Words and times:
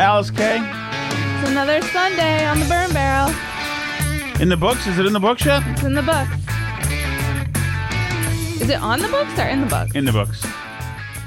Alice 0.00 0.32
K. 0.32 0.58
It's 0.58 1.50
another 1.50 1.80
Sunday 1.82 2.44
on 2.46 2.58
the 2.58 2.66
burn 2.66 2.92
barrel. 2.92 3.30
In 4.40 4.48
the 4.48 4.56
books? 4.56 4.88
Is 4.88 4.98
it 4.98 5.06
in 5.06 5.12
the 5.12 5.20
books 5.20 5.44
yet? 5.44 5.62
It's 5.68 5.84
in 5.84 5.94
the 5.94 6.02
books. 6.02 6.32
Is 8.60 8.68
it 8.68 8.80
on 8.80 8.98
the 8.98 9.06
books 9.06 9.38
or 9.38 9.46
in 9.46 9.60
the 9.60 9.66
books? 9.68 9.94
In 9.94 10.04
the 10.04 10.10
books. 10.10 10.44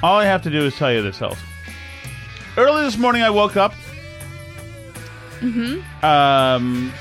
All 0.03 0.17
I 0.19 0.25
have 0.25 0.41
to 0.43 0.49
do 0.49 0.65
is 0.65 0.75
tell 0.75 0.91
you 0.91 1.01
this, 1.01 1.21
Alice. 1.21 1.39
Early 2.57 2.83
this 2.83 2.97
morning, 2.97 3.21
I 3.21 3.29
woke 3.29 3.55
up. 3.55 3.73
Mm-hmm. 5.39 6.05
Um, 6.05 6.91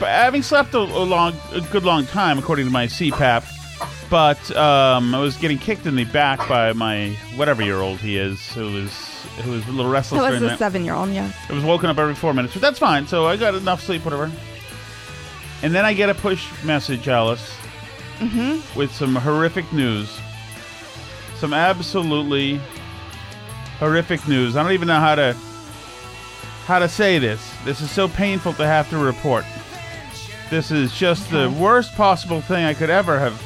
but 0.00 0.08
having 0.08 0.42
slept 0.42 0.74
a, 0.74 0.78
a 0.78 0.80
long, 0.80 1.34
a 1.52 1.60
good 1.60 1.84
long 1.84 2.06
time, 2.06 2.36
according 2.36 2.66
to 2.66 2.72
my 2.72 2.86
CPAP. 2.86 3.44
But 4.10 4.56
um, 4.56 5.14
I 5.14 5.20
was 5.20 5.36
getting 5.36 5.58
kicked 5.58 5.86
in 5.86 5.94
the 5.94 6.04
back 6.06 6.48
by 6.48 6.72
my 6.72 7.10
whatever 7.36 7.62
year 7.62 7.76
old 7.76 7.98
he 7.98 8.16
is, 8.16 8.40
who 8.54 8.72
was 8.72 9.15
who 9.42 9.52
was 9.52 9.66
a 9.66 9.70
little 9.70 9.90
restless. 9.90 10.22
That 10.22 10.40
was 10.40 10.42
a 10.42 10.56
seven-year-old. 10.56 11.10
Yeah. 11.10 11.30
It 11.48 11.52
was 11.52 11.64
woken 11.64 11.90
up 11.90 11.98
every 11.98 12.14
four 12.14 12.32
minutes, 12.34 12.54
but 12.54 12.62
that's 12.62 12.78
fine. 12.78 13.06
So 13.06 13.26
I 13.26 13.36
got 13.36 13.54
enough 13.54 13.82
sleep, 13.82 14.04
whatever. 14.04 14.30
And 15.62 15.74
then 15.74 15.84
I 15.84 15.94
get 15.94 16.08
a 16.08 16.14
push 16.14 16.46
message, 16.64 17.08
Alice, 17.08 17.54
mm-hmm. 18.18 18.78
with 18.78 18.92
some 18.92 19.14
horrific 19.14 19.72
news. 19.72 20.18
Some 21.36 21.52
absolutely 21.52 22.60
horrific 23.78 24.26
news. 24.26 24.56
I 24.56 24.62
don't 24.62 24.72
even 24.72 24.88
know 24.88 25.00
how 25.00 25.14
to 25.14 25.36
how 26.64 26.78
to 26.78 26.88
say 26.88 27.18
this. 27.18 27.52
This 27.64 27.80
is 27.80 27.90
so 27.90 28.08
painful 28.08 28.52
to 28.54 28.66
have 28.66 28.90
to 28.90 28.98
report. 28.98 29.44
This 30.50 30.70
is 30.70 30.94
just 30.94 31.30
the 31.30 31.50
worst 31.60 31.94
possible 31.94 32.40
thing 32.40 32.64
I 32.64 32.74
could 32.74 32.90
ever 32.90 33.18
have 33.18 33.40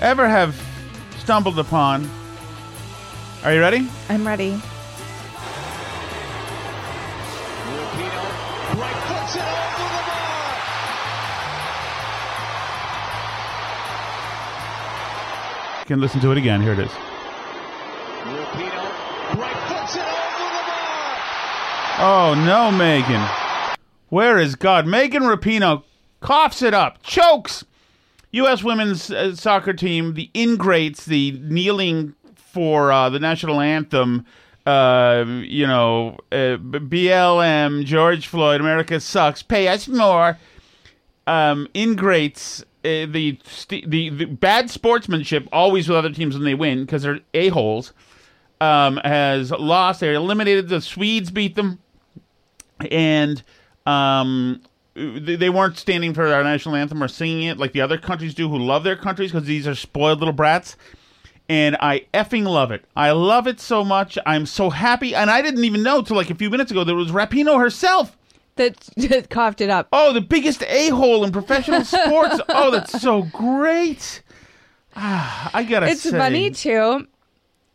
ever 0.00 0.28
have 0.28 0.60
stumbled 1.18 1.58
upon. 1.58 2.10
Are 3.44 3.52
you 3.52 3.60
ready? 3.60 3.88
I'm 4.08 4.24
ready. 4.24 4.50
You 15.80 15.86
can 15.86 16.00
listen 16.00 16.20
to 16.20 16.30
it 16.30 16.38
again. 16.38 16.62
Here 16.62 16.74
it 16.74 16.78
is. 16.78 16.92
Oh 21.98 22.34
no, 22.46 22.70
Megan. 22.70 23.28
Where 24.08 24.38
is 24.38 24.54
God? 24.54 24.86
Megan 24.86 25.24
Rapinoe 25.24 25.82
coughs 26.20 26.62
it 26.62 26.74
up, 26.74 27.02
chokes. 27.02 27.64
U.S. 28.30 28.62
women's 28.62 29.10
uh, 29.10 29.34
soccer 29.34 29.72
team, 29.72 30.14
the 30.14 30.30
ingrates, 30.32 31.04
the 31.04 31.32
kneeling 31.42 32.14
for 32.52 32.92
uh, 32.92 33.08
the 33.08 33.18
national 33.18 33.60
anthem, 33.60 34.26
uh, 34.66 35.24
you 35.26 35.66
know, 35.66 36.18
uh, 36.30 36.56
BLM, 36.58 37.84
George 37.84 38.26
Floyd, 38.26 38.60
America 38.60 39.00
sucks, 39.00 39.42
pay 39.42 39.68
us 39.68 39.88
more. 39.88 40.38
Um, 41.26 41.68
ingrates, 41.72 42.62
uh, 42.84 43.06
the, 43.06 43.38
st- 43.44 43.88
the 43.90 44.10
the 44.10 44.24
bad 44.24 44.70
sportsmanship 44.70 45.48
always 45.52 45.88
with 45.88 45.96
other 45.96 46.10
teams 46.10 46.34
when 46.34 46.44
they 46.44 46.54
win 46.54 46.84
because 46.84 47.02
they're 47.02 47.20
a 47.32 47.48
holes. 47.48 47.92
Um, 48.60 48.98
has 48.98 49.50
lost. 49.50 50.00
They're 50.00 50.14
eliminated. 50.14 50.68
The 50.68 50.80
Swedes 50.80 51.32
beat 51.32 51.56
them, 51.56 51.80
and 52.90 53.42
um, 53.86 54.62
they 54.94 55.36
they 55.36 55.50
weren't 55.50 55.78
standing 55.78 56.14
for 56.14 56.26
our 56.32 56.44
national 56.44 56.76
anthem 56.76 57.02
or 57.02 57.08
singing 57.08 57.44
it 57.44 57.58
like 57.58 57.72
the 57.72 57.80
other 57.80 57.98
countries 57.98 58.34
do 58.34 58.48
who 58.48 58.58
love 58.58 58.84
their 58.84 58.94
countries 58.94 59.32
because 59.32 59.48
these 59.48 59.66
are 59.66 59.74
spoiled 59.74 60.20
little 60.20 60.34
brats. 60.34 60.76
And 61.52 61.76
I 61.80 62.06
effing 62.14 62.46
love 62.46 62.70
it. 62.72 62.82
I 62.96 63.10
love 63.10 63.46
it 63.46 63.60
so 63.60 63.84
much. 63.84 64.16
I'm 64.24 64.46
so 64.46 64.70
happy. 64.70 65.14
And 65.14 65.30
I 65.30 65.42
didn't 65.42 65.64
even 65.64 65.82
know 65.82 66.00
till 66.00 66.16
like 66.16 66.30
a 66.30 66.34
few 66.34 66.48
minutes 66.48 66.70
ago 66.70 66.82
that 66.82 66.90
it 66.90 66.94
was 66.96 67.10
Rapinoe 67.10 67.60
herself. 67.60 68.16
That 68.56 68.76
that 68.96 69.28
coughed 69.28 69.60
it 69.60 69.68
up. 69.68 69.86
Oh, 69.92 70.14
the 70.14 70.22
biggest 70.22 70.62
a 70.66 70.88
hole 70.88 71.24
in 71.24 71.30
professional 71.30 71.84
sports. 71.84 72.40
oh, 72.48 72.70
that's 72.70 72.98
so 73.02 73.24
great. 73.24 74.22
Ah, 74.96 75.50
I 75.52 75.64
gotta 75.64 75.88
It's 75.88 76.00
say. 76.00 76.16
funny 76.16 76.50
too. 76.52 77.06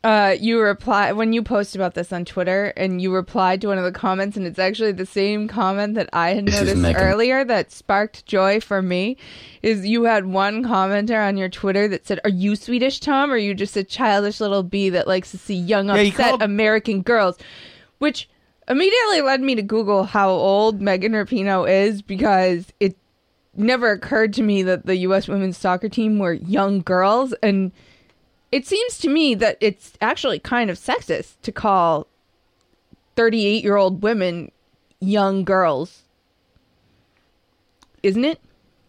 Uh, 0.07 0.31
you 0.39 0.61
reply 0.61 1.11
when 1.11 1.33
you 1.33 1.43
post 1.43 1.75
about 1.75 1.93
this 1.93 2.13
on 2.13 2.23
Twitter, 2.23 2.71
and 2.77 3.01
you 3.01 3.13
replied 3.13 3.59
to 3.59 3.67
one 3.67 3.77
of 3.77 3.83
the 3.83 3.91
comments, 3.91 4.37
and 4.37 4.47
it's 4.47 4.57
actually 4.57 4.93
the 4.93 5.05
same 5.05 5.49
comment 5.49 5.95
that 5.95 6.09
I 6.13 6.29
had 6.29 6.47
is 6.47 6.55
noticed 6.55 6.95
earlier 6.97 7.43
that 7.43 7.73
sparked 7.73 8.25
joy 8.25 8.61
for 8.61 8.81
me. 8.81 9.17
Is 9.61 9.85
you 9.85 10.05
had 10.05 10.25
one 10.25 10.63
commenter 10.63 11.27
on 11.27 11.35
your 11.35 11.49
Twitter 11.49 11.89
that 11.89 12.07
said, 12.07 12.21
"Are 12.23 12.29
you 12.29 12.55
Swedish, 12.55 13.01
Tom? 13.01 13.31
Or 13.31 13.33
are 13.33 13.37
you 13.37 13.53
just 13.53 13.75
a 13.75 13.83
childish 13.83 14.39
little 14.39 14.63
bee 14.63 14.87
that 14.91 15.09
likes 15.09 15.31
to 15.31 15.37
see 15.37 15.55
young, 15.55 15.87
Yeah, 15.87 15.97
he 15.97 16.09
upset 16.11 16.29
called- 16.29 16.41
American 16.41 17.01
girls?" 17.01 17.37
Which 17.97 18.29
immediately 18.69 19.19
led 19.19 19.41
me 19.41 19.55
to 19.55 19.61
Google 19.61 20.05
how 20.05 20.29
old 20.29 20.79
Megan 20.81 21.11
Rapinoe 21.11 21.69
is 21.69 22.01
because 22.01 22.67
it 22.79 22.95
never 23.57 23.91
occurred 23.91 24.31
to 24.35 24.41
me 24.41 24.63
that 24.63 24.85
the 24.85 24.95
U.S. 24.99 25.27
women's 25.27 25.57
soccer 25.57 25.89
team 25.89 26.17
were 26.17 26.31
young 26.31 26.79
girls, 26.79 27.33
and 27.43 27.73
it 28.51 28.65
seems 28.65 28.97
to 28.99 29.09
me 29.09 29.35
that 29.35 29.57
it's 29.59 29.93
actually 30.01 30.39
kind 30.39 30.69
of 30.69 30.77
sexist 30.77 31.33
to 31.41 31.51
call 31.51 32.07
38 33.15 33.63
year 33.63 33.75
old 33.75 34.03
women 34.03 34.51
young 34.99 35.43
girls. 35.43 36.03
Isn't 38.03 38.25
it? 38.25 38.39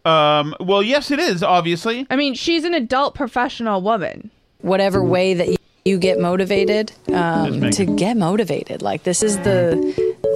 Um, 0.04 0.54
well, 0.60 0.82
yes, 0.82 1.10
it 1.10 1.18
is 1.18 1.42
obviously. 1.42 2.06
I 2.10 2.16
mean, 2.16 2.34
she's 2.34 2.64
an 2.64 2.74
adult 2.74 3.14
professional 3.14 3.82
woman. 3.82 4.30
whatever 4.60 5.02
way 5.02 5.34
that 5.34 5.48
you, 5.48 5.56
you 5.84 5.98
get 5.98 6.18
motivated 6.18 6.92
um, 7.12 7.70
to 7.70 7.84
get 7.84 8.16
motivated 8.16 8.82
like 8.82 9.04
this 9.04 9.22
is 9.22 9.38
the 9.38 9.76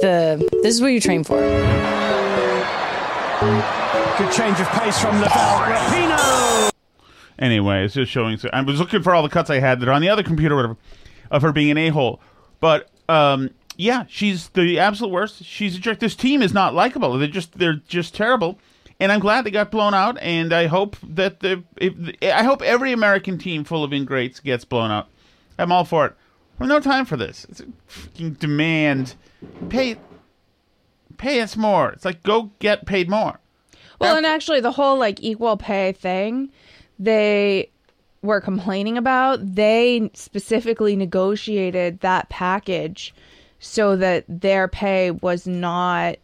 the 0.00 0.48
this 0.62 0.75
is 0.75 0.80
what 0.80 0.88
you 0.88 1.00
train 1.00 1.25
for 1.25 1.38
Good 4.18 4.30
change 4.30 4.60
of 4.60 4.68
pace 4.68 5.00
from 5.00 5.20
Lavelle. 5.20 5.58
Rapinoe! 5.60 6.71
Anyway, 7.42 7.84
it's 7.84 7.94
just 7.94 8.12
showing. 8.12 8.36
So 8.38 8.48
I 8.52 8.62
was 8.62 8.78
looking 8.78 9.02
for 9.02 9.12
all 9.12 9.24
the 9.24 9.28
cuts 9.28 9.50
I 9.50 9.58
had 9.58 9.80
that 9.80 9.88
are 9.88 9.92
on 9.92 10.00
the 10.00 10.08
other 10.08 10.22
computer, 10.22 10.54
whatever. 10.54 10.76
of 11.28 11.42
her 11.42 11.50
being 11.50 11.72
an 11.72 11.78
a 11.78 11.88
hole. 11.88 12.20
But 12.60 12.88
um, 13.08 13.50
yeah, 13.76 14.04
she's 14.08 14.50
the 14.50 14.78
absolute 14.78 15.10
worst. 15.10 15.42
She's 15.44 15.76
a 15.76 15.80
jerk. 15.80 15.98
This 15.98 16.14
team 16.14 16.40
is 16.40 16.54
not 16.54 16.72
likable. 16.72 17.18
They're 17.18 17.26
just 17.26 17.58
they're 17.58 17.82
just 17.88 18.14
terrible. 18.14 18.60
And 19.00 19.10
I'm 19.10 19.18
glad 19.18 19.44
they 19.44 19.50
got 19.50 19.72
blown 19.72 19.92
out. 19.92 20.16
And 20.20 20.52
I 20.52 20.68
hope 20.68 20.96
that 21.02 21.40
the 21.40 21.64
if, 21.78 21.94
I 22.22 22.44
hope 22.44 22.62
every 22.62 22.92
American 22.92 23.38
team 23.38 23.64
full 23.64 23.82
of 23.82 23.92
ingrates 23.92 24.38
gets 24.38 24.64
blown 24.64 24.92
out. 24.92 25.08
I'm 25.58 25.72
all 25.72 25.84
for 25.84 26.06
it. 26.06 26.14
We 26.60 26.68
have 26.68 26.68
no 26.68 26.78
time 26.78 27.04
for 27.04 27.16
this. 27.16 27.44
It's 27.48 27.60
a 27.60 27.66
fucking 27.88 28.34
demand. 28.34 29.16
Pay 29.68 29.96
pay 31.16 31.40
us 31.40 31.56
more. 31.56 31.90
It's 31.90 32.04
like 32.04 32.22
go 32.22 32.52
get 32.60 32.86
paid 32.86 33.10
more. 33.10 33.40
Well, 33.98 34.16
and 34.16 34.26
actually, 34.26 34.60
the 34.60 34.72
whole 34.72 34.96
like 34.96 35.20
equal 35.22 35.56
pay 35.56 35.92
thing, 35.92 36.50
they 37.02 37.70
were 38.22 38.40
complaining 38.40 38.96
about. 38.96 39.54
They 39.54 40.10
specifically 40.14 40.96
negotiated 40.96 42.00
that 42.00 42.28
package 42.28 43.14
so 43.58 43.96
that 43.96 44.25
their 44.28 44.69
pay 44.69 45.10
was 45.10 45.46
not 45.46 46.16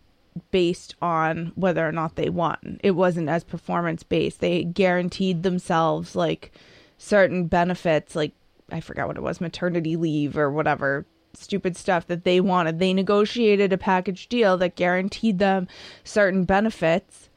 based 0.51 0.95
on 1.03 1.53
whether 1.57 1.87
or 1.87 1.93
not 1.93 2.15
they 2.15 2.31
won. 2.31 2.79
It 2.83 2.93
wasn't 2.93 3.29
as 3.29 3.43
performance 3.43 4.03
based. 4.03 4.41
They 4.41 4.65
guaranteed 4.65 5.43
themselves 5.43 6.15
like 6.15 6.53
certain 6.97 7.47
benefits, 7.47 8.15
like 8.15 8.33
I 8.71 8.81
forgot 8.81 9.09
what 9.09 9.17
it 9.17 9.23
was, 9.23 9.41
maternity 9.41 9.97
leave 9.97 10.37
or 10.37 10.51
whatever 10.51 11.07
stupid 11.35 11.77
stuff 11.77 12.07
that 12.07 12.25
they 12.25 12.41
wanted. 12.41 12.79
They 12.79 12.95
negotiated 12.95 13.73
a 13.73 13.79
package 13.79 14.29
deal 14.29 14.57
that 14.59 14.77
guaranteed 14.77 15.39
them 15.39 15.69
certain 16.05 16.45
benefits 16.45 17.29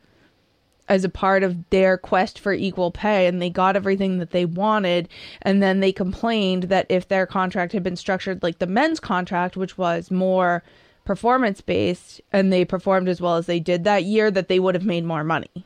as 0.90 1.04
a 1.04 1.10
part 1.10 1.44
of 1.44 1.56
their 1.70 1.98
quest 1.98 2.38
for 2.40 2.54
equal 2.54 2.92
pay 2.92 3.26
and 3.28 3.42
they 3.42 3.50
got 3.50 3.76
everything 3.76 4.18
that 4.18 4.32
they 4.32 4.46
wanted 4.46 5.08
and 5.42 5.62
then 5.64 5.80
they 5.80 5.92
complained 5.92 6.64
that 6.64 6.86
if 6.90 7.08
their 7.08 7.26
contract 7.26 7.72
had 7.72 7.84
been 7.84 7.96
structured 7.96 8.44
like 8.44 8.60
the 8.60 8.68
men's 8.68 9.00
contract 9.00 9.56
which 9.56 9.78
was 9.78 10.12
more 10.12 10.64
performance 11.06 11.62
based 11.62 12.20
and 12.34 12.52
they 12.52 12.66
performed 12.66 13.08
as 13.08 13.22
well 13.22 13.38
as 13.38 13.46
they 13.46 13.60
did 13.60 13.84
that 13.86 14.04
year 14.04 14.30
that 14.30 14.48
they 14.50 14.60
would 14.60 14.76
have 14.76 14.86
made 14.86 15.04
more 15.06 15.24
money. 15.24 15.66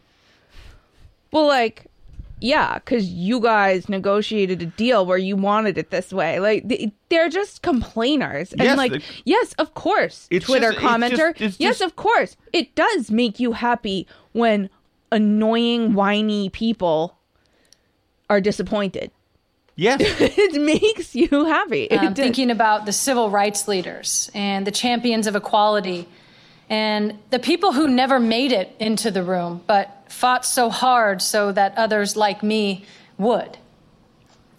Well 1.31 1.47
like 1.47 1.87
yeah, 2.41 2.79
cuz 2.79 3.07
you 3.07 3.39
guys 3.39 3.87
negotiated 3.87 4.61
a 4.61 4.65
deal 4.65 5.05
where 5.05 5.17
you 5.17 5.37
wanted 5.37 5.77
it 5.77 5.89
this 5.89 6.11
way. 6.11 6.39
Like 6.39 6.67
they, 6.67 6.91
they're 7.09 7.29
just 7.29 7.61
complainers. 7.61 8.51
And 8.51 8.61
Yes, 8.61 8.77
like 8.77 9.01
yes, 9.23 9.53
of 9.57 9.73
course. 9.73 10.27
Twitter 10.27 10.71
just- 10.73 10.77
it's 10.77 10.79
commenter. 10.85 11.17
just- 11.37 11.41
it's 11.41 11.59
yes, 11.59 11.79
just- 11.79 11.81
of 11.81 11.95
course. 11.95 12.35
It 12.51 12.75
does 12.75 13.09
make 13.09 13.39
you 13.39 13.53
happy 13.53 14.05
when 14.33 14.69
annoying 15.11 15.93
whiny 15.93 16.49
people 16.49 17.17
are 18.29 18.41
disappointed. 18.41 19.11
Yes. 19.75 19.99
it 20.19 20.61
makes 20.61 21.15
you 21.15 21.27
happy. 21.45 21.83
It 21.83 21.97
um, 21.97 22.13
thinking 22.13 22.49
about 22.49 22.85
the 22.85 22.93
civil 22.93 23.29
rights 23.29 23.67
leaders 23.67 24.31
and 24.33 24.65
the 24.65 24.71
champions 24.71 25.27
of 25.27 25.35
equality 25.35 26.07
and 26.69 27.19
the 27.29 27.39
people 27.39 27.73
who 27.73 27.87
never 27.87 28.19
made 28.19 28.51
it 28.51 28.75
into 28.79 29.11
the 29.11 29.21
room 29.21 29.61
but 29.67 30.05
fought 30.09 30.45
so 30.45 30.69
hard 30.69 31.21
so 31.21 31.51
that 31.51 31.77
others 31.77 32.15
like 32.15 32.41
me 32.41 32.85
would. 33.17 33.57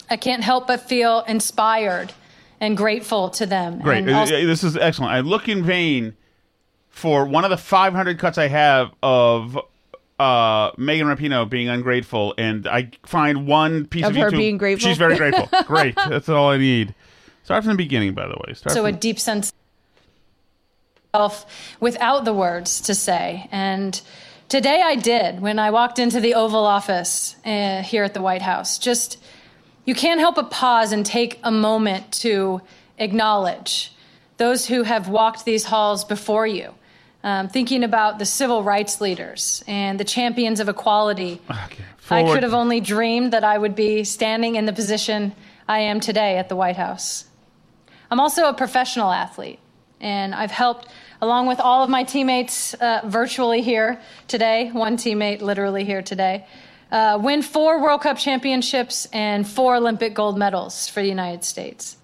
I 0.08 0.16
can't 0.16 0.44
help 0.44 0.66
but 0.68 0.82
feel 0.82 1.22
inspired 1.22 2.12
and 2.60 2.76
grateful 2.76 3.30
to 3.30 3.46
them. 3.46 3.80
Great. 3.80 4.08
Uh, 4.08 4.18
also- 4.18 4.46
This 4.46 4.62
is 4.62 4.76
excellent. 4.76 5.12
I 5.12 5.20
look 5.20 5.48
in 5.48 5.64
vain 5.64 6.14
for 6.90 7.24
one 7.24 7.44
of 7.44 7.50
the 7.50 7.56
500 7.56 8.18
cuts 8.18 8.38
I 8.38 8.48
have 8.48 8.92
of 9.02 9.58
uh, 10.18 10.70
Megan 10.76 11.06
Rapinoe 11.06 11.48
being 11.48 11.68
ungrateful, 11.68 12.34
and 12.38 12.66
I 12.66 12.90
find 13.04 13.46
one 13.46 13.86
piece 13.86 14.04
of, 14.04 14.10
Of 14.10 14.16
her 14.16 14.30
YouTube. 14.30 14.38
being 14.38 14.58
grateful? 14.58 14.88
She's 14.88 14.98
very 14.98 15.16
grateful. 15.16 15.48
Great. 15.66 15.94
That's 15.94 16.28
all 16.28 16.50
I 16.50 16.58
need. 16.58 16.94
Start 17.44 17.64
from 17.64 17.72
the 17.72 17.76
beginning, 17.76 18.14
by 18.14 18.26
the 18.26 18.36
way. 18.46 18.54
Start 18.54 18.72
so 18.72 18.86
a 18.86 18.92
deep 18.92 19.18
sense 19.20 19.50
of 19.50 19.54
self 21.14 21.76
without 21.80 22.24
the 22.24 22.32
words 22.32 22.80
to 22.82 22.94
say. 22.94 23.48
And 23.52 24.00
today 24.48 24.82
I 24.82 24.96
did 24.96 25.40
when 25.40 25.58
I 25.58 25.70
walked 25.70 25.98
into 25.98 26.20
the 26.20 26.34
Oval 26.34 26.64
Office 26.66 27.36
uh, 27.44 27.82
here 27.82 28.04
at 28.04 28.14
the 28.14 28.22
White 28.22 28.42
House. 28.42 28.78
Just 28.78 29.18
you 29.84 29.94
can't 29.94 30.18
help 30.18 30.34
but 30.34 30.50
pause 30.50 30.92
and 30.92 31.06
take 31.06 31.38
a 31.44 31.50
moment 31.52 32.10
to 32.20 32.60
acknowledge 32.98 33.92
those 34.38 34.66
who 34.66 34.82
have 34.82 35.08
walked 35.08 35.44
these 35.44 35.64
halls 35.64 36.04
before 36.04 36.46
you. 36.46 36.74
Um, 37.26 37.48
thinking 37.48 37.82
about 37.82 38.20
the 38.20 38.24
civil 38.24 38.62
rights 38.62 39.00
leaders 39.00 39.64
and 39.66 39.98
the 39.98 40.04
champions 40.04 40.60
of 40.60 40.68
equality. 40.68 41.40
I 42.08 42.22
could 42.22 42.44
have 42.44 42.54
only 42.54 42.78
dreamed 42.78 43.32
that 43.32 43.42
I 43.42 43.58
would 43.58 43.74
be 43.74 44.04
standing 44.04 44.54
in 44.54 44.64
the 44.64 44.72
position 44.72 45.34
I 45.66 45.80
am 45.80 45.98
today 45.98 46.38
at 46.38 46.48
the 46.48 46.54
White 46.54 46.76
House. 46.76 47.24
I'm 48.12 48.20
also 48.20 48.48
a 48.48 48.54
professional 48.54 49.10
athlete, 49.10 49.58
and 50.00 50.36
I've 50.36 50.52
helped, 50.52 50.86
along 51.20 51.48
with 51.48 51.58
all 51.58 51.82
of 51.82 51.90
my 51.90 52.04
teammates 52.04 52.74
uh, 52.74 53.00
virtually 53.04 53.60
here 53.60 54.00
today, 54.28 54.70
one 54.70 54.96
teammate 54.96 55.40
literally 55.40 55.84
here 55.84 56.02
today, 56.02 56.46
uh, 56.92 57.18
win 57.20 57.42
four 57.42 57.82
World 57.82 58.02
Cup 58.02 58.18
championships 58.18 59.08
and 59.12 59.48
four 59.48 59.74
Olympic 59.74 60.14
gold 60.14 60.38
medals 60.38 60.88
for 60.88 61.02
the 61.02 61.08
United 61.08 61.42
States. 61.42 61.96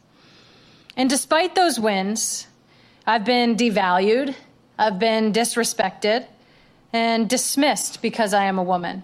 And 0.97 1.09
despite 1.09 1.55
those 1.55 1.79
wins, 1.79 2.49
I've 3.07 3.25
been 3.25 3.55
devalued, 3.55 4.35
I've 4.79 4.99
been 4.99 5.33
disrespected, 5.33 6.27
and 6.93 7.29
dismissed 7.29 8.03
because 8.03 8.35
I 8.35 8.45
am 8.45 8.59
a 8.59 8.63
woman. 8.63 9.03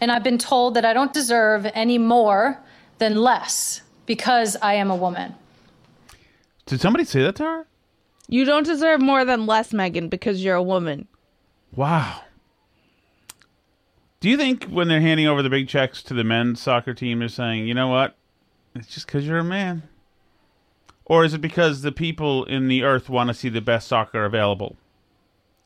And 0.00 0.10
I've 0.12 0.22
been 0.22 0.38
told 0.38 0.74
that 0.74 0.84
I 0.84 0.92
don't 0.92 1.12
deserve 1.12 1.70
any 1.74 1.98
more 1.98 2.58
than 2.98 3.16
less 3.16 3.82
because 4.06 4.56
I 4.60 4.74
am 4.74 4.90
a 4.90 4.96
woman. 4.96 5.34
Did 6.66 6.80
somebody 6.80 7.04
say 7.04 7.22
that 7.22 7.36
to 7.36 7.44
her? 7.44 7.66
you 8.28 8.44
don't 8.44 8.64
deserve 8.64 9.00
more 9.00 9.24
than 9.24 9.46
less, 9.46 9.72
Megan, 9.72 10.08
because 10.08 10.42
you're 10.42 10.54
a 10.54 10.62
woman. 10.62 11.06
Wow. 11.74 12.22
Do 14.20 14.30
you 14.30 14.36
think 14.36 14.64
when 14.64 14.88
they're 14.88 15.00
handing 15.00 15.26
over 15.26 15.42
the 15.42 15.50
big 15.50 15.68
checks 15.68 16.02
to 16.04 16.14
the 16.14 16.24
men's 16.24 16.60
soccer 16.60 16.94
team, 16.94 17.18
they're 17.18 17.28
saying, 17.28 17.66
you 17.68 17.74
know 17.74 17.88
what? 17.88 18.16
It's 18.74 18.88
just 18.88 19.06
because 19.06 19.26
you're 19.26 19.38
a 19.38 19.44
man? 19.44 19.82
Or 21.04 21.24
is 21.24 21.34
it 21.34 21.42
because 21.42 21.82
the 21.82 21.92
people 21.92 22.44
in 22.44 22.68
the 22.68 22.82
earth 22.82 23.10
want 23.10 23.28
to 23.28 23.34
see 23.34 23.50
the 23.50 23.60
best 23.60 23.86
soccer 23.86 24.24
available? 24.24 24.76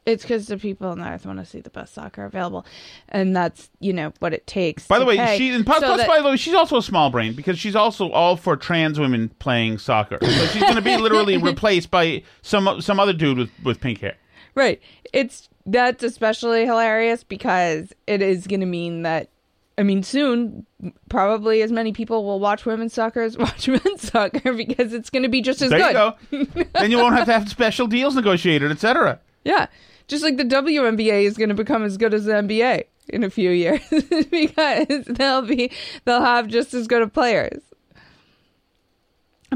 It's 0.08 0.22
because 0.25 0.46
the 0.46 0.56
people 0.56 0.88
on 0.88 0.99
the 0.99 1.06
earth 1.08 1.26
want 1.26 1.38
to 1.38 1.44
see 1.44 1.60
the 1.60 1.70
best 1.70 1.94
soccer 1.94 2.25
available, 2.25 2.64
and 3.10 3.37
that's 3.37 3.69
you 3.78 3.93
know 3.93 4.12
what 4.20 4.32
it 4.32 4.46
takes. 4.46 4.87
By 4.87 4.99
the 4.99 5.05
way, 5.05 5.16
pay. 5.16 5.37
she 5.38 5.50
and 5.50 5.64
plus, 5.66 5.81
So 5.81 5.87
plus, 5.87 5.99
that- 5.99 6.08
by 6.08 6.19
the 6.20 6.25
way, 6.31 6.37
she's 6.37 6.55
also 6.55 6.78
a 6.78 6.82
small 6.82 7.10
brain 7.10 7.34
because 7.34 7.58
she's 7.58 7.76
also 7.76 8.10
all 8.10 8.37
for 8.37 8.56
trans 8.56 8.99
women 8.99 9.28
playing 9.38 9.78
soccer. 9.78 10.19
So 10.22 10.28
she's 10.46 10.62
going 10.62 10.76
to 10.76 10.82
be 10.82 10.96
literally 10.96 11.37
replaced 11.52 11.90
by 11.90 12.22
some 12.43 12.80
some 12.80 12.99
other 12.99 13.12
dude 13.12 13.38
with, 13.38 13.50
with 13.62 13.80
pink 13.80 14.00
hair. 14.00 14.16
right. 14.54 14.80
It's 15.12 15.49
that's 15.66 16.02
especially 16.02 16.64
hilarious 16.64 17.23
because 17.25 17.92
it 18.06 18.23
is 18.23 18.47
going 18.47 18.61
to 18.61 18.66
mean 18.66 19.02
that. 19.02 19.28
I 19.76 19.85
mean, 19.85 20.02
soon, 20.02 20.66
probably 21.09 21.62
as 21.62 21.71
many 21.71 21.92
people 21.92 22.25
will 22.25 22.40
watch 22.40 22.66
women's 22.66 22.92
soccer 22.94 23.21
as 23.23 23.38
watch 23.38 23.68
men's 23.68 24.11
soccer 24.11 24.52
because 24.54 24.92
it's 24.92 25.09
going 25.11 25.23
to 25.23 25.28
be 25.28 25.40
just 25.40 25.62
as 25.62 25.71
There 25.71 25.78
good. 25.78 26.14
you 26.32 26.47
go. 26.47 26.64
then 26.80 26.90
you 26.90 26.97
won't 26.99 27.14
have 27.14 27.26
to 27.26 27.32
have 27.32 27.49
special 27.49 27.87
deals 27.87 28.16
negotiated, 28.16 28.73
etc. 28.73 29.21
Yeah. 29.44 29.66
Just 30.08 30.24
like 30.24 30.38
the 30.38 30.44
WNBA 30.44 31.24
is 31.24 31.36
going 31.36 31.50
to 31.50 31.54
become 31.54 31.84
as 31.84 31.98
good 31.98 32.14
as 32.14 32.24
the 32.24 32.32
NBA 32.32 32.84
in 33.08 33.24
a 33.24 33.30
few 33.30 33.50
years 33.50 33.80
because 34.30 35.04
they'll 35.06 35.42
be 35.42 35.70
they'll 36.04 36.22
have 36.22 36.48
just 36.48 36.74
as 36.74 36.86
good 36.86 37.02
of 37.02 37.12
players. 37.12 37.62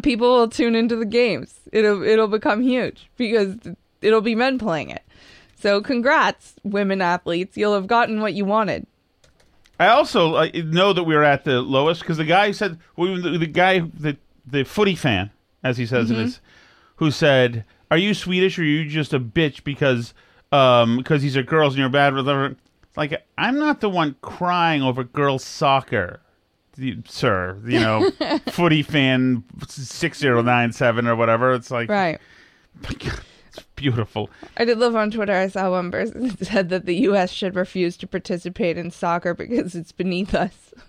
People 0.03 0.35
will 0.35 0.49
tune 0.49 0.75
into 0.75 0.95
the 0.97 1.07
games. 1.07 1.55
It'll 1.73 2.03
it'll 2.03 2.29
become 2.29 2.63
huge 2.63 3.11
because 3.17 3.57
it'll 4.03 4.21
be 4.21 4.35
men 4.35 4.59
playing 4.59 4.91
it. 4.91 5.03
So 5.59 5.81
congrats 5.81 6.55
women 6.63 7.01
athletes. 7.01 7.57
You'll 7.57 7.75
have 7.75 7.87
gotten 7.87 8.21
what 8.21 8.35
you 8.35 8.45
wanted. 8.45 8.87
I 9.81 9.89
also 9.89 10.35
uh, 10.35 10.49
know 10.67 10.93
that 10.93 11.05
we 11.05 11.15
were 11.15 11.25
at 11.25 11.45
the 11.45 11.63
lowest 11.63 12.03
because 12.03 12.19
the 12.19 12.25
guy 12.25 12.53
said 12.53 12.79
well, 12.97 13.21
the, 13.21 13.39
the 13.39 13.47
guy 13.47 13.81
the 13.81 14.19
the 14.47 14.65
footy 14.65 14.97
fan, 14.97 15.31
as 15.65 15.79
he 15.79 15.87
says 15.87 16.11
in 16.11 16.17
his, 16.17 16.41
who 16.97 17.11
said, 17.11 17.65
"Are 17.91 17.97
you 17.97 18.13
Swedish 18.13 18.59
or 18.59 18.63
are 18.63 18.67
you 18.67 18.89
just 18.89 19.15
a 19.15 19.21
bitch 19.21 19.65
because 19.65 20.13
um 20.53 20.99
because 20.99 21.23
these 21.23 21.37
are 21.37 21.43
girls 21.43 21.75
and 21.75 21.81
you're 21.81 21.89
bad 21.89 22.15
with 22.15 22.27
them?" 22.27 22.57
Like 22.97 23.25
I'm 23.39 23.59
not 23.59 23.81
the 23.81 23.89
one 23.89 24.17
crying 24.21 24.83
over 24.83 25.03
girls 25.03 25.43
soccer, 25.45 26.21
sir. 27.07 27.59
You 27.65 27.81
know, 27.81 28.11
footy 28.51 28.83
fan 28.83 29.45
six 29.67 30.19
zero 30.19 30.43
nine 30.43 30.73
seven 30.73 31.09
or 31.09 31.17
whatever. 31.17 31.55
It's 31.55 31.71
like 31.71 31.89
Right. 31.89 32.21
it's 32.83 33.63
beautiful. 33.77 34.29
I 34.57 34.65
did 34.67 34.79
love 34.79 34.95
on 34.95 35.11
Twitter. 35.11 35.35
I 35.35 35.49
saw 35.49 35.71
one 35.71 35.91
person 35.91 36.29
that 36.29 36.47
said 36.47 36.69
that 36.69 36.85
the 36.87 36.97
U.S. 36.97 37.31
should 37.31 37.55
refuse 37.55 37.97
to 37.99 38.07
participate 38.07 38.77
in 38.77 38.91
soccer 38.91 39.33
because 39.35 39.75
it's 39.75 39.93
beneath 39.93 40.35
us. 40.35 40.75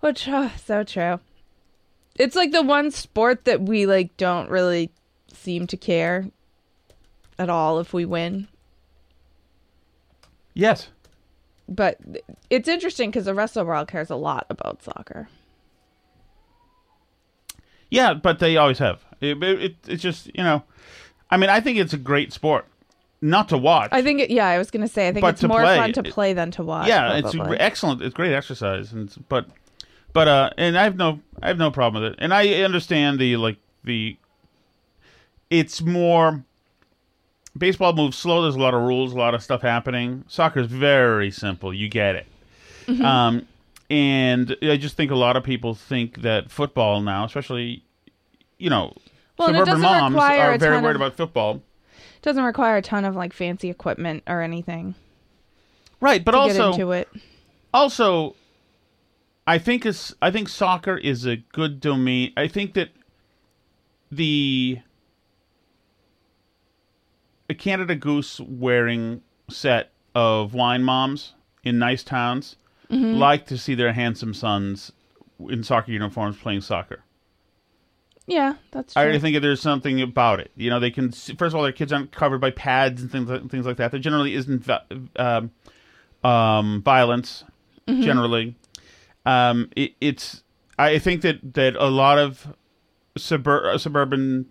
Which, 0.00 0.28
oh, 0.28 0.52
so 0.64 0.84
true. 0.84 1.20
It's 2.16 2.36
like 2.36 2.52
the 2.52 2.62
one 2.62 2.90
sport 2.90 3.44
that 3.44 3.62
we 3.62 3.86
like 3.86 4.16
don't 4.16 4.50
really 4.50 4.90
seem 5.32 5.66
to 5.68 5.76
care 5.76 6.30
at 7.38 7.50
all 7.50 7.78
if 7.80 7.92
we 7.92 8.04
win. 8.04 8.48
Yes. 10.54 10.88
But 11.68 11.98
it's 12.48 12.68
interesting 12.68 13.10
because 13.10 13.24
the 13.24 13.34
rest 13.34 13.56
of 13.56 13.66
the 13.66 13.68
world 13.68 13.88
cares 13.88 14.08
a 14.10 14.16
lot 14.16 14.46
about 14.48 14.82
soccer. 14.82 15.28
Yeah, 17.90 18.14
but 18.14 18.38
they 18.38 18.56
always 18.56 18.78
have. 18.78 19.04
It, 19.20 19.42
it, 19.42 19.62
it- 19.62 19.76
it's 19.88 20.02
just 20.02 20.26
you 20.34 20.42
know, 20.42 20.62
I 21.30 21.36
mean, 21.36 21.50
I 21.50 21.60
think 21.60 21.78
it's 21.78 21.92
a 21.92 21.98
great 21.98 22.32
sport, 22.32 22.66
not 23.20 23.48
to 23.50 23.58
watch. 23.58 23.90
I 23.92 24.02
think, 24.02 24.20
it, 24.20 24.30
yeah, 24.30 24.46
I 24.46 24.58
was 24.58 24.70
gonna 24.70 24.88
say, 24.88 25.08
I 25.08 25.12
think 25.12 25.24
it's 25.26 25.42
more 25.42 25.60
play, 25.62 25.76
fun 25.76 25.92
to 25.94 26.02
play 26.02 26.32
than 26.32 26.50
to 26.52 26.62
watch. 26.64 26.88
yeah, 26.88 27.16
it's 27.16 27.34
excellent. 27.58 28.02
It's 28.02 28.14
great 28.14 28.32
exercise, 28.32 28.92
and 28.92 29.12
but 29.28 29.46
but 30.12 30.28
uh, 30.28 30.50
and 30.58 30.76
I 30.78 30.84
have 30.84 30.96
no 30.96 31.20
I 31.42 31.48
have 31.48 31.58
no 31.58 31.70
problem 31.70 32.02
with 32.02 32.12
it, 32.12 32.18
and 32.20 32.32
I 32.34 32.48
understand 32.62 33.18
the 33.18 33.36
like 33.36 33.58
the. 33.84 34.16
It's 35.50 35.80
more. 35.80 36.44
Baseball 37.58 37.92
moves 37.92 38.16
slow. 38.18 38.42
There's 38.42 38.54
a 38.54 38.60
lot 38.60 38.74
of 38.74 38.82
rules, 38.82 39.12
a 39.12 39.16
lot 39.16 39.34
of 39.34 39.42
stuff 39.42 39.62
happening. 39.62 40.24
Soccer 40.28 40.60
is 40.60 40.66
very 40.66 41.30
simple. 41.30 41.72
You 41.72 41.88
get 41.88 42.14
it. 42.16 42.26
Mm-hmm. 42.86 43.04
Um, 43.04 43.48
and 43.90 44.56
I 44.62 44.76
just 44.76 44.96
think 44.96 45.10
a 45.10 45.16
lot 45.16 45.36
of 45.36 45.44
people 45.44 45.74
think 45.74 46.22
that 46.22 46.50
football 46.50 47.00
now, 47.00 47.24
especially, 47.24 47.82
you 48.58 48.68
know, 48.70 48.94
Well, 49.38 49.48
suburban 49.48 49.80
moms 49.80 50.16
are 50.16 50.58
very 50.58 50.80
worried 50.82 50.96
of- 50.96 51.02
about 51.02 51.16
football. 51.16 51.62
doesn't 52.22 52.42
require 52.44 52.76
a 52.78 52.82
ton 52.82 53.04
of 53.04 53.14
like 53.14 53.32
fancy 53.32 53.70
equipment 53.70 54.22
or 54.26 54.42
anything 54.42 54.94
Right, 56.00 56.24
but 56.24 56.32
to 56.32 56.38
also 56.38 56.72
get 56.72 56.80
into 56.80 56.92
it. 56.92 57.08
also 57.72 58.34
I 59.46 59.58
think 59.58 59.86
is 59.86 60.14
I 60.20 60.30
think 60.32 60.48
soccer 60.48 60.96
is 60.98 61.24
a 61.24 61.36
good 61.36 61.80
domain. 61.80 62.32
I 62.36 62.48
think 62.48 62.74
that 62.74 62.90
the 64.10 64.78
a 67.48 67.54
Canada 67.54 67.94
Goose 67.94 68.40
wearing 68.40 69.22
set 69.48 69.92
of 70.14 70.54
wine 70.54 70.82
moms 70.82 71.34
in 71.64 71.78
nice 71.78 72.02
towns 72.02 72.56
Mm-hmm. 72.90 73.18
like 73.18 73.46
to 73.46 73.58
see 73.58 73.74
their 73.74 73.92
handsome 73.92 74.32
sons 74.32 74.92
in 75.40 75.64
soccer 75.64 75.90
uniforms 75.90 76.36
playing 76.36 76.60
soccer. 76.60 77.02
Yeah, 78.28 78.54
that's 78.70 78.94
true. 78.94 79.02
I 79.02 79.18
think 79.18 79.40
there's 79.42 79.60
something 79.60 80.00
about 80.00 80.38
it. 80.38 80.52
You 80.54 80.70
know, 80.70 80.78
they 80.78 80.92
can 80.92 81.10
see, 81.10 81.34
first 81.34 81.52
of 81.52 81.56
all, 81.56 81.64
their 81.64 81.72
kids 81.72 81.92
aren't 81.92 82.12
covered 82.12 82.40
by 82.40 82.52
pads 82.52 83.02
and 83.02 83.10
things 83.10 83.28
like, 83.28 83.50
things 83.50 83.66
like 83.66 83.76
that. 83.78 83.90
There 83.90 83.98
generally 83.98 84.34
isn't 84.34 84.68
um, 85.16 85.50
um, 86.22 86.82
violence. 86.84 87.42
Generally, 87.88 88.54
um, 89.24 89.68
it, 89.74 89.94
it's. 90.00 90.44
I 90.78 91.00
think 91.00 91.22
that 91.22 91.54
that 91.54 91.74
a 91.74 91.86
lot 91.88 92.18
of 92.18 92.54
subur- 93.18 93.78
suburban, 93.80 94.46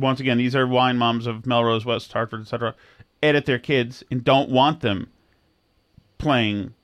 once 0.00 0.20
again, 0.20 0.38
these 0.38 0.54
are 0.56 0.66
wine 0.66 0.96
moms 0.98 1.26
of 1.26 1.46
Melrose, 1.46 1.84
West 1.84 2.12
Hartford, 2.12 2.42
etc. 2.42 2.74
Edit 3.22 3.46
their 3.46 3.58
kids 3.58 4.02
and 4.10 4.24
don't 4.24 4.50
want 4.50 4.80
them 4.80 5.10
playing 6.18 6.74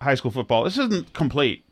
high 0.00 0.14
school 0.14 0.30
football. 0.30 0.64
This 0.64 0.78
isn't 0.78 1.12
complete. 1.12 1.64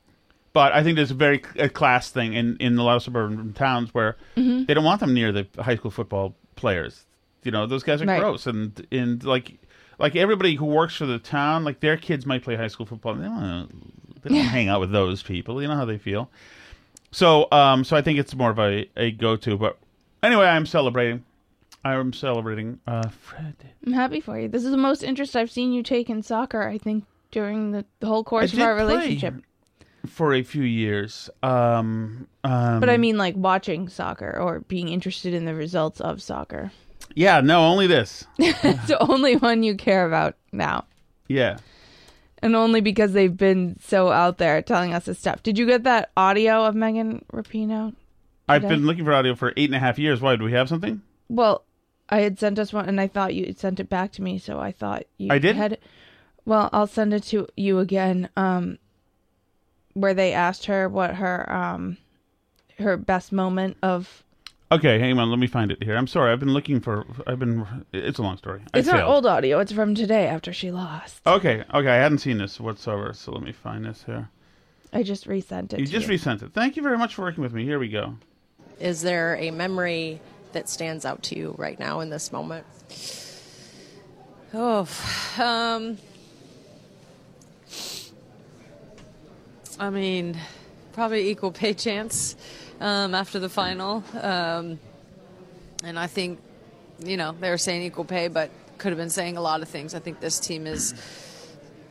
But 0.52 0.72
I 0.72 0.82
think 0.82 0.96
there's 0.96 1.10
a 1.10 1.14
very 1.14 1.42
a 1.58 1.68
class 1.68 2.10
thing 2.10 2.34
in, 2.34 2.56
in 2.58 2.76
a 2.78 2.82
lot 2.82 2.96
of 2.96 3.02
suburban 3.02 3.52
towns 3.54 3.94
where 3.94 4.16
Mm-hmm. 4.36 4.64
they 4.64 4.74
don't 4.74 4.84
want 4.84 5.00
them 5.00 5.14
near 5.14 5.32
the 5.32 5.46
high 5.58 5.76
school 5.76 5.90
football 5.90 6.34
players. 6.56 7.06
You 7.42 7.50
know, 7.52 7.66
those 7.66 7.82
guys 7.82 8.02
are 8.02 8.06
Right. 8.06 8.20
gross, 8.20 8.46
and 8.46 8.86
and 8.92 9.24
like 9.24 9.58
like 9.98 10.14
everybody 10.14 10.54
who 10.56 10.66
works 10.66 10.94
for 10.96 11.06
the 11.06 11.18
town, 11.18 11.64
like 11.64 11.80
their 11.80 11.96
kids 11.96 12.26
might 12.26 12.42
play 12.44 12.56
high 12.56 12.68
school 12.68 12.86
football. 12.86 13.14
They 13.14 13.24
don't, 13.24 14.22
they 14.22 14.28
don't 14.30 14.44
hang 14.44 14.68
out 14.68 14.80
with 14.80 14.90
those 14.92 15.22
people. 15.22 15.60
You 15.62 15.68
know 15.68 15.74
how 15.74 15.84
they 15.86 15.98
feel. 15.98 16.30
So 17.12 17.48
um 17.50 17.82
so 17.84 17.96
I 17.96 18.02
think 18.02 18.18
it's 18.18 18.34
more 18.34 18.50
of 18.50 18.58
a, 18.58 18.88
a 18.96 19.10
go 19.10 19.36
to. 19.36 19.56
But 19.56 19.78
anyway, 20.22 20.46
I'm 20.46 20.66
celebrating. 20.66 21.24
I'm 21.84 22.12
celebrating. 22.12 22.78
Uh, 22.86 23.08
Fred. 23.08 23.56
I'm 23.84 23.92
happy 23.92 24.20
for 24.20 24.38
you. 24.38 24.48
This 24.48 24.64
is 24.64 24.70
the 24.70 24.76
most 24.76 25.02
interest 25.02 25.34
I've 25.34 25.50
seen 25.50 25.72
you 25.72 25.82
take 25.82 26.08
in 26.08 26.22
soccer. 26.22 26.62
I 26.62 26.78
think 26.78 27.04
during 27.32 27.72
the, 27.72 27.84
the 28.00 28.06
whole 28.06 28.22
course 28.24 28.52
I 28.54 28.56
of 28.56 28.62
our 28.62 28.74
relationship. 28.76 29.34
for 30.06 30.32
a 30.34 30.42
few 30.42 30.62
years. 30.62 31.28
Um, 31.42 32.28
um, 32.44 32.78
But 32.80 32.88
I 32.88 32.98
mean, 32.98 33.18
like 33.18 33.34
watching 33.36 33.88
soccer 33.88 34.38
or 34.38 34.60
being 34.60 34.88
interested 34.88 35.34
in 35.34 35.44
the 35.44 35.54
results 35.54 36.00
of 36.00 36.22
soccer. 36.22 36.70
yeah, 37.16 37.40
no, 37.40 37.64
only 37.66 37.86
this. 37.88 38.24
it's 38.38 38.86
the 38.88 39.02
only 39.02 39.36
one 39.36 39.62
you 39.64 39.74
care 39.76 40.06
about 40.06 40.36
now. 40.52 40.84
Yeah. 41.26 41.58
And 42.44 42.54
only 42.56 42.80
because 42.80 43.12
they've 43.12 43.36
been 43.36 43.76
so 43.80 44.10
out 44.10 44.38
there 44.38 44.62
telling 44.62 44.92
us 44.94 45.04
this 45.06 45.18
stuff. 45.18 45.42
Did 45.42 45.58
you 45.58 45.66
get 45.66 45.84
that 45.84 46.10
audio 46.16 46.64
of 46.64 46.74
Megan 46.74 47.24
Rapinoe? 47.32 47.94
I've 48.54 48.68
been 48.68 48.86
looking 48.86 49.04
for 49.04 49.12
audio 49.12 49.34
for 49.34 49.52
eight 49.56 49.68
and 49.68 49.74
a 49.74 49.78
half 49.78 49.98
years. 49.98 50.20
Why? 50.20 50.36
Do 50.36 50.44
we 50.44 50.52
have 50.52 50.68
something? 50.68 51.02
Well, 51.28 51.64
I 52.08 52.20
had 52.20 52.38
sent 52.38 52.58
us 52.58 52.72
one, 52.72 52.88
and 52.88 53.00
I 53.00 53.08
thought 53.08 53.34
you 53.34 53.46
had 53.46 53.58
sent 53.58 53.80
it 53.80 53.88
back 53.88 54.12
to 54.12 54.22
me, 54.22 54.38
so 54.38 54.58
I 54.60 54.72
thought 54.72 55.04
you 55.18 55.28
I 55.30 55.38
did? 55.38 55.56
had. 55.56 55.78
Well, 56.44 56.68
I'll 56.72 56.86
send 56.86 57.14
it 57.14 57.22
to 57.24 57.46
you 57.56 57.78
again. 57.78 58.28
Um, 58.36 58.78
where 59.94 60.14
they 60.14 60.32
asked 60.32 60.66
her 60.66 60.88
what 60.88 61.14
her 61.16 61.50
um, 61.52 61.98
her 62.78 62.96
best 62.96 63.32
moment 63.32 63.76
of. 63.82 64.22
Okay, 64.70 64.98
hang 64.98 65.18
on. 65.18 65.28
Let 65.28 65.38
me 65.38 65.46
find 65.46 65.70
it 65.70 65.82
here. 65.82 65.96
I'm 65.96 66.06
sorry. 66.06 66.32
I've 66.32 66.40
been 66.40 66.54
looking 66.54 66.80
for. 66.80 67.04
I've 67.26 67.38
been. 67.38 67.66
It's 67.92 68.18
a 68.18 68.22
long 68.22 68.38
story. 68.38 68.62
I 68.72 68.78
It's 68.78 68.88
not 68.88 68.96
failed. 68.96 69.10
old 69.10 69.26
audio. 69.26 69.58
It's 69.60 69.70
from 69.72 69.94
today 69.94 70.26
after 70.26 70.52
she 70.52 70.70
lost. 70.70 71.20
Okay, 71.26 71.62
okay. 71.74 71.88
I 71.90 71.96
hadn't 71.96 72.18
seen 72.18 72.38
this 72.38 72.58
whatsoever. 72.58 73.12
So 73.12 73.32
let 73.32 73.42
me 73.42 73.52
find 73.52 73.84
this 73.84 74.04
here. 74.04 74.28
I 74.94 75.02
just 75.02 75.26
resent 75.26 75.72
it. 75.74 75.80
You 75.80 75.86
just 75.86 76.08
resent 76.08 76.42
it. 76.42 76.52
Thank 76.54 76.76
you 76.76 76.82
very 76.82 76.96
much 76.98 77.14
for 77.14 77.22
working 77.22 77.42
with 77.42 77.52
me. 77.52 77.64
Here 77.64 77.78
we 77.78 77.88
go. 77.88 78.16
Is 78.82 79.00
there 79.00 79.36
a 79.36 79.52
memory 79.52 80.20
that 80.50 80.68
stands 80.68 81.04
out 81.04 81.22
to 81.24 81.38
you 81.38 81.54
right 81.56 81.78
now 81.78 82.00
in 82.00 82.10
this 82.10 82.32
moment? 82.32 82.66
Oh, 84.52 84.88
um, 85.38 85.98
I 89.78 89.88
mean, 89.90 90.36
probably 90.94 91.30
equal 91.30 91.52
pay 91.52 91.74
chance 91.74 92.34
um, 92.80 93.14
after 93.14 93.38
the 93.38 93.48
final. 93.48 94.02
Um, 94.20 94.80
and 95.84 95.96
I 95.96 96.08
think, 96.08 96.40
you 97.04 97.16
know, 97.16 97.36
they 97.38 97.50
were 97.50 97.58
saying 97.58 97.82
equal 97.82 98.04
pay, 98.04 98.26
but 98.26 98.50
could 98.78 98.90
have 98.90 98.98
been 98.98 99.10
saying 99.10 99.36
a 99.36 99.40
lot 99.40 99.62
of 99.62 99.68
things. 99.68 99.94
I 99.94 100.00
think 100.00 100.18
this 100.18 100.40
team 100.40 100.66
has 100.66 100.92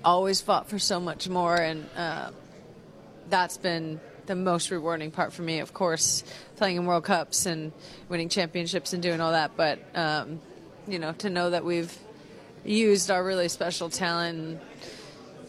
always 0.03 0.41
fought 0.41 0.67
for 0.67 0.77
so 0.77 0.99
much 0.99 1.29
more, 1.29 1.55
and 1.55 1.87
uh, 1.95 2.31
that's 3.29 3.55
been 3.55 4.01
the 4.31 4.35
most 4.35 4.71
rewarding 4.71 5.11
part 5.11 5.33
for 5.33 5.41
me. 5.41 5.59
Of 5.59 5.73
course, 5.73 6.23
playing 6.55 6.77
in 6.77 6.85
World 6.85 7.03
Cups 7.03 7.45
and 7.45 7.73
winning 8.07 8.29
championships 8.29 8.93
and 8.93 9.03
doing 9.03 9.19
all 9.19 9.33
that, 9.33 9.57
but 9.57 9.79
um, 9.93 10.39
you 10.87 10.99
know, 10.99 11.11
to 11.13 11.29
know 11.29 11.49
that 11.49 11.65
we've 11.65 11.93
used 12.63 13.11
our 13.11 13.21
really 13.23 13.49
special 13.49 13.89
talent 13.89 14.61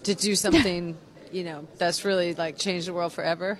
to 0.03 0.15
do 0.17 0.35
something, 0.45 0.99
you 1.31 1.45
know, 1.45 1.67
that's 1.79 2.05
really 2.05 2.35
like 2.35 2.59
changed 2.59 2.89
the 2.89 2.93
world 2.93 3.13
forever. 3.13 3.59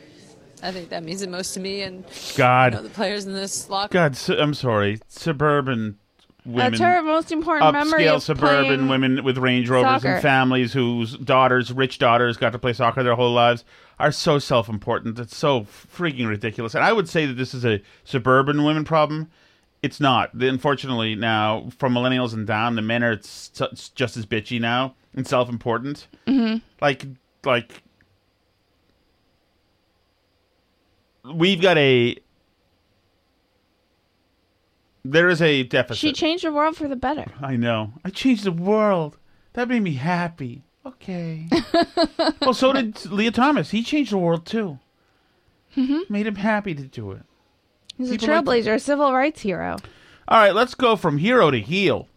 I 0.61 0.73
think 0.73 0.89
that 0.91 1.05
means 1.05 1.21
the 1.21 1.29
most 1.29 1.55
to 1.55 1.61
me 1.61 1.83
and 1.83 2.05
God. 2.37 2.73
you 2.73 2.79
know, 2.79 2.83
the 2.83 2.91
players 2.91 3.25
in 3.25 3.33
this 3.33 3.71
locker. 3.71 3.93
God, 3.93 4.17
su- 4.17 4.39
I'm 4.39 4.55
sorry. 4.55 5.01
Suburban 5.07 5.99
women. 6.45 6.73
That's 6.73 6.81
her 6.81 7.03
most 7.03 7.31
important 7.31 7.73
memory 7.73 8.05
upscale 8.05 8.17
of 8.17 8.23
suburban 8.25 8.89
women 8.89 9.23
with 9.23 9.39
Range 9.39 9.69
Rovers 9.69 10.03
soccer. 10.03 10.15
and 10.15 10.23
families 10.23 10.73
whose 10.73 11.17
daughters, 11.17 11.73
rich 11.73 11.99
daughters, 11.99 12.37
got 12.37 12.51
to 12.53 12.59
play 12.59 12.73
soccer 12.73 13.03
their 13.03 13.15
whole 13.15 13.33
lives 13.33 13.65
are 14.03 14.11
so 14.13 14.41
self-important. 14.41 15.17
It's 15.19 15.37
so 15.37 15.61
freaking 15.61 16.29
ridiculous. 16.29 16.75
And 16.75 16.83
I 16.83 16.93
would 16.93 17.09
say 17.09 17.25
that 17.25 17.35
this 17.35 17.55
is 17.55 17.65
a 17.65 17.81
suburban 18.03 18.65
women 18.65 18.85
problem. 18.85 19.31
It's 19.81 20.01
not. 20.01 20.35
Unfortunately, 20.35 21.15
now 21.15 21.71
from 21.79 21.95
millennials 21.95 22.35
and 22.35 22.45
down, 22.45 22.75
the 22.75 22.83
men 22.83 23.05
are 23.05 23.15
just 23.15 23.61
as 24.17 24.27
bitchy 24.27 24.61
now 24.61 24.97
and 25.15 25.25
self-important. 25.27 26.09
Mm-hmm. 26.27 26.59
Like, 26.81 27.07
like 27.45 27.85
we've 31.33 31.63
got 31.63 31.79
a. 31.79 32.17
There 35.05 35.29
is 35.29 35.41
a 35.41 35.63
deficit. 35.63 35.99
She 35.99 36.13
changed 36.13 36.45
the 36.45 36.53
world 36.53 36.77
for 36.77 36.89
the 36.89 36.97
better. 36.97 37.27
I 37.41 37.55
know. 37.57 37.93
I 38.05 38.11
changed 38.11 38.45
the 38.45 38.53
world. 38.53 39.17
That 39.53 39.69
made 39.69 39.83
me 39.83 39.95
happy. 39.95 40.65
Okay. 40.85 41.49
well, 42.41 42.55
so 42.55 42.73
did 42.73 43.05
Lia 43.11 43.31
Thomas. 43.31 43.71
He 43.71 43.83
changed 43.83 44.13
the 44.13 44.19
world 44.19 44.45
too. 44.47 44.79
Mm-hmm. 45.77 46.13
Made 46.13 46.27
him 46.27 46.37
happy 46.37 46.75
to 46.75 46.83
do 46.83 47.13
it. 47.13 47.23
He's 47.97 48.11
People 48.11 48.29
a 48.29 48.31
like- 48.31 48.45
trailblazer, 48.45 48.75
a 48.75 48.79
civil 48.79 49.13
rights 49.13 49.43
hero. 49.43 49.77
All 50.29 50.39
right, 50.39 50.55
let's 50.55 50.75
go 50.75 50.97
from 50.97 51.19
hero 51.19 51.51
to 51.51 51.61
heel. 51.61 52.09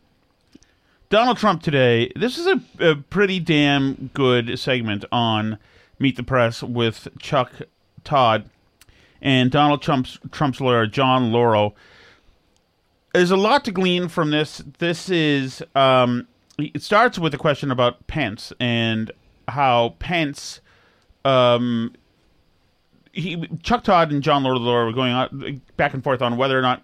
Donald 1.09 1.37
Trump 1.37 1.61
today. 1.61 2.11
This 2.15 2.37
is 2.37 2.47
a, 2.47 2.61
a 2.79 2.95
pretty 2.95 3.39
damn 3.39 4.09
good 4.13 4.57
segment 4.59 5.05
on 5.11 5.59
Meet 5.99 6.17
the 6.17 6.23
Press 6.23 6.63
with 6.63 7.07
Chuck 7.19 7.51
Todd 8.03 8.49
and 9.21 9.51
Donald 9.51 9.81
Trump's 9.81 10.19
Trump's 10.31 10.59
lawyer 10.59 10.87
John 10.87 11.31
Lauro. 11.31 11.73
There's 13.13 13.31
a 13.31 13.37
lot 13.37 13.63
to 13.65 13.71
glean 13.71 14.07
from 14.09 14.31
this. 14.31 14.61
This 14.79 15.09
is 15.09 15.63
um, 15.73 16.27
it 16.57 16.81
starts 16.81 17.19
with 17.19 17.33
a 17.33 17.37
question 17.37 17.71
about 17.71 18.07
Pence 18.07 18.53
and 18.59 19.11
how 19.47 19.95
Pence 19.99 20.61
um, 21.23 21.93
he 23.11 23.47
Chuck 23.63 23.83
Todd 23.83 24.11
and 24.11 24.21
John 24.21 24.43
Lauro 24.43 24.85
were 24.85 24.93
going 24.93 25.11
on 25.11 25.61
back 25.77 25.93
and 25.93 26.03
forth 26.03 26.21
on 26.21 26.37
whether 26.37 26.57
or 26.57 26.61
not 26.61 26.83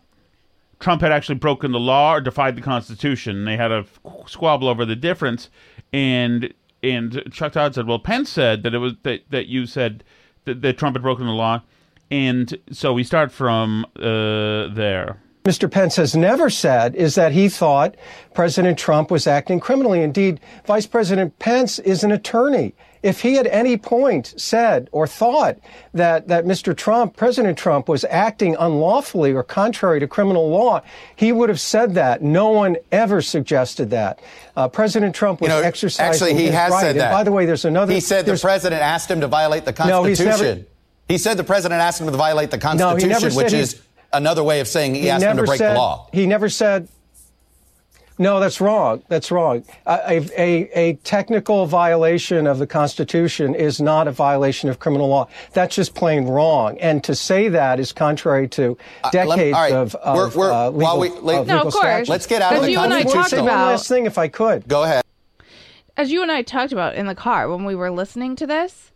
Trump 0.79 1.01
had 1.01 1.11
actually 1.11 1.35
broken 1.35 1.71
the 1.71 1.79
law 1.79 2.15
or 2.15 2.21
defied 2.21 2.55
the 2.55 2.61
Constitution. 2.61 3.45
They 3.45 3.57
had 3.57 3.71
a 3.71 3.85
squabble 4.25 4.67
over 4.67 4.85
the 4.85 4.95
difference, 4.95 5.49
and 5.93 6.53
and 6.81 7.21
Chuck 7.31 7.53
Todd 7.53 7.75
said, 7.75 7.87
"Well, 7.87 7.99
Pence 7.99 8.29
said 8.29 8.63
that 8.63 8.73
it 8.73 8.79
was 8.79 8.93
that, 9.03 9.21
that 9.29 9.47
you 9.47 9.65
said 9.65 10.03
that, 10.45 10.61
that 10.61 10.77
Trump 10.77 10.95
had 10.95 11.03
broken 11.03 11.25
the 11.25 11.33
law, 11.33 11.61
And 12.09 12.57
so 12.71 12.93
we 12.93 13.03
start 13.03 13.31
from 13.31 13.85
uh, 13.95 14.73
there. 14.73 15.21
Mr. 15.43 15.69
Pence 15.69 15.95
has 15.95 16.15
never 16.15 16.49
said 16.49 16.93
is 16.95 17.15
that 17.15 17.31
he 17.31 17.49
thought 17.49 17.95
President 18.33 18.77
Trump 18.77 19.09
was 19.09 19.25
acting 19.25 19.59
criminally. 19.59 20.01
Indeed, 20.03 20.39
Vice 20.65 20.85
President 20.85 21.37
Pence 21.39 21.79
is 21.79 22.03
an 22.03 22.11
attorney. 22.11 22.73
If 23.01 23.21
he 23.21 23.39
at 23.39 23.47
any 23.47 23.77
point 23.77 24.35
said 24.39 24.87
or 24.91 25.07
thought 25.07 25.57
that, 25.95 26.27
that 26.27 26.45
Mr. 26.45 26.77
Trump, 26.77 27.17
President 27.17 27.57
Trump, 27.57 27.89
was 27.89 28.05
acting 28.11 28.55
unlawfully 28.59 29.31
or 29.33 29.41
contrary 29.41 29.99
to 29.99 30.07
criminal 30.07 30.47
law, 30.51 30.83
he 31.15 31.31
would 31.31 31.49
have 31.49 31.59
said 31.59 31.95
that. 31.95 32.21
No 32.21 32.49
one 32.51 32.77
ever 32.91 33.23
suggested 33.23 33.89
that. 33.89 34.19
Uh, 34.55 34.67
President 34.67 35.15
Trump 35.15 35.41
was 35.41 35.49
You 35.49 35.55
know, 35.55 35.61
exercising 35.63 36.05
actually, 36.27 36.39
he 36.39 36.45
his 36.45 36.53
has 36.53 36.71
right. 36.71 36.81
said 36.81 36.91
And 36.91 36.99
that. 36.99 37.11
by 37.11 37.23
the 37.23 37.31
way, 37.31 37.47
there's 37.47 37.65
another. 37.65 37.91
He 37.91 37.99
said 38.01 38.27
the 38.27 38.37
president 38.37 38.83
asked 38.83 39.09
him 39.09 39.21
to 39.21 39.27
violate 39.27 39.65
the 39.65 39.73
Constitution. 39.73 40.03
No, 40.03 40.07
he's 40.07 40.41
never- 40.43 40.65
he 41.07 41.17
said 41.17 41.37
the 41.37 41.43
president 41.43 41.81
asked 41.81 41.99
him 41.99 42.05
to 42.07 42.15
violate 42.15 42.51
the 42.51 42.57
No, 42.57 42.61
he 42.61 42.77
Constitution, 42.77 43.09
never 43.09 43.29
said 43.31 43.43
which 43.43 43.53
is 43.53 43.81
another 44.13 44.43
way 44.43 44.59
of 44.59 44.67
saying 44.67 44.95
he, 44.95 45.09
asked 45.09 45.23
him 45.23 45.37
to 45.37 45.43
break 45.43 45.57
said, 45.57 45.73
the 45.75 45.79
law. 45.79 46.07
He 46.13 46.25
never 46.25 46.49
said. 46.49 46.87
No, 48.19 48.39
that's 48.39 48.61
wrong. 48.61 49.01
That's 49.07 49.31
wrong. 49.31 49.63
A, 49.87 50.17
a, 50.37 50.69
a 50.77 50.93
technical 50.97 51.65
violation 51.65 52.45
of 52.45 52.59
the 52.59 52.67
Constitution 52.67 53.55
is 53.55 53.81
not 53.81 54.07
a 54.07 54.11
violation 54.11 54.69
of 54.69 54.77
criminal 54.77 55.07
law. 55.07 55.27
That's 55.53 55.75
just 55.75 55.95
plain 55.95 56.25
wrong. 56.27 56.77
And 56.79 57.03
to 57.05 57.15
say 57.15 57.47
that 57.49 57.79
is 57.79 57.91
contrary 57.91 58.47
to 58.49 58.77
decades 59.11 59.15
Uh, 59.15 59.25
let 59.25 59.37
me- 59.39 59.43
decades 59.51 59.55
all 59.55 59.61
right. 59.63 59.73
of, 59.73 59.95
of 59.95 60.15
We're- 60.17 60.31
we're- 60.35 60.53
uh, 60.53 60.69
legal, 60.69 60.81
while 60.81 60.99
we- 60.99 61.07
of 61.07 61.13
No, 61.23 61.39
of 61.39 61.47
legal 61.47 61.61
course. 61.71 61.75
statutes. 61.77 62.09
Let's 62.09 62.27
get 62.27 62.43
out 62.43 62.51
of 62.53 62.59
As 62.59 62.65
the 62.65 62.71
you 62.73 62.79
and 62.79 62.93
I 62.93 62.97
Constitution. 63.03 63.17
talked 63.21 63.29
Say 63.31 63.37
one 63.41 63.47
about- 63.47 63.65
last 63.71 63.87
thing, 63.87 64.05
if 64.05 64.17
I 64.19 64.27
could. 64.27 64.67
Go 64.67 64.83
ahead. 64.83 65.03
as 65.97 66.11
you 66.11 66.21
and 66.21 66.31
I 66.31 66.43
talked 66.43 66.71
about 66.73 66.93
in 66.95 67.07
the 67.07 67.15
car 67.15 67.49
when 67.49 67.65
we 67.65 67.73
were 67.73 67.89
listening 67.89 68.35
to 68.35 68.45
this, 68.45 68.91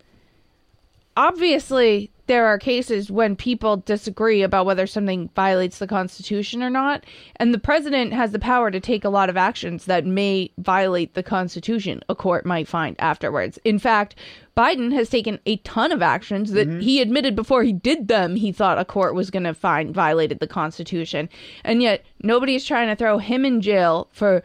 obviously 1.18 2.12
there 2.28 2.46
are 2.46 2.58
cases 2.58 3.12
when 3.12 3.36
people 3.36 3.78
disagree 3.78 4.42
about 4.42 4.66
whether 4.66 4.88
something 4.88 5.30
violates 5.36 5.78
the 5.78 5.88
Constitution 5.88 6.64
or 6.64 6.70
not, 6.70 7.06
and 7.36 7.54
the 7.54 7.60
president 7.60 8.14
has 8.14 8.32
the 8.32 8.40
power 8.40 8.72
to 8.72 8.80
take 8.80 9.06
a 9.06 9.10
lot 9.10 9.30
of 9.30 9.38
actions 9.38 9.86
that 9.86 10.06
may 10.06 10.50
violate 10.58 11.14
the 11.14 11.24
Constitution, 11.24 12.02
a 12.10 12.16
court 12.16 12.46
might 12.46 12.68
find 12.68 12.96
afterwards. 13.00 13.60
In 13.64 13.78
fact, 13.78 14.16
Biden 14.58 14.94
has 14.94 15.10
taken 15.10 15.40
a 15.46 15.58
ton 15.58 15.92
of 15.92 16.02
actions 16.02 16.52
that 16.54 16.68
mm-hmm. 16.68 16.80
he 16.80 17.02
admitted 17.02 17.36
before 17.36 17.64
he 17.64 17.74
did 17.74 18.08
them 18.08 18.36
he 18.36 18.52
thought 18.52 18.80
a 18.80 18.86
court 18.86 19.14
was 19.14 19.30
going 19.30 19.44
to 19.44 19.54
find 19.54 19.94
violated 19.94 20.40
the 20.40 20.48
Constitution. 20.48 21.30
And 21.64 21.82
yet 21.82 22.06
nobody's 22.24 22.66
trying 22.66 22.88
to 22.88 22.96
throw 22.96 23.18
him 23.18 23.46
in 23.46 23.62
jail 23.62 24.08
for 24.12 24.44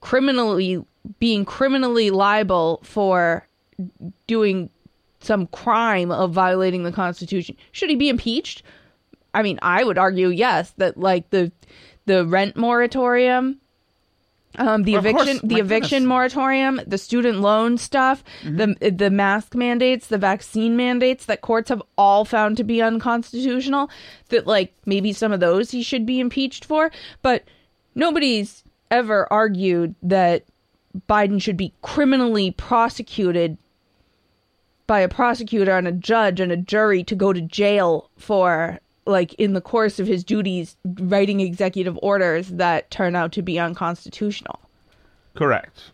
criminally 0.00 0.84
being 1.18 1.44
criminally 1.44 2.10
liable 2.10 2.80
for 2.84 3.46
doing 4.28 4.70
some 5.22 5.46
crime 5.48 6.10
of 6.10 6.32
violating 6.32 6.82
the 6.82 6.92
Constitution. 6.92 7.56
Should 7.72 7.90
he 7.90 7.96
be 7.96 8.08
impeached? 8.08 8.62
I 9.34 9.42
mean, 9.42 9.58
I 9.62 9.84
would 9.84 9.98
argue 9.98 10.28
yes 10.28 10.72
that 10.76 10.98
like 10.98 11.30
the 11.30 11.50
the 12.04 12.26
rent 12.26 12.56
moratorium, 12.56 13.58
um, 14.58 14.82
the 14.82 14.92
Well, 14.96 15.06
of 15.06 15.14
course. 15.14 15.28
eviction 15.28 15.48
the 15.48 15.56
eviction 15.60 15.96
goodness. 16.00 16.08
moratorium, 16.08 16.80
the 16.86 16.98
student 16.98 17.40
loan 17.40 17.78
stuff, 17.78 18.22
the 18.44 18.76
the 18.90 19.10
mask 19.10 19.54
mandates, 19.54 20.08
the 20.08 20.18
vaccine 20.18 20.76
mandates 20.76 21.24
that 21.26 21.40
courts 21.40 21.70
have 21.70 21.82
all 21.96 22.24
found 22.24 22.56
to 22.58 22.64
be 22.64 22.82
unconstitutional. 22.82 23.88
That 24.28 24.46
like 24.46 24.74
maybe 24.84 25.12
some 25.14 25.32
of 25.32 25.40
those 25.40 25.70
he 25.70 25.82
should 25.82 26.04
be 26.04 26.20
impeached 26.20 26.64
for, 26.66 26.90
but 27.22 27.44
nobody's 27.94 28.64
ever 28.90 29.32
argued 29.32 29.94
that 30.02 30.44
Biden 31.08 31.40
should 31.40 31.56
be 31.56 31.72
criminally 31.80 32.50
prosecuted 32.50 33.56
by 34.86 35.00
a 35.00 35.08
prosecutor 35.08 35.76
and 35.76 35.88
a 35.88 35.92
judge 35.92 36.40
and 36.40 36.52
a 36.52 36.56
jury 36.56 37.04
to 37.04 37.14
go 37.14 37.32
to 37.32 37.40
jail 37.40 38.10
for 38.16 38.78
like 39.06 39.34
in 39.34 39.52
the 39.52 39.60
course 39.60 39.98
of 39.98 40.06
his 40.06 40.22
duties 40.22 40.76
writing 40.84 41.40
executive 41.40 41.98
orders 42.02 42.48
that 42.48 42.90
turn 42.90 43.16
out 43.16 43.32
to 43.32 43.42
be 43.42 43.58
unconstitutional. 43.58 44.60
Correct. 45.34 45.90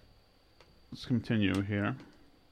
Let's 0.93 1.07
continue 1.07 1.63
here. 1.63 1.95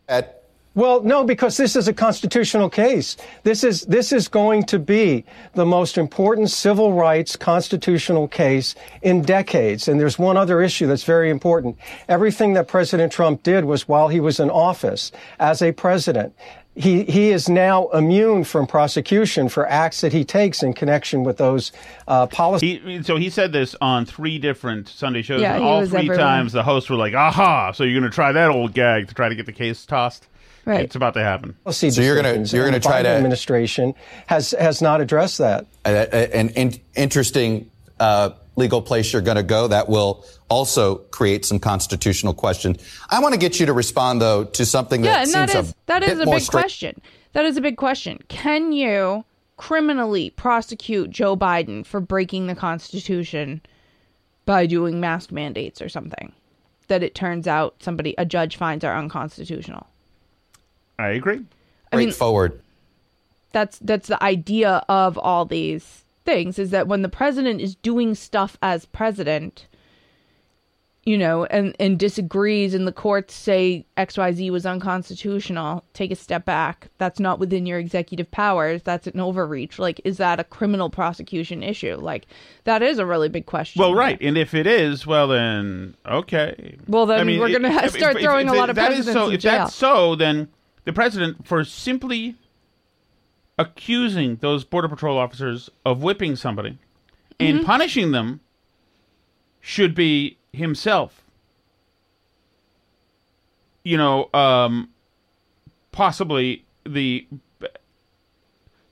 At 0.08 0.44
Well, 0.76 1.02
no, 1.02 1.24
because 1.24 1.56
this 1.56 1.74
is 1.74 1.88
a 1.88 1.94
constitutional 1.94 2.68
case. 2.68 3.16
This 3.44 3.64
is 3.64 3.80
this 3.86 4.12
is 4.12 4.28
going 4.28 4.64
to 4.66 4.78
be 4.78 5.24
the 5.54 5.64
most 5.64 5.96
important 5.96 6.50
civil 6.50 6.92
rights 6.92 7.34
constitutional 7.34 8.28
case 8.28 8.74
in 9.00 9.22
decades. 9.22 9.88
And 9.88 9.98
there's 9.98 10.18
one 10.18 10.36
other 10.36 10.60
issue 10.60 10.86
that's 10.86 11.04
very 11.04 11.30
important. 11.30 11.78
Everything 12.10 12.52
that 12.54 12.68
President 12.68 13.10
Trump 13.10 13.42
did 13.42 13.64
was 13.64 13.88
while 13.88 14.08
he 14.08 14.20
was 14.20 14.38
in 14.38 14.50
office 14.50 15.12
as 15.40 15.62
a 15.62 15.72
president. 15.72 16.34
He 16.74 17.04
he 17.04 17.30
is 17.30 17.48
now 17.48 17.88
immune 17.88 18.44
from 18.44 18.66
prosecution 18.66 19.48
for 19.48 19.66
acts 19.66 20.02
that 20.02 20.12
he 20.12 20.26
takes 20.26 20.62
in 20.62 20.74
connection 20.74 21.24
with 21.24 21.38
those 21.38 21.72
uh, 22.06 22.26
policies. 22.26 22.82
He, 22.84 23.02
so 23.02 23.16
he 23.16 23.30
said 23.30 23.50
this 23.50 23.74
on 23.80 24.04
three 24.04 24.38
different 24.38 24.88
Sunday 24.90 25.22
shows, 25.22 25.40
Yeah, 25.40 25.54
and 25.54 25.64
all 25.64 25.86
three 25.86 26.00
everywhere. 26.00 26.18
times 26.18 26.52
the 26.52 26.62
hosts 26.62 26.90
were 26.90 26.96
like, 26.96 27.14
"Aha! 27.14 27.72
So 27.72 27.82
you're 27.82 27.98
going 27.98 28.10
to 28.10 28.14
try 28.14 28.32
that 28.32 28.50
old 28.50 28.74
gag 28.74 29.08
to 29.08 29.14
try 29.14 29.30
to 29.30 29.34
get 29.34 29.46
the 29.46 29.52
case 29.52 29.86
tossed?" 29.86 30.28
Right. 30.66 30.80
It's 30.80 30.96
about 30.96 31.14
to 31.14 31.22
happen. 31.22 31.54
policy 31.64 31.90
So 31.90 32.02
you're 32.02 32.16
gonna- 32.16 32.42
you're 32.44 32.64
gonna 32.64 32.80
try 32.80 33.00
to- 33.00 33.08
administration 33.08 33.94
has 34.26 34.50
has 34.58 34.82
not 34.82 35.00
addressed 35.00 35.38
that. 35.38 35.64
a- 35.84 36.08
a- 36.12 36.36
an 36.36 36.48
in- 36.50 36.80
interesting 36.96 37.70
uh, 38.00 38.30
legal 38.56 38.82
place 38.82 39.12
you're 39.12 39.22
going 39.22 39.36
to 39.38 39.42
go. 39.42 39.68
That 39.68 39.88
will 39.88 40.24
also 40.50 40.96
create 41.12 41.44
some 41.46 41.58
constitutional 41.60 42.34
questions. 42.34 42.76
I 43.08 43.20
want 43.20 43.32
to 43.34 43.38
get 43.40 43.58
you 43.60 43.66
to 43.66 43.72
respond, 43.72 44.20
though, 44.20 44.44
to 44.44 44.66
something 44.66 45.02
Yeah, 45.04 45.12
that 45.12 45.20
and 45.20 45.28
seems 45.30 45.52
that 45.52 45.58
is 45.64 45.70
a 45.70 45.74
that 45.86 46.02
is 46.02 46.08
bit 46.18 46.22
a 46.22 46.26
more 46.26 46.34
big 46.36 46.42
straight- 46.42 46.60
question. 46.62 47.00
That 47.34 47.44
is 47.46 47.56
a 47.56 47.60
big 47.62 47.76
question. 47.76 48.18
Can 48.28 48.72
you 48.72 49.24
criminally 49.56 50.28
prosecute 50.30 51.10
Joe 51.10 51.36
Biden 51.36 51.86
for 51.86 52.00
breaking 52.00 52.48
the 52.48 52.54
Constitution 52.54 53.60
by 54.44 54.66
doing 54.66 55.00
mask 55.00 55.30
mandates 55.32 55.80
or 55.80 55.88
something 55.88 56.32
that 56.88 57.02
it 57.02 57.14
turns 57.14 57.46
out 57.46 57.76
somebody 57.80 58.14
a 58.18 58.24
judge 58.26 58.56
finds 58.56 58.84
are 58.84 58.96
unconstitutional? 58.98 59.86
I 60.98 61.08
agree. 61.08 61.44
I 61.92 61.96
mean, 61.96 62.10
Straightforward. 62.10 62.60
that's 63.52 63.78
that's 63.78 64.08
the 64.08 64.22
idea 64.22 64.84
of 64.88 65.18
all 65.18 65.44
these 65.44 66.02
things 66.24 66.58
is 66.58 66.70
that 66.70 66.88
when 66.88 67.02
the 67.02 67.08
president 67.08 67.60
is 67.60 67.76
doing 67.76 68.14
stuff 68.14 68.58
as 68.60 68.84
president 68.86 69.66
you 71.04 71.16
know 71.16 71.44
and 71.46 71.74
and 71.78 71.98
disagrees 71.98 72.74
and 72.74 72.86
the 72.86 72.92
courts 72.92 73.32
say 73.32 73.86
xyz 73.96 74.50
was 74.50 74.66
unconstitutional 74.66 75.82
take 75.94 76.10
a 76.10 76.16
step 76.16 76.44
back. 76.44 76.88
That's 76.98 77.18
not 77.20 77.38
within 77.38 77.64
your 77.64 77.78
executive 77.78 78.30
powers. 78.30 78.82
That's 78.82 79.06
an 79.06 79.20
overreach. 79.20 79.78
Like 79.78 80.00
is 80.04 80.18
that 80.18 80.40
a 80.40 80.44
criminal 80.44 80.90
prosecution 80.90 81.62
issue? 81.62 81.96
Like 81.96 82.26
that 82.64 82.82
is 82.82 82.98
a 82.98 83.06
really 83.06 83.28
big 83.28 83.46
question. 83.46 83.80
Well, 83.80 83.94
right, 83.94 84.18
and 84.20 84.36
if 84.36 84.52
it 84.52 84.66
is, 84.66 85.06
well 85.06 85.28
then, 85.28 85.94
okay. 86.04 86.76
Well, 86.88 87.06
then 87.06 87.26
we're 87.38 87.52
gonna 87.52 87.68
it- 87.68 87.72
ha- 87.72 87.86
start 87.96 88.18
throwing 88.18 88.48
a 88.48 88.54
lot 88.54 88.68
of 88.68 88.76
that 88.76 88.92
is 88.92 89.06
presidents 89.06 89.20
so, 89.20 89.28
in 89.28 89.34
If 89.34 89.42
that's 89.42 89.74
so, 89.74 90.16
then 90.16 90.48
the 90.86 90.92
president, 90.94 91.46
for 91.46 91.62
simply 91.64 92.36
accusing 93.58 94.36
those 94.36 94.64
border 94.64 94.88
patrol 94.88 95.18
officers 95.18 95.68
of 95.84 96.02
whipping 96.02 96.36
somebody 96.36 96.78
and 97.38 97.58
Mm-hmm. 97.58 97.66
punishing 97.66 98.12
them, 98.12 98.40
should 99.60 99.94
be 99.94 100.38
himself. 100.52 101.22
You 103.82 103.98
know, 103.98 104.30
um, 104.32 104.88
possibly 105.92 106.64
the 106.84 107.26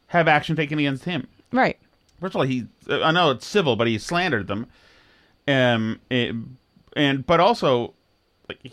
have 0.08 0.28
action 0.28 0.56
taken 0.56 0.78
against 0.78 1.04
him. 1.04 1.26
right 1.52 1.78
First 2.20 2.34
of 2.34 2.40
all, 2.40 2.46
he 2.46 2.66
I 2.88 3.10
know 3.12 3.30
it's 3.30 3.46
civil, 3.46 3.76
but 3.76 3.86
he 3.86 3.98
slandered 3.98 4.46
them, 4.46 4.66
um, 5.48 6.00
eh, 6.10 6.32
and 6.96 7.26
but 7.26 7.40
also 7.40 7.94
like 8.48 8.72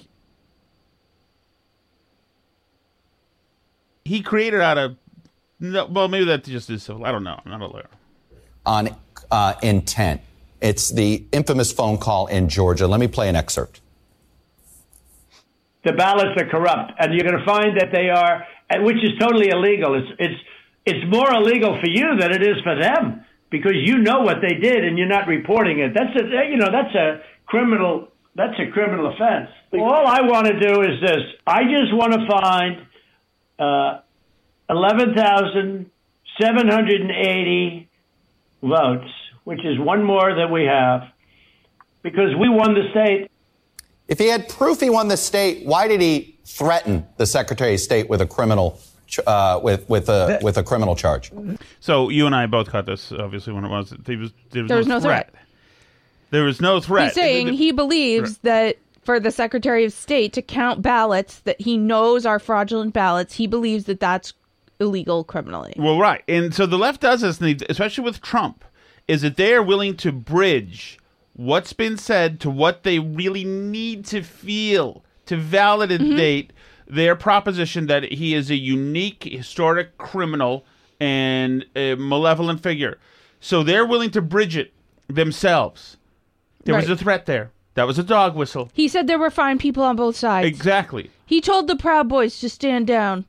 he- 4.04 4.16
he 4.18 4.22
created 4.22 4.62
out 4.62 4.78
of 4.78 4.98
no, 5.60 5.86
well 5.86 6.08
maybe 6.08 6.26
that 6.26 6.44
just 6.44 6.70
is 6.70 6.84
civil. 6.84 7.06
I 7.06 7.12
don't 7.12 7.24
know. 7.24 7.40
I'm 7.46 7.52
not 7.52 7.62
a 7.62 7.68
lawyer. 7.68 7.88
on 8.66 8.96
uh, 9.32 9.54
intent. 9.62 10.22
It's 10.62 10.90
the 10.90 11.24
infamous 11.32 11.72
phone 11.72 11.98
call 11.98 12.28
in 12.28 12.50
Georgia. 12.50 12.88
Let 12.88 13.00
me 13.00 13.08
play 13.08 13.30
an 13.30 13.36
excerpt. 13.36 13.82
the 15.84 15.94
ballots 15.94 16.40
are 16.40 16.48
corrupt, 16.48 16.92
and 17.00 17.14
you're 17.14 17.24
going 17.28 17.40
to 17.40 17.46
find 17.46 17.78
that 17.80 17.90
they 17.92 18.10
are, 18.10 18.46
and 18.70 18.84
which 18.86 18.98
is 18.98 19.12
totally 19.20 19.50
illegal. 19.50 19.96
It's 19.96 20.12
it's 20.20 20.40
it's 20.86 21.12
more 21.14 21.32
illegal 21.34 21.80
for 21.82 21.90
you 21.90 22.18
than 22.20 22.32
it 22.32 22.42
is 22.44 22.58
for 22.64 22.76
them 22.80 23.26
because 23.50 23.74
you 23.76 23.98
know 24.00 24.22
what 24.22 24.38
they 24.42 24.56
did 24.56 24.84
and 24.86 24.98
you're 24.98 25.08
not 25.08 25.28
reporting 25.28 25.80
it. 25.80 25.94
That's 25.94 26.16
a 26.16 26.50
you 26.50 26.58
know 26.58 26.70
that's 26.72 26.94
a 26.96 27.22
criminal 27.46 28.08
that's 28.36 28.58
a 28.60 28.72
criminal 28.72 29.08
offense. 29.14 29.50
All 29.74 30.06
I 30.08 30.22
want 30.22 30.48
to 30.48 30.60
do 30.60 30.82
is 30.82 31.02
this: 31.02 31.22
I 31.48 31.64
just 31.64 31.94
want 31.94 32.14
to 32.14 32.28
find 32.30 32.86
uh, 33.62 34.00
eleven 34.70 35.14
thousand 35.14 35.90
seven 36.40 36.68
hundred 36.68 37.02
and 37.02 37.12
eighty 37.12 37.88
votes, 38.64 39.10
which 39.44 39.64
is 39.64 39.78
one 39.80 40.04
more 40.04 40.34
than 40.36 40.52
we 40.52 40.64
have, 40.66 41.04
because 42.02 42.36
we 42.36 42.50
won 42.50 42.74
the 42.74 42.90
state. 42.92 43.30
If 44.08 44.20
he 44.20 44.28
had 44.28 44.50
proof 44.50 44.80
he 44.82 44.90
won 44.90 45.08
the 45.08 45.18
state, 45.18 45.66
why 45.66 45.88
did 45.88 46.02
he 46.02 46.38
threaten 46.46 47.06
the 47.18 47.26
Secretary 47.26 47.76
of 47.76 47.80
State 47.80 48.10
with 48.10 48.22
a 48.22 48.26
criminal 48.28 48.80
uh, 49.28 49.60
with 49.64 49.88
with 49.90 50.10
a 50.10 50.40
with 50.42 50.58
a 50.58 50.64
criminal 50.64 50.96
charge. 50.96 51.32
So 51.80 52.10
you 52.10 52.26
and 52.26 52.36
I 52.36 52.46
both 52.48 52.70
caught 52.70 52.86
this, 52.86 53.12
obviously, 53.12 53.54
when 53.54 53.66
it 53.66 53.70
was. 53.70 53.90
There 53.92 54.18
was, 54.18 54.32
there 54.52 54.64
was, 54.64 54.70
There 54.70 54.78
was 54.78 54.88
no, 54.88 54.96
no 54.96 55.02
threat. 55.02 55.32
threat. 55.32 55.44
There 56.32 56.44
was 56.44 56.62
no 56.62 56.80
threat. 56.80 57.06
He's 57.08 57.14
saying 57.16 57.46
The- 57.48 57.52
the- 57.52 57.58
he 57.58 57.72
believes 57.72 58.38
that 58.40 58.78
for 59.04 59.20
the 59.20 59.32
Secretary 59.32 59.84
of 59.86 59.94
State 59.94 60.34
to 60.34 60.42
count 60.42 60.82
ballots 60.82 61.40
that 61.40 61.60
he 61.60 61.78
knows 61.78 62.26
are 62.26 62.40
fraudulent 62.40 62.94
ballots, 62.94 63.36
he 63.36 63.48
believes 63.48 63.86
that 63.86 64.00
that's 64.00 64.34
illegal 64.80 65.24
criminally. 65.24 65.74
Well, 65.78 66.00
right, 66.00 66.24
and 66.28 66.54
so 66.54 66.66
the 66.66 66.78
left 66.78 67.02
does 67.02 67.22
this, 67.22 67.42
especially 67.70 68.04
with 68.04 68.22
Trump, 68.22 68.64
is 69.08 69.22
that 69.22 69.38
they 69.38 69.54
are 69.54 69.64
willing 69.64 69.98
to 69.98 70.12
bridge 70.12 71.00
what's 71.34 71.74
been 71.74 71.98
said 71.98 72.40
to 72.42 72.50
what 72.50 72.84
they 72.84 73.00
really 73.00 73.44
need 73.44 74.06
to 74.06 74.22
feel 74.22 75.04
to 75.26 75.38
validate 75.38 76.02
mm-hmm. 76.02 76.96
their 76.96 77.16
proposition 77.16 77.88
that 77.88 78.12
he 78.12 78.34
is 78.34 78.50
a 78.50 78.56
unique 78.56 79.24
historic 79.24 79.98
criminal 79.98 80.66
and 81.00 81.66
a 81.76 81.96
malevolent 81.96 82.62
figure. 82.62 83.00
So 83.40 83.64
they're 83.64 83.86
willing 83.86 84.12
to 84.12 84.22
bridge 84.22 84.58
it 84.58 84.74
themselves. 85.08 85.98
There 86.64 86.76
was 86.76 86.90
a 86.90 86.98
threat 86.98 87.26
there. 87.26 87.52
That 87.76 87.88
was 87.88 87.98
a 87.98 88.04
dog 88.04 88.36
whistle. 88.36 88.70
He 88.74 88.88
said 88.88 89.08
there 89.08 89.20
were 89.20 89.32
fine 89.32 89.58
people 89.58 89.84
on 89.84 89.96
both 89.96 90.16
sides. 90.16 90.48
Exactly. 90.48 91.10
He 91.26 91.40
told 91.40 91.68
the 91.68 91.76
Proud 91.76 92.10
Boys 92.10 92.40
to 92.40 92.50
stand 92.50 92.88
down. 92.88 93.26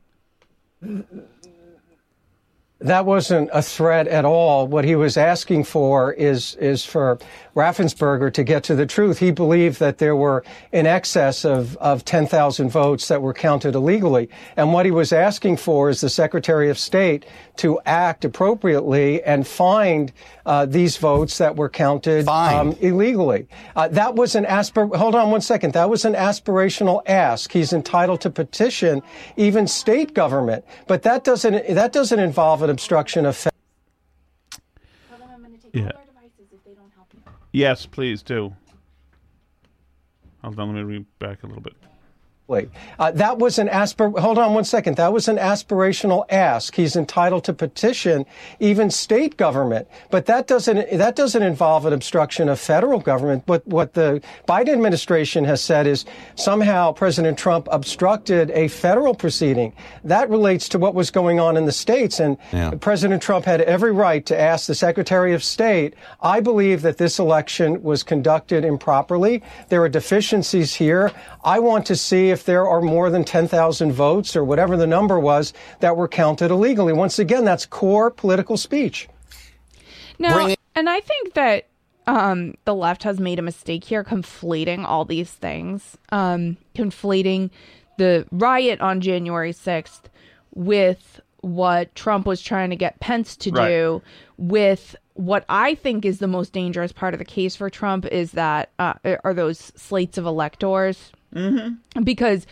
That 2.82 3.06
wasn't 3.06 3.48
a 3.52 3.62
threat 3.62 4.08
at 4.08 4.24
all. 4.24 4.66
What 4.66 4.84
he 4.84 4.96
was 4.96 5.16
asking 5.16 5.62
for 5.64 6.12
is 6.12 6.56
is 6.56 6.84
for 6.84 7.20
Raffensperger 7.54 8.32
to 8.32 8.42
get 8.42 8.64
to 8.64 8.74
the 8.74 8.86
truth. 8.86 9.20
He 9.20 9.30
believed 9.30 9.78
that 9.78 9.98
there 9.98 10.16
were 10.16 10.42
in 10.72 10.86
excess 10.86 11.44
of, 11.44 11.76
of 11.76 12.04
10,000 12.04 12.70
votes 12.70 13.06
that 13.06 13.22
were 13.22 13.34
counted 13.34 13.76
illegally. 13.76 14.28
And 14.56 14.72
what 14.72 14.84
he 14.84 14.90
was 14.90 15.12
asking 15.12 15.58
for 15.58 15.90
is 15.90 16.00
the 16.00 16.08
Secretary 16.08 16.70
of 16.70 16.78
State 16.78 17.24
to 17.58 17.78
act 17.86 18.24
appropriately 18.24 19.22
and 19.22 19.46
find 19.46 20.12
uh, 20.46 20.66
these 20.66 20.96
votes 20.96 21.38
that 21.38 21.56
were 21.56 21.68
counted 21.68 22.26
um, 22.28 22.76
illegally. 22.80 23.46
Uh, 23.76 23.88
that 23.88 24.14
was 24.14 24.34
an 24.34 24.44
aspir. 24.44 24.94
Hold 24.96 25.14
on 25.14 25.30
one 25.30 25.40
second. 25.40 25.72
That 25.74 25.88
was 25.90 26.04
an 26.04 26.14
aspirational 26.14 27.02
ask. 27.06 27.52
He's 27.52 27.72
entitled 27.72 28.20
to 28.22 28.30
petition 28.30 29.02
even 29.36 29.66
state 29.66 30.14
government, 30.14 30.64
but 30.86 31.02
that 31.02 31.24
doesn't 31.24 31.74
that 31.74 31.92
doesn't 31.92 32.18
involve 32.18 32.62
an 32.62 32.70
obstruction 32.70 33.26
of. 33.26 33.36
Fe- 33.36 33.50
Yeah. 35.72 35.92
Yes, 37.52 37.86
please 37.86 38.22
do. 38.22 38.54
Hold 40.42 40.58
on, 40.58 40.68
let 40.74 40.74
me 40.74 40.82
read 40.82 41.06
back 41.18 41.42
a 41.42 41.46
little 41.46 41.62
bit. 41.62 41.74
Uh, 42.98 43.10
that 43.12 43.38
was 43.38 43.58
an 43.58 43.68
aspir. 43.68 44.18
Hold 44.18 44.36
on 44.36 44.52
one 44.52 44.64
second. 44.64 44.96
That 44.96 45.12
was 45.12 45.28
an 45.28 45.36
aspirational 45.36 46.26
ask. 46.30 46.74
He's 46.74 46.96
entitled 46.96 47.44
to 47.44 47.52
petition 47.52 48.26
even 48.60 48.90
state 48.90 49.36
government, 49.36 49.88
but 50.10 50.26
that 50.26 50.48
doesn't 50.48 50.90
that 50.98 51.16
doesn't 51.16 51.42
involve 51.42 51.86
an 51.86 51.92
obstruction 51.92 52.48
of 52.48 52.60
federal 52.60 52.98
government. 52.98 53.46
But 53.46 53.66
what 53.66 53.94
the 53.94 54.20
Biden 54.46 54.70
administration 54.70 55.44
has 55.44 55.62
said 55.62 55.86
is 55.86 56.04
somehow 56.34 56.92
President 56.92 57.38
Trump 57.38 57.68
obstructed 57.70 58.50
a 58.50 58.68
federal 58.68 59.14
proceeding. 59.14 59.72
That 60.04 60.28
relates 60.28 60.68
to 60.70 60.78
what 60.78 60.94
was 60.94 61.10
going 61.10 61.40
on 61.40 61.56
in 61.56 61.64
the 61.64 61.72
states, 61.72 62.20
and 62.20 62.36
Yeah. 62.52 62.72
President 62.80 63.22
Trump 63.22 63.44
had 63.46 63.60
every 63.62 63.92
right 63.92 64.26
to 64.26 64.38
ask 64.38 64.66
the 64.66 64.74
Secretary 64.74 65.32
of 65.32 65.42
State. 65.44 65.94
I 66.20 66.40
believe 66.40 66.82
that 66.82 66.98
this 66.98 67.18
election 67.18 67.82
was 67.82 68.02
conducted 68.02 68.64
improperly. 68.64 69.42
There 69.68 69.82
are 69.82 69.88
deficiencies 69.88 70.74
here. 70.74 71.12
I 71.44 71.58
want 71.60 71.86
to 71.86 71.96
see 71.96 72.30
if 72.30 72.41
there 72.42 72.66
are 72.66 72.80
more 72.80 73.10
than 73.10 73.24
10,000 73.24 73.92
votes 73.92 74.36
or 74.36 74.44
whatever 74.44 74.76
the 74.76 74.86
number 74.86 75.18
was 75.18 75.52
that 75.80 75.96
were 75.96 76.08
counted 76.08 76.50
illegally. 76.50 76.92
Once 76.92 77.18
again, 77.18 77.44
that's 77.44 77.66
core 77.66 78.10
political 78.10 78.56
speech. 78.56 79.08
No, 80.18 80.54
and 80.74 80.88
I 80.88 81.00
think 81.00 81.34
that 81.34 81.66
um, 82.06 82.54
the 82.64 82.74
left 82.74 83.02
has 83.02 83.18
made 83.20 83.38
a 83.38 83.42
mistake 83.42 83.84
here, 83.84 84.04
conflating 84.04 84.84
all 84.84 85.04
these 85.04 85.30
things, 85.30 85.96
um, 86.10 86.56
conflating 86.74 87.50
the 87.98 88.26
riot 88.30 88.80
on 88.80 89.00
January 89.00 89.52
sixth 89.52 90.08
with 90.54 91.20
what 91.40 91.94
Trump 91.94 92.26
was 92.26 92.40
trying 92.40 92.70
to 92.70 92.76
get 92.76 93.00
Pence 93.00 93.36
to 93.36 93.50
Right. 93.50 93.68
do, 93.68 94.02
with 94.36 94.94
what 95.14 95.44
I 95.48 95.74
think 95.74 96.04
is 96.04 96.18
the 96.18 96.26
most 96.28 96.52
dangerous 96.52 96.92
part 96.92 97.14
of 97.14 97.18
the 97.18 97.24
case 97.24 97.56
for 97.56 97.68
Trump 97.68 98.06
is 98.06 98.32
that 98.32 98.70
uh, 98.78 98.94
are 99.24 99.34
those 99.34 99.72
slates 99.76 100.16
of 100.18 100.24
electors 100.24 101.12
Mm-hmm. 101.34 102.02
because 102.02 102.46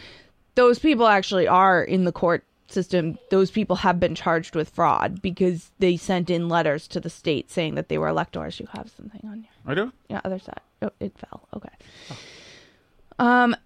those 0.54 0.78
people 0.78 1.06
actually 1.06 1.46
are 1.46 1.82
in 1.82 2.04
the 2.04 2.12
court 2.12 2.44
system. 2.72 3.18
Those 3.30 3.50
people 3.50 3.76
have 3.76 4.00
been 4.00 4.14
charged 4.14 4.54
with 4.54 4.70
fraud 4.70 5.20
because 5.22 5.70
they 5.78 5.96
sent 5.96 6.30
in 6.30 6.48
letters 6.48 6.86
to 6.88 7.00
the 7.00 7.10
state 7.10 7.50
saying 7.50 7.74
that 7.74 7.88
they 7.88 7.98
were 7.98 8.08
electors 8.08 8.60
you 8.60 8.66
have 8.72 8.90
something 8.96 9.20
on 9.28 9.38
you. 9.40 9.48
I 9.66 9.74
do. 9.74 9.92
yeah 10.08 10.20
other 10.24 10.38
side. 10.38 10.60
Oh 10.82 10.90
it 11.00 11.16
fell. 11.18 11.48
Okay. 11.54 11.68
Um 13.18 13.56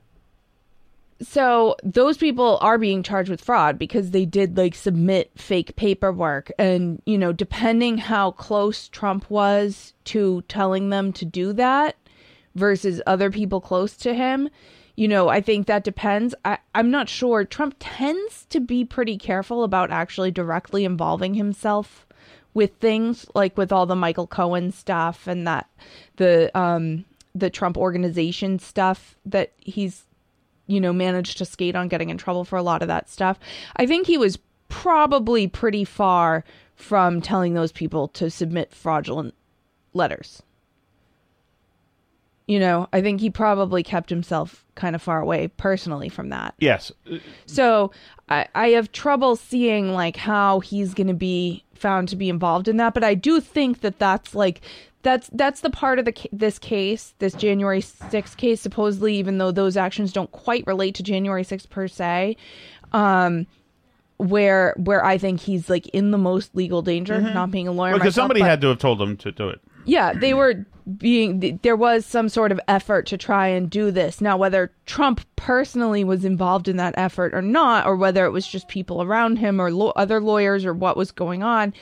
so 1.20 1.76
those 1.82 2.16
people 2.16 2.58
are 2.60 2.76
being 2.76 3.02
charged 3.02 3.30
with 3.30 3.40
fraud 3.40 3.78
because 3.78 4.10
they 4.10 4.24
did 4.24 4.56
like 4.56 4.74
submit 4.74 5.30
fake 5.36 5.76
paperwork. 5.76 6.50
And 6.58 7.00
you 7.06 7.18
know 7.18 7.32
depending 7.32 7.98
how 7.98 8.32
close 8.32 8.88
trump 8.88 9.30
was 9.30 9.92
to 10.04 10.42
telling 10.48 10.90
them 10.90 11.12
to 11.14 11.24
do 11.24 11.52
that 11.54 11.96
versus 12.54 13.00
other 13.06 13.30
people 13.30 13.60
close 13.60 13.96
to 13.98 14.14
him 14.14 14.48
you 14.96 15.08
know 15.08 15.28
i 15.28 15.40
think 15.40 15.66
that 15.66 15.84
depends 15.84 16.34
I, 16.44 16.58
i'm 16.74 16.90
not 16.90 17.08
sure 17.08 17.44
trump 17.44 17.76
tends 17.78 18.46
to 18.46 18.60
be 18.60 18.84
pretty 18.84 19.16
careful 19.16 19.64
about 19.64 19.90
actually 19.90 20.30
directly 20.30 20.84
involving 20.84 21.34
himself 21.34 22.06
with 22.52 22.74
things 22.76 23.26
like 23.34 23.56
with 23.56 23.72
all 23.72 23.86
the 23.86 23.96
michael 23.96 24.26
cohen 24.26 24.70
stuff 24.70 25.26
and 25.26 25.46
that 25.46 25.68
the 26.16 26.56
um 26.58 27.04
the 27.34 27.50
trump 27.50 27.76
organization 27.76 28.58
stuff 28.58 29.16
that 29.24 29.52
he's 29.58 30.04
you 30.66 30.80
know, 30.80 30.92
managed 30.92 31.38
to 31.38 31.44
skate 31.44 31.76
on 31.76 31.88
getting 31.88 32.10
in 32.10 32.18
trouble 32.18 32.44
for 32.44 32.56
a 32.56 32.62
lot 32.62 32.82
of 32.82 32.88
that 32.88 33.10
stuff. 33.10 33.38
I 33.76 33.86
think 33.86 34.06
he 34.06 34.18
was 34.18 34.38
probably 34.68 35.46
pretty 35.46 35.84
far 35.84 36.44
from 36.74 37.20
telling 37.20 37.54
those 37.54 37.72
people 37.72 38.08
to 38.08 38.30
submit 38.30 38.72
fraudulent 38.72 39.34
letters. 39.92 40.42
You 42.46 42.60
know, 42.60 42.88
I 42.92 43.00
think 43.00 43.20
he 43.20 43.30
probably 43.30 43.82
kept 43.82 44.10
himself 44.10 44.66
kind 44.74 44.94
of 44.94 45.00
far 45.00 45.20
away 45.20 45.48
personally 45.48 46.10
from 46.10 46.28
that. 46.28 46.54
Yes. 46.58 46.92
So 47.46 47.90
I, 48.28 48.46
I 48.54 48.68
have 48.68 48.92
trouble 48.92 49.36
seeing 49.36 49.92
like 49.94 50.16
how 50.16 50.60
he's 50.60 50.92
going 50.92 51.06
to 51.06 51.14
be 51.14 51.64
found 51.74 52.08
to 52.10 52.16
be 52.16 52.28
involved 52.28 52.68
in 52.68 52.76
that, 52.76 52.92
but 52.92 53.02
I 53.02 53.14
do 53.14 53.40
think 53.40 53.80
that 53.80 53.98
that's 53.98 54.34
like 54.34 54.60
that's 55.02 55.28
that's 55.32 55.60
the 55.60 55.70
part 55.70 55.98
of 55.98 56.04
the 56.04 56.14
this 56.32 56.58
case, 56.58 57.14
this 57.18 57.34
January 57.34 57.80
6th 57.80 58.36
case. 58.36 58.60
Supposedly, 58.60 59.16
even 59.16 59.38
though 59.38 59.50
those 59.52 59.76
actions 59.76 60.12
don't 60.12 60.32
quite 60.32 60.66
relate 60.66 60.94
to 60.96 61.02
January 61.02 61.44
6th 61.44 61.70
per 61.70 61.88
se, 61.88 62.36
um, 62.92 63.46
where 64.16 64.74
where 64.76 65.04
I 65.04 65.18
think 65.18 65.40
he's 65.40 65.68
like 65.70 65.86
in 65.88 66.10
the 66.10 66.18
most 66.18 66.54
legal 66.54 66.82
danger, 66.82 67.20
not 67.20 67.50
being 67.50 67.68
a 67.68 67.72
lawyer. 67.72 67.92
Because 67.92 68.16
myself, 68.16 68.24
somebody 68.24 68.40
but- 68.40 68.48
had 68.48 68.60
to 68.62 68.68
have 68.68 68.78
told 68.78 69.00
him 69.00 69.16
to 69.18 69.32
do 69.32 69.48
it. 69.48 69.60
Yeah, 69.84 70.12
they 70.12 70.34
were 70.34 70.66
being 70.98 71.58
there 71.62 71.76
was 71.76 72.04
some 72.04 72.28
sort 72.28 72.52
of 72.52 72.60
effort 72.68 73.06
to 73.06 73.16
try 73.16 73.48
and 73.48 73.70
do 73.70 73.90
this. 73.90 74.20
Now 74.20 74.36
whether 74.36 74.70
Trump 74.86 75.22
personally 75.36 76.04
was 76.04 76.24
involved 76.24 76.68
in 76.68 76.76
that 76.76 76.94
effort 76.96 77.34
or 77.34 77.40
not 77.40 77.86
or 77.86 77.96
whether 77.96 78.26
it 78.26 78.30
was 78.30 78.46
just 78.46 78.68
people 78.68 79.02
around 79.02 79.38
him 79.38 79.60
or 79.60 79.70
lo- 79.70 79.92
other 79.96 80.20
lawyers 80.20 80.66
or 80.66 80.74
what 80.74 80.96
was 80.96 81.10
going 81.10 81.42
on 81.42 81.72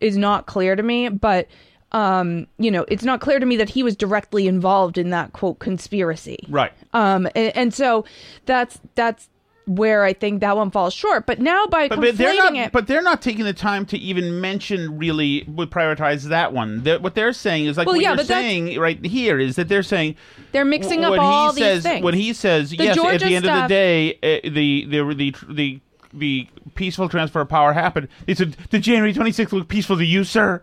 is 0.00 0.16
not 0.16 0.46
clear 0.46 0.76
to 0.76 0.82
me, 0.82 1.08
but 1.08 1.48
um, 1.92 2.48
you 2.58 2.70
know, 2.72 2.84
it's 2.88 3.04
not 3.04 3.20
clear 3.20 3.38
to 3.38 3.46
me 3.46 3.56
that 3.56 3.68
he 3.70 3.82
was 3.82 3.96
directly 3.96 4.48
involved 4.48 4.98
in 4.98 5.10
that 5.10 5.32
quote 5.32 5.60
conspiracy. 5.60 6.44
Right. 6.48 6.72
Um, 6.92 7.26
and, 7.36 7.56
and 7.56 7.74
so 7.74 8.04
that's 8.46 8.80
that's 8.94 9.28
where 9.66 10.04
I 10.04 10.12
think 10.12 10.40
that 10.40 10.56
one 10.56 10.70
falls 10.70 10.92
short. 10.92 11.26
But 11.26 11.38
now 11.40 11.66
by 11.66 11.88
But, 11.88 12.00
but 12.00 12.18
they're 12.18 12.34
not. 12.34 12.54
it, 12.54 12.72
But 12.72 12.86
they're 12.86 13.02
not 13.02 13.22
taking 13.22 13.44
the 13.44 13.52
time 13.54 13.86
to 13.86 13.98
even 13.98 14.40
mention 14.40 14.98
really 14.98 15.44
would 15.48 15.70
prioritize 15.70 16.24
that 16.24 16.52
one. 16.52 16.82
They're- 16.82 16.98
what 16.98 17.14
they're 17.14 17.32
saying 17.32 17.66
is 17.66 17.76
like 17.78 17.86
Well, 17.86 17.96
what 17.96 18.02
yeah, 18.02 18.14
you're 18.14 18.24
saying 18.24 18.78
right 18.78 19.02
here 19.04 19.38
is 19.38 19.56
that 19.56 19.68
they're 19.68 19.82
saying 19.82 20.16
they're 20.52 20.64
mixing 20.64 21.00
when 21.00 21.12
up 21.12 21.14
he 21.14 21.20
all 21.20 21.52
these 21.52 21.64
says, 21.64 21.82
things. 21.82 22.04
When 22.04 22.14
he 22.14 22.32
says 22.32 22.70
The 22.70 22.76
yes, 22.76 22.98
at 22.98 23.20
the 23.20 23.34
end 23.36 23.46
of 23.46 23.62
the 23.62 23.68
day, 23.68 24.14
uh, 24.22 24.48
the 24.48 24.84
the 24.86 25.14
the 25.14 25.34
the 25.48 25.80
the 26.12 26.48
peaceful 26.74 27.08
transfer 27.08 27.40
of 27.40 27.48
power 27.48 27.72
happened. 27.72 28.08
He 28.26 28.34
said, 28.34 28.56
"Did 28.70 28.82
January 28.82 29.12
26th 29.12 29.52
look 29.52 29.68
peaceful 29.68 29.96
to 29.96 30.04
you, 30.04 30.22
sir?" 30.24 30.62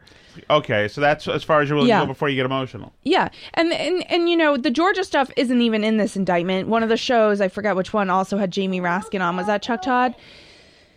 Okay, 0.50 0.88
so 0.88 1.00
that's 1.02 1.28
as 1.28 1.44
far 1.44 1.62
as 1.62 1.70
you're 1.70 1.76
willing 1.78 1.90
Yeah. 1.90 2.00
to 2.02 2.06
go 2.06 2.12
before 2.14 2.30
you 2.30 2.36
get 2.36 2.46
emotional. 2.46 2.92
Yeah, 3.04 3.30
and 3.54 3.72
and 3.72 4.10
and 4.12 4.30
you 4.30 4.36
know 4.38 4.58
the 4.58 4.72
Georgia 4.72 5.04
stuff 5.04 5.32
isn't 5.38 5.62
even 5.62 5.84
in 5.84 5.98
this 5.98 6.16
indictment. 6.16 6.68
One 6.68 6.84
of 6.84 6.90
the 6.90 6.98
shows, 6.98 7.40
I 7.42 7.48
forget 7.48 7.76
which 7.76 7.94
one, 7.94 8.10
also 8.10 8.38
had 8.38 8.52
Jamie 8.52 8.82
Raskin 8.82 9.22
on. 9.22 9.38
Was 9.38 9.48
that 9.48 9.62
Chuck 9.62 9.82
Todd? 9.82 10.16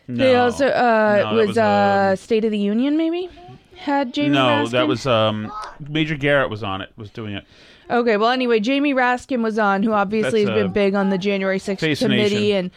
They 0.09 0.33
No. 0.35 0.44
also 0.44 0.66
uh, 0.68 1.22
No, 1.30 1.35
was, 1.37 1.48
was, 1.48 1.59
uh, 1.59 2.16
State 2.16 2.44
of 2.44 2.50
the 2.50 2.59
Union, 2.59 2.96
maybe 2.96 3.28
had 3.76 4.12
Jamie. 4.12 4.30
Raskin. 4.30 4.33
No, 4.33 4.64
Raskin? 4.64 4.70
that 4.72 4.88
was 4.88 5.07
um, 5.07 5.52
Major 5.88 6.16
Garrett 6.16 6.50
was 6.50 6.62
on 6.62 6.80
it. 6.83 6.90
Was 6.96 7.11
doing 7.11 7.35
it. 7.35 7.44
okay. 7.90 8.16
Well, 8.16 8.30
anyway, 8.30 8.61
Jamie 8.61 8.92
Raskin 8.94 9.42
was 9.42 9.59
on, 9.59 9.83
who 9.83 9.92
obviously 9.92 10.44
That's, 10.44 10.57
has 10.57 10.64
been 10.64 10.72
big 10.72 10.94
on 10.94 11.11
the 11.11 11.18
January 11.18 11.59
sixth 11.59 11.80
Face 11.85 12.00
committee, 12.00 12.35
Nation. 12.52 12.57
and 12.57 12.70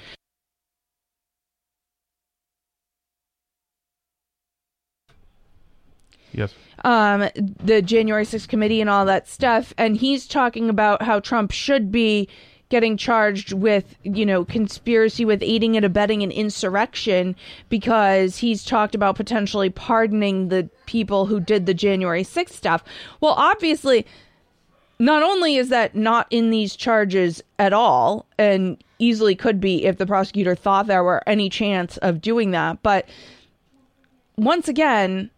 Yes. 6.38 6.54
um, 6.86 7.28
the 7.36 7.82
January 7.82 8.24
6th 8.24 8.48
committee 8.48 8.80
and 8.80 8.90
all 8.90 9.06
that 9.06 9.28
stuff. 9.28 9.74
And 9.78 9.98
he's 9.98 10.28
talking 10.28 10.70
about 10.70 11.02
how 11.02 11.20
Trump 11.20 11.52
should 11.52 11.92
be 11.92 12.30
getting 12.70 12.98
charged 12.98 13.54
with, 13.54 13.96
you 14.04 14.26
know, 14.26 14.46
conspiracy 14.46 15.26
with 15.26 15.42
aiding 15.42 15.76
and 15.76 15.86
abetting 15.86 16.22
an 16.22 16.32
insurrection 16.32 17.36
because 17.70 18.38
he's 18.38 18.64
talked 18.64 18.94
about 18.94 19.16
potentially 19.16 19.70
pardoning 19.70 20.50
the 20.50 20.70
people 20.86 21.26
who 21.26 21.40
did 21.40 21.66
the 21.66 21.74
January 21.74 22.24
6th 22.24 22.50
stuff. 22.52 22.84
Well, 23.22 23.34
obviously, 23.38 24.06
not 25.00 25.24
only 25.24 25.56
is 25.56 25.70
that 25.70 25.96
not 25.96 26.28
in 26.30 26.50
these 26.50 26.76
charges 26.76 27.42
at 27.58 27.74
all, 27.74 28.26
and 28.38 28.78
easily 29.00 29.34
could 29.36 29.62
be 29.62 29.86
if 29.86 29.98
the 29.98 30.06
prosecutor 30.06 30.54
thought 30.54 30.88
there 30.88 31.04
were 31.04 31.24
any 31.28 31.50
chance 31.50 31.98
of 31.98 32.22
doing 32.22 32.52
that, 32.52 32.84
but 32.84 33.08
once 34.36 34.68
again, 34.68 35.32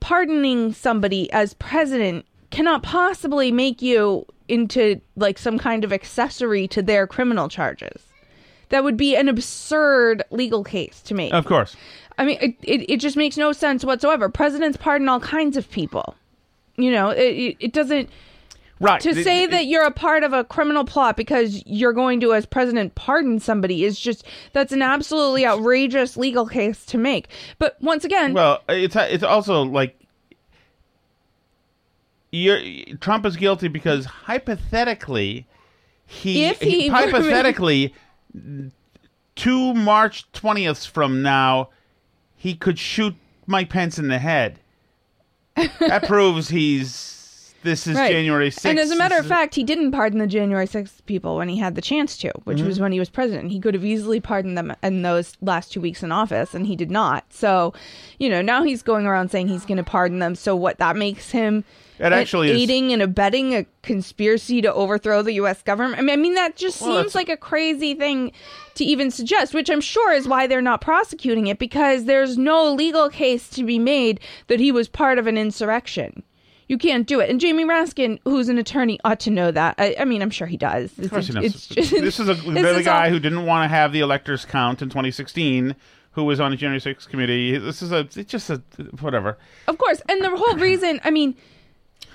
pardoning 0.00 0.72
somebody 0.72 1.30
as 1.32 1.54
president 1.54 2.26
cannot 2.50 2.82
possibly 2.82 3.52
make 3.52 3.80
you 3.80 4.26
into 4.48 5.00
like 5.16 5.38
some 5.38 5.58
kind 5.58 5.84
of 5.84 5.92
accessory 5.92 6.66
to 6.68 6.82
their 6.82 7.06
criminal 7.06 7.48
charges. 7.48 8.02
That 8.70 8.84
would 8.84 8.96
be 8.96 9.16
an 9.16 9.28
absurd 9.28 10.22
legal 10.30 10.64
case 10.64 11.00
to 11.02 11.14
make. 11.14 11.32
Of 11.32 11.44
course. 11.44 11.76
I 12.18 12.24
mean, 12.24 12.38
it, 12.40 12.56
it, 12.62 12.90
it 12.90 12.96
just 12.98 13.16
makes 13.16 13.36
no 13.36 13.52
sense 13.52 13.84
whatsoever. 13.84 14.28
Presidents 14.28 14.76
pardon 14.76 15.08
all 15.08 15.20
kinds 15.20 15.56
of 15.56 15.70
people. 15.70 16.14
You 16.76 16.90
know, 16.90 17.10
it, 17.10 17.32
it, 17.36 17.56
it 17.60 17.72
doesn't. 17.72 18.08
Right. 18.80 19.00
To 19.02 19.10
It- 19.10 19.24
say 19.24 19.42
it- 19.44 19.50
that 19.50 19.66
you're 19.66 19.84
a 19.84 19.90
part 19.90 20.24
of 20.24 20.32
a 20.32 20.42
criminal 20.42 20.84
plot 20.84 21.16
because 21.16 21.62
you're 21.66 21.92
going 21.92 22.18
to, 22.20 22.32
as 22.32 22.46
president, 22.46 22.94
pardon 22.94 23.38
somebody 23.38 23.84
is 23.84 24.00
just, 24.00 24.24
that's 24.54 24.72
an 24.72 24.80
absolutely 24.80 25.44
outrageous 25.46 26.16
legal 26.16 26.46
case 26.46 26.84
to 26.86 26.96
make. 26.98 27.28
But 27.58 27.76
once 27.82 28.04
again, 28.04 28.32
Well, 28.32 28.62
it's 28.68 28.96
it's 28.96 29.22
also 29.22 29.62
like 29.62 29.96
you're, 32.32 32.60
Trump 33.00 33.26
is 33.26 33.36
guilty 33.36 33.68
because 33.68 34.06
hypothetically 34.06 35.46
he, 36.06 36.44
If 36.46 36.60
he 36.60 36.88
were- 36.88 36.96
hypothetically 36.96 37.94
two 39.36 39.74
March 39.74 40.30
twentieths 40.32 40.86
from 40.86 41.22
now 41.22 41.68
he 42.36 42.54
could 42.54 42.78
shoot 42.78 43.14
Mike 43.46 43.68
Pence 43.68 43.98
in 43.98 44.08
the 44.08 44.18
head. 44.18 44.60
That 45.80 46.04
proves 46.06 46.48
he's 46.48 47.19
this 47.62 47.86
is 47.86 47.96
Right. 47.96 48.10
January 48.12 48.50
sixth. 48.50 48.66
And 48.66 48.78
as 48.78 48.90
a 48.90 48.96
matter 48.96 49.16
of 49.18 49.26
fact, 49.26 49.54
he 49.54 49.62
didn't 49.64 49.92
pardon 49.92 50.18
the 50.18 50.26
January 50.26 50.66
6th 50.66 51.04
people 51.06 51.36
when 51.36 51.48
he 51.48 51.56
had 51.58 51.74
the 51.74 51.80
chance 51.82 52.16
to, 52.18 52.30
which 52.44 52.58
Mhm. 52.58 52.66
was 52.66 52.80
when 52.80 52.92
he 52.92 52.98
was 52.98 53.10
president. 53.10 53.50
He 53.52 53.60
could 53.60 53.74
have 53.74 53.84
easily 53.84 54.20
pardoned 54.20 54.56
them 54.56 54.74
in 54.82 55.02
those 55.02 55.36
last 55.42 55.72
two 55.72 55.80
weeks 55.80 56.02
in 56.02 56.10
office, 56.12 56.54
and 56.54 56.66
he 56.66 56.76
did 56.76 56.90
not. 56.90 57.24
So, 57.30 57.72
you 58.18 58.28
know, 58.28 58.40
now 58.42 58.62
he's 58.62 58.82
going 58.82 59.06
around 59.06 59.30
saying 59.30 59.48
he's 59.48 59.64
going 59.66 59.78
to 59.78 59.82
pardon 59.84 60.18
them. 60.20 60.34
So, 60.34 60.56
what 60.56 60.78
that 60.78 60.96
makes 60.96 61.30
him 61.32 61.64
That 61.98 62.14
actually 62.14 62.50
is- 62.50 62.56
aiding 62.62 62.92
and 62.94 63.02
abetting 63.02 63.54
a 63.54 63.66
conspiracy 63.82 64.62
to 64.62 64.72
overthrow 64.72 65.20
the 65.20 65.34
U.S. 65.34 65.60
government. 65.62 65.98
I 65.98 66.02
mean, 66.02 66.12
I 66.14 66.16
mean 66.16 66.34
that 66.34 66.56
just 66.56 66.80
Well, 66.80 66.90
seems 66.92 67.12
that's- 67.12 67.14
like 67.14 67.28
a 67.28 67.36
crazy 67.36 67.92
thing 67.94 68.32
to 68.76 68.84
even 68.84 69.10
suggest, 69.10 69.52
which 69.52 69.68
I'm 69.68 69.82
sure 69.82 70.12
is 70.12 70.26
why 70.26 70.46
they're 70.46 70.62
not 70.62 70.80
prosecuting 70.80 71.46
it 71.46 71.58
because 71.58 72.06
there's 72.06 72.38
no 72.38 72.72
legal 72.72 73.10
case 73.10 73.48
to 73.50 73.64
be 73.64 73.78
made 73.78 74.18
that 74.46 74.60
he 74.60 74.72
was 74.72 74.88
part 74.88 75.18
of 75.18 75.26
an 75.26 75.36
insurrection. 75.36 76.22
You 76.70 76.78
can't 76.78 77.04
do 77.04 77.18
it. 77.18 77.28
And 77.28 77.40
Jamie 77.40 77.64
Raskin, 77.64 78.20
who's 78.22 78.48
an 78.48 78.56
attorney, 78.56 79.00
ought 79.04 79.18
to 79.20 79.30
know 79.30 79.50
that. 79.50 79.74
I, 79.76 79.96
I 79.98 80.04
mean, 80.04 80.22
I'm 80.22 80.30
sure 80.30 80.46
he 80.46 80.56
does. 80.56 80.96
Of 81.00 81.10
course 81.10 81.26
he 81.26 81.32
knows. 81.32 81.66
Just- 81.66 81.90
this 81.90 82.20
is 82.20 82.28
a, 82.28 82.34
this 82.34 82.76
the 82.76 82.82
guy 82.84 83.06
all- 83.06 83.10
who 83.10 83.18
didn't 83.18 83.44
want 83.44 83.64
to 83.64 83.68
have 83.68 83.92
the 83.92 83.98
electors 83.98 84.44
count 84.44 84.80
in 84.80 84.88
2016, 84.88 85.74
who 86.12 86.22
was 86.24 86.38
on 86.38 86.52
the 86.52 86.56
January 86.56 86.80
6th 86.80 87.08
committee. 87.08 87.58
This 87.58 87.82
is 87.82 87.90
a 87.90 88.06
it's 88.14 88.30
just 88.30 88.50
a 88.50 88.62
whatever. 89.00 89.36
Of 89.66 89.78
course. 89.78 90.00
And 90.08 90.22
the 90.22 90.30
whole 90.36 90.56
reason, 90.58 91.00
I 91.02 91.10
mean, 91.10 91.34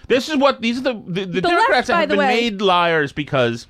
This 0.07 0.29
is 0.29 0.37
what 0.37 0.61
these 0.61 0.77
are 0.79 0.83
the 0.83 0.93
the, 1.05 1.25
the, 1.25 1.25
The 1.25 1.41
Democrats 1.41 1.89
left, 1.89 1.99
have 1.99 2.09
been 2.09 2.17
way- 2.17 2.27
made 2.49 2.61
liars 2.61 3.11
because 3.11 3.67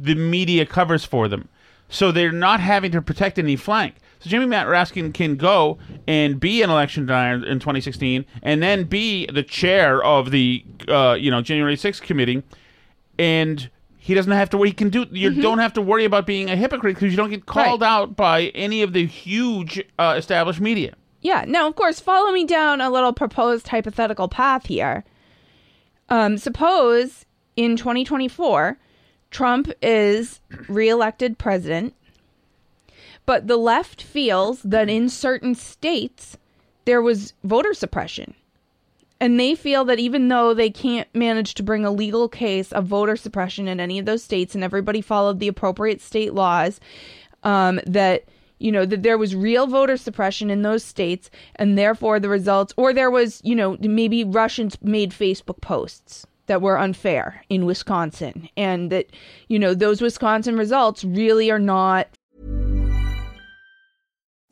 the 0.00 0.16
media 0.16 0.66
covers 0.66 1.04
for 1.04 1.28
them, 1.28 1.48
so 1.88 2.10
they're 2.10 2.32
not 2.32 2.58
having 2.58 2.90
to 2.90 3.00
protect 3.00 3.38
any 3.38 3.54
flank. 3.54 3.94
So 4.24 4.30
Jimmy 4.30 4.46
Matt 4.46 4.68
Raskin 4.68 5.12
can 5.12 5.36
go 5.36 5.76
and 6.08 6.40
be 6.40 6.62
an 6.62 6.70
election 6.70 7.04
denier 7.04 7.44
in 7.44 7.60
2016, 7.60 8.24
and 8.42 8.62
then 8.62 8.84
be 8.84 9.26
the 9.26 9.42
chair 9.42 10.02
of 10.02 10.30
the 10.30 10.64
uh, 10.88 11.12
you 11.20 11.30
know 11.30 11.42
January 11.42 11.76
6th 11.76 12.00
committee, 12.00 12.42
and 13.18 13.68
he 13.98 14.14
doesn't 14.14 14.32
have 14.32 14.48
to. 14.50 14.62
He 14.62 14.72
can 14.72 14.88
do. 14.88 15.04
You 15.10 15.42
don't 15.42 15.58
have 15.58 15.74
to 15.74 15.82
worry 15.82 16.06
about 16.06 16.24
being 16.24 16.48
a 16.48 16.56
hypocrite 16.56 16.94
because 16.94 17.12
you 17.12 17.18
don't 17.18 17.28
get 17.28 17.44
called 17.44 17.82
out 17.82 18.16
by 18.16 18.44
any 18.54 18.80
of 18.80 18.94
the 18.94 19.04
huge 19.04 19.84
uh, 19.98 20.14
established 20.16 20.60
media. 20.60 20.94
Yeah. 21.20 21.44
Now, 21.46 21.68
of 21.68 21.76
course, 21.76 22.00
follow 22.00 22.32
me 22.32 22.46
down 22.46 22.80
a 22.80 22.88
little 22.88 23.12
proposed 23.12 23.68
hypothetical 23.68 24.28
path 24.28 24.64
here. 24.68 25.04
Um, 26.08 26.38
suppose 26.38 27.26
in 27.56 27.76
2024, 27.76 28.78
Trump 29.30 29.70
is 29.82 30.40
reelected 30.66 31.36
president, 31.36 31.94
but 33.26 33.46
the 33.46 33.56
left 33.56 34.02
feels 34.02 34.62
that 34.62 34.88
in 34.88 35.08
certain 35.08 35.54
states 35.54 36.36
there 36.84 37.02
was 37.02 37.32
voter 37.42 37.74
suppression. 37.74 38.34
And 39.20 39.40
they 39.40 39.54
feel 39.54 39.84
that 39.86 39.98
even 39.98 40.28
though 40.28 40.52
they 40.52 40.70
can't 40.70 41.08
manage 41.14 41.54
to 41.54 41.62
bring 41.62 41.84
a 41.84 41.90
legal 41.90 42.28
case 42.28 42.72
of 42.72 42.86
voter 42.86 43.16
suppression 43.16 43.68
in 43.68 43.80
any 43.80 43.98
of 43.98 44.06
those 44.06 44.22
states, 44.22 44.54
and 44.54 44.62
everybody 44.62 45.00
followed 45.00 45.40
the 45.40 45.48
appropriate 45.48 46.00
state 46.00 46.34
laws, 46.34 46.80
um, 47.42 47.80
that 47.86 48.24
you 48.58 48.70
know 48.70 48.84
that 48.84 49.02
there 49.02 49.18
was 49.18 49.34
real 49.34 49.66
voter 49.66 49.96
suppression 49.96 50.50
in 50.50 50.62
those 50.62 50.84
states, 50.84 51.30
and 51.56 51.78
therefore 51.78 52.20
the 52.20 52.28
results, 52.28 52.74
or 52.76 52.92
there 52.92 53.10
was 53.10 53.40
you 53.44 53.54
know 53.54 53.78
maybe 53.80 54.24
Russians 54.24 54.76
made 54.82 55.12
Facebook 55.12 55.60
posts 55.60 56.26
that 56.46 56.60
were 56.60 56.78
unfair 56.78 57.42
in 57.48 57.64
Wisconsin, 57.64 58.48
and 58.56 58.90
that 58.90 59.06
you 59.48 59.58
know 59.58 59.74
those 59.74 60.02
Wisconsin 60.02 60.56
results 60.56 61.04
really 61.04 61.50
are 61.50 61.58
not 61.58 62.08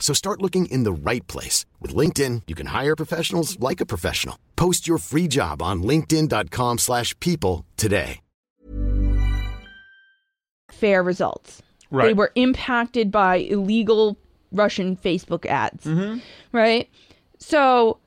So 0.00 0.12
start 0.12 0.42
looking 0.42 0.66
in 0.66 0.82
the 0.82 0.92
right 0.92 1.24
place. 1.28 1.66
With 1.78 1.94
LinkedIn, 1.94 2.42
you 2.48 2.56
can 2.56 2.66
hire 2.66 2.96
professionals 2.96 3.60
like 3.60 3.80
a 3.80 3.86
professional. 3.86 4.36
Post 4.56 4.88
your 4.88 4.98
free 4.98 5.28
job 5.28 5.62
on 5.62 5.84
linkedin.com/people 5.84 6.78
slash 6.78 7.14
people 7.20 7.64
today. 7.76 8.20
fair 10.80 11.02
results. 11.02 11.62
Right. 11.90 12.06
They 12.06 12.14
were 12.14 12.32
impacted 12.34 13.10
by 13.10 13.36
illegal 13.36 14.16
Russian 14.52 14.96
Facebook 14.96 15.46
ads. 15.46 15.86
Right? 16.52 16.88
So 17.38 17.98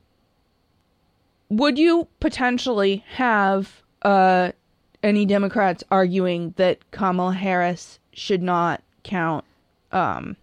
would 1.48 1.78
you 1.78 2.08
potentially 2.20 3.04
have 3.12 3.82
uh, 4.02 4.52
any 5.02 5.24
Democrats 5.24 5.84
arguing 5.90 6.54
that 6.56 6.90
Kamala 6.90 7.34
Harris 7.34 7.98
should 8.12 8.42
not 8.42 8.82
count 9.02 9.44
um, 9.92 10.36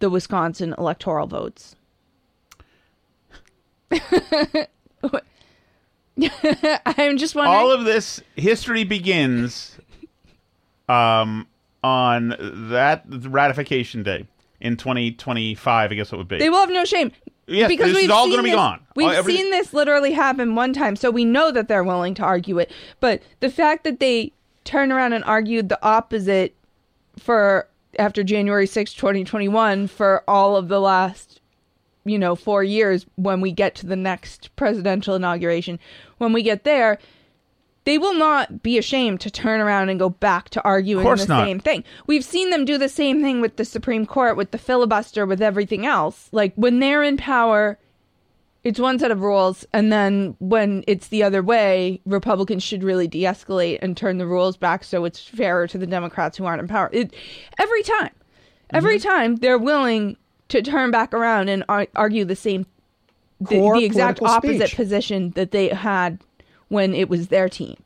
the 0.00 0.10
Wisconsin 0.10 0.74
electoral 0.76 1.26
votes? 1.26 1.76
I'm 6.26 7.16
just 7.16 7.34
wondering. 7.34 7.56
All 7.56 7.72
of 7.72 7.84
this 7.84 8.20
history 8.36 8.84
begins 8.84 9.78
um, 10.88 11.46
on 11.82 12.34
that 12.70 13.04
ratification 13.08 14.02
day 14.02 14.26
in 14.60 14.76
2025. 14.76 15.90
I 15.90 15.94
guess 15.94 16.12
it 16.12 16.16
would 16.16 16.28
be. 16.28 16.38
They 16.38 16.50
will 16.50 16.58
have 16.60 16.70
no 16.70 16.84
shame. 16.84 17.12
Yes, 17.46 17.68
because 17.68 17.88
this 17.88 17.96
is 17.96 18.02
we've 18.04 18.10
all 18.12 18.28
gonna 18.30 18.42
be 18.44 18.52
gone. 18.52 18.80
We've 18.94 19.08
All- 19.08 19.12
every- 19.12 19.36
seen 19.36 19.50
this 19.50 19.72
literally 19.72 20.12
happen 20.12 20.54
one 20.54 20.72
time, 20.72 20.94
so 20.94 21.10
we 21.10 21.24
know 21.24 21.50
that 21.50 21.66
they're 21.68 21.82
willing 21.82 22.14
to 22.14 22.22
argue 22.22 22.58
it. 22.58 22.70
But 23.00 23.22
the 23.40 23.50
fact 23.50 23.82
that 23.84 23.98
they 23.98 24.32
turn 24.64 24.92
around 24.92 25.14
and 25.14 25.24
argued 25.24 25.68
the 25.68 25.82
opposite 25.82 26.54
for 27.18 27.66
after 27.98 28.22
January 28.22 28.66
sixth, 28.66 28.96
2021 28.96 29.86
for 29.86 30.22
all 30.28 30.56
of 30.56 30.68
the 30.68 30.80
last 30.80 31.40
you 32.04 32.18
know, 32.18 32.34
4 32.34 32.64
years 32.64 33.06
when 33.16 33.40
we 33.40 33.52
get 33.52 33.74
to 33.76 33.86
the 33.86 33.96
next 33.96 34.54
presidential 34.56 35.14
inauguration. 35.14 35.78
When 36.18 36.32
we 36.32 36.42
get 36.42 36.64
there, 36.64 36.98
they 37.84 37.98
will 37.98 38.14
not 38.14 38.62
be 38.62 38.78
ashamed 38.78 39.20
to 39.20 39.30
turn 39.30 39.60
around 39.60 39.90
and 39.90 39.98
go 39.98 40.08
back 40.08 40.48
to 40.50 40.62
arguing 40.62 41.04
the 41.04 41.26
not. 41.26 41.44
same 41.44 41.60
thing. 41.60 41.84
We've 42.06 42.24
seen 42.24 42.50
them 42.50 42.64
do 42.64 42.78
the 42.78 42.88
same 42.88 43.22
thing 43.22 43.40
with 43.40 43.56
the 43.56 43.64
Supreme 43.64 44.06
Court, 44.06 44.36
with 44.36 44.50
the 44.50 44.58
filibuster, 44.58 45.26
with 45.26 45.42
everything 45.42 45.86
else. 45.86 46.28
Like 46.32 46.54
when 46.56 46.78
they're 46.78 47.02
in 47.02 47.16
power, 47.16 47.78
it's 48.62 48.78
one 48.78 48.98
set 48.98 49.10
of 49.10 49.22
rules, 49.22 49.64
and 49.72 49.90
then 49.92 50.36
when 50.38 50.84
it's 50.86 51.08
the 51.08 51.22
other 51.22 51.42
way, 51.42 52.00
Republicans 52.04 52.62
should 52.62 52.82
really 52.82 53.06
de-escalate 53.08 53.78
and 53.80 53.96
turn 53.96 54.18
the 54.18 54.26
rules 54.26 54.56
back 54.56 54.84
so 54.84 55.04
it's 55.04 55.20
fairer 55.20 55.66
to 55.66 55.78
the 55.78 55.86
Democrats 55.86 56.36
who 56.36 56.44
aren't 56.44 56.60
in 56.60 56.68
power. 56.68 56.90
It, 56.92 57.14
every 57.58 57.82
time, 57.82 58.10
every 58.70 58.98
Mm-hmm. 58.98 59.08
time 59.08 59.36
they're 59.36 59.58
willing 59.58 60.16
to 60.48 60.60
turn 60.62 60.90
back 60.90 61.14
around 61.14 61.48
and 61.48 61.64
ar- 61.68 61.86
argue 61.96 62.24
the 62.24 62.36
same, 62.36 62.66
the, 63.40 63.60
the 63.74 63.84
exact 63.84 64.20
opposite 64.22 64.66
speech. 64.68 64.76
position 64.76 65.30
that 65.30 65.52
they 65.52 65.68
had 65.68 66.18
when 66.68 66.92
it 66.94 67.08
was 67.08 67.28
their 67.28 67.48
team. 67.48 67.76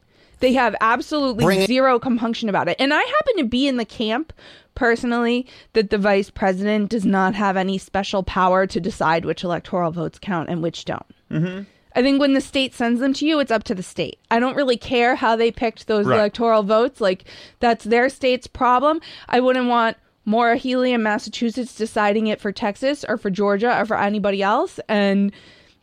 They 0.41 0.53
have 0.55 0.75
absolutely 0.81 1.45
Bring 1.45 1.67
zero 1.67 1.99
compunction 1.99 2.49
about 2.49 2.69
it. 2.69 2.77
And 2.81 2.93
I 2.93 2.99
happen 3.01 3.37
to 3.39 3.45
be 3.45 3.69
in 3.69 3.77
the 3.77 3.85
camp 3.85 4.33
personally 4.75 5.47
that 5.73 5.91
the 5.91 5.99
vice 5.99 6.31
president 6.31 6.91
does 6.91 7.05
not 7.05 7.35
have 7.35 7.57
any 7.57 7.79
special 7.79 8.23
power 8.23 8.67
to 8.67 8.81
decide 8.81 9.25
which 9.25 9.45
electoral 9.45 9.91
votes 9.91 10.19
count 10.19 10.49
and 10.49 10.63
which 10.63 10.85
don't. 10.85 11.07
Mm-hmm. 11.31 11.63
I 11.97 12.03
think 12.03 12.21
when 12.21 12.33
the 12.35 12.41
state 12.41 12.75
sends 12.75 12.99
them 13.01 13.13
to 13.15 13.27
you, 13.27 13.39
it's 13.39 13.53
up 13.53 13.63
to 13.65 13.75
the 13.75 13.83
state. 13.83 14.19
I 14.31 14.41
don't 14.41 14.57
really 14.57 14.77
care 14.77 15.15
how 15.15 15.37
they 15.37 15.53
picked 15.53 15.87
those 15.87 16.07
Right. 16.07 16.19
electoral 16.19 16.65
votes. 16.65 17.01
Like, 17.01 17.25
that's 17.61 17.85
their 17.85 18.09
state's 18.09 18.49
problem. 18.49 19.01
I 19.29 19.39
wouldn't 19.39 19.69
want 19.69 19.97
Maura 20.25 20.57
Healey 20.57 20.93
in 20.93 21.03
Massachusetts 21.05 21.77
deciding 21.77 22.27
it 22.27 22.41
for 22.41 22.51
Texas 22.51 23.05
or 23.09 23.17
for 23.17 23.31
Georgia 23.31 23.81
or 23.81 23.87
for 23.87 23.97
anybody 23.97 24.43
else. 24.43 24.81
And, 24.89 25.31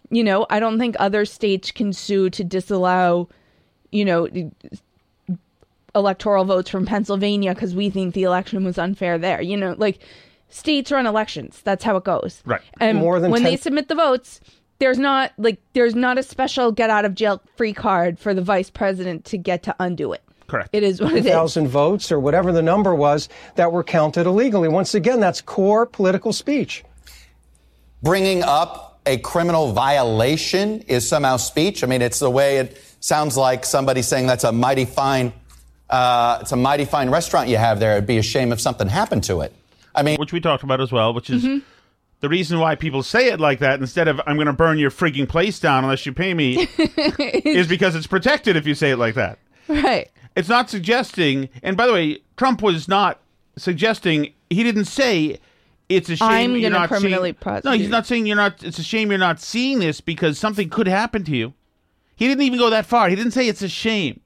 you 0.09 0.23
know, 0.23 0.45
I 0.49 0.59
don't 0.59 0.79
think 0.79 0.95
other 0.99 1.23
states 1.23 1.71
can 1.71 1.93
sue 1.93 2.29
to 2.31 2.43
disallow, 2.43 3.29
you 3.91 4.03
know, 4.03 4.27
electoral 5.95 6.45
votes 6.45 6.69
from 6.69 6.85
Pennsylvania 6.85 7.53
because 7.53 7.75
we 7.75 7.89
think 7.89 8.13
the 8.13 8.23
election 8.23 8.63
was 8.63 8.77
unfair 8.77 9.17
there. 9.17 9.41
You 9.41 9.57
know, 9.57 9.75
like 9.77 9.99
states 10.49 10.91
run 10.91 11.05
elections. 11.05 11.61
That's 11.63 11.83
how 11.83 11.95
it 11.97 12.03
goes. 12.03 12.41
Right. 12.45 12.61
And 12.79 12.97
More 12.97 13.19
than 13.19 13.31
when 13.31 13.41
10 13.41 13.51
they 13.51 13.57
submit 13.57 13.87
the 13.87 13.95
votes, 13.95 14.39
there's 14.79 14.97
not 14.97 15.31
like 15.37 15.59
there's 15.73 15.95
not 15.95 16.17
a 16.17 16.23
special 16.23 16.71
get 16.71 16.89
out 16.89 17.05
of 17.05 17.13
jail 17.15 17.41
free 17.55 17.73
card 17.73 18.17
for 18.19 18.33
the 18.33 18.41
vice 18.41 18.69
president 18.69 19.25
to 19.25 19.37
get 19.37 19.63
to 19.63 19.75
undo 19.79 20.11
it. 20.13 20.23
Correct. 20.47 20.69
It 20.73 20.83
is 20.83 20.99
what 20.99 21.13
it 21.13 21.19
is. 21.19 21.25
2,000 21.25 21.67
votes 21.69 22.11
or 22.11 22.19
whatever 22.19 22.51
the 22.51 22.61
number 22.61 22.93
was 22.93 23.29
that 23.55 23.71
were 23.71 23.83
counted 23.85 24.25
illegally. 24.25 24.67
Once 24.67 24.93
again, 24.93 25.19
that's 25.21 25.39
core 25.39 25.85
political 25.85 26.33
speech. 26.33 26.83
bringing 28.01 28.43
up 28.43 28.99
a 29.05 29.17
criminal 29.17 29.71
violation 29.71 30.81
is 30.81 31.07
somehow 31.07 31.37
speech. 31.37 31.83
I 31.83 31.87
mean, 31.87 32.01
it's 32.01 32.19
the 32.19 32.29
way 32.29 32.57
it 32.57 32.81
sounds 32.99 33.37
like 33.37 33.65
somebody 33.65 34.01
saying 34.01 34.27
that's 34.27 34.43
a 34.43 34.51
mighty 34.51 34.85
fine, 34.85 35.33
uh, 35.91 36.39
it's 36.41 36.51
a 36.51 36.55
mighty 36.55 36.85
fine 36.85 37.09
restaurant 37.09 37.49
you 37.49 37.57
have 37.57 37.79
there. 37.79 37.93
It'd 37.93 38.07
be 38.07 38.17
a 38.17 38.23
shame 38.23 38.51
if 38.51 38.59
something 38.61 38.87
happened 38.87 39.23
to 39.25 39.41
it. 39.41 39.53
I 39.93 40.03
mean, 40.03 40.17
which 40.17 40.31
we 40.33 40.39
talked 40.39 40.63
about 40.63 40.79
as 40.81 40.91
well, 40.91 41.13
which 41.13 41.29
is 41.29 41.43
Mm-hmm. 41.43 41.59
the 42.21 42.29
reason 42.29 42.59
why 42.59 42.75
people 42.75 43.03
say 43.03 43.27
it 43.27 43.39
like 43.39 43.59
that 43.59 43.79
instead 43.79 44.07
of 44.07 44.21
"I'm 44.25 44.35
going 44.37 44.47
to 44.47 44.53
burn 44.53 44.77
your 44.79 44.91
freaking 44.91 45.27
place 45.27 45.59
down 45.59 45.83
unless 45.83 46.05
you 46.05 46.13
pay 46.13 46.33
me," 46.33 46.67
is 46.77 47.67
because 47.67 47.95
it's 47.95 48.07
protected 48.07 48.55
if 48.55 48.65
you 48.65 48.73
say 48.75 48.91
it 48.91 48.97
like 48.97 49.15
that. 49.15 49.37
Right. 49.67 50.09
It's 50.35 50.47
not 50.49 50.69
suggesting. 50.69 51.49
And 51.61 51.75
by 51.75 51.87
the 51.87 51.93
way, 51.93 52.19
Trump 52.37 52.61
was 52.61 52.87
not 52.87 53.19
suggesting. 53.57 54.33
He 54.49 54.63
didn't 54.63 54.85
say 54.85 55.39
it's 55.89 56.09
a 56.09 56.15
shame 56.15 56.27
I'm 56.29 56.51
you're 56.55 56.69
gonna 56.69 56.79
not 56.81 56.87
criminally 56.89 57.35
seeing. 57.43 57.61
No, 57.65 57.71
he's 57.73 57.89
not 57.89 58.05
saying 58.07 58.25
you're 58.25 58.37
not. 58.37 58.63
It's 58.63 58.79
a 58.79 58.83
shame 58.83 59.09
you're 59.09 59.19
not 59.19 59.41
seeing 59.41 59.79
this 59.79 59.99
because 59.99 60.39
something 60.39 60.69
could 60.69 60.87
happen 60.87 61.23
to 61.25 61.35
you. 61.35 61.53
He 62.15 62.27
didn't 62.27 62.43
even 62.43 62.59
go 62.59 62.69
that 62.69 62.85
far. 62.85 63.09
He 63.09 63.15
didn't 63.15 63.31
say 63.31 63.47
it's 63.47 63.61
a 63.61 63.67
shame. 63.69 64.21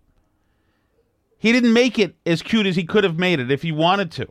He 1.45 1.51
didn't 1.51 1.73
make 1.73 1.99
it 1.99 2.15
as 2.25 2.41
cute 2.41 2.65
as 2.65 2.75
he 2.75 2.83
could 2.85 3.03
have 3.03 3.19
made 3.19 3.39
it 3.39 3.51
if 3.51 3.61
he 3.61 3.71
wanted 3.71 4.09
to. 4.13 4.27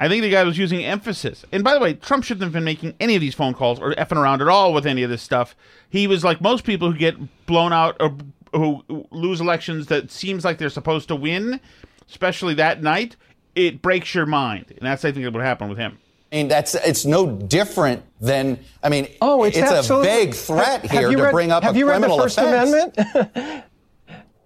I 0.00 0.08
think 0.08 0.22
the 0.22 0.30
guy 0.30 0.44
was 0.44 0.56
using 0.56 0.82
emphasis. 0.82 1.44
And 1.52 1.62
by 1.62 1.74
the 1.74 1.80
way, 1.80 1.92
Trump 1.92 2.24
shouldn't 2.24 2.42
have 2.44 2.54
been 2.54 2.64
making 2.64 2.94
any 3.00 3.16
of 3.16 3.20
these 3.20 3.34
phone 3.34 3.52
calls 3.52 3.78
or 3.78 3.92
effing 3.96 4.16
around 4.16 4.40
at 4.40 4.48
all 4.48 4.72
with 4.72 4.86
any 4.86 5.02
of 5.02 5.10
this 5.10 5.20
stuff. 5.20 5.54
He 5.90 6.06
was 6.06 6.24
like 6.24 6.40
most 6.40 6.64
people 6.64 6.90
who 6.90 6.96
get 6.98 7.16
blown 7.44 7.74
out 7.74 7.98
or 8.00 8.16
who 8.54 8.82
lose 9.10 9.42
elections 9.42 9.88
that 9.88 10.10
seems 10.10 10.42
like 10.42 10.56
they're 10.56 10.70
supposed 10.70 11.08
to 11.08 11.16
win, 11.16 11.60
especially 12.08 12.54
that 12.54 12.82
night. 12.82 13.16
It 13.54 13.82
breaks 13.82 14.14
your 14.14 14.24
mind, 14.24 14.66
and 14.70 14.78
that's 14.80 15.04
I 15.04 15.12
think 15.12 15.30
what 15.34 15.44
happened 15.44 15.68
with 15.68 15.78
him. 15.78 15.98
I 16.32 16.36
mean, 16.36 16.48
that's 16.48 16.74
it's 16.76 17.04
no 17.04 17.26
different 17.30 18.02
than. 18.22 18.58
I 18.82 18.88
mean, 18.88 19.06
Oh, 19.20 19.42
it's, 19.42 19.58
a 19.58 19.64
absolutely- 19.64 20.08
vague 20.08 20.34
threat 20.34 20.80
Have- 20.82 20.90
have 20.92 21.00
here 21.00 21.10
you 21.10 21.16
to 21.18 21.22
read- 21.24 21.32
bring 21.32 21.50
up 21.52 21.62
have 21.64 21.74
a 21.74 21.78
you 21.78 21.86
read 21.86 21.96
the 22.00 22.06
criminal 22.06 22.18
First 22.22 22.38
offense. 22.38 22.72
Amendment? 22.96 23.64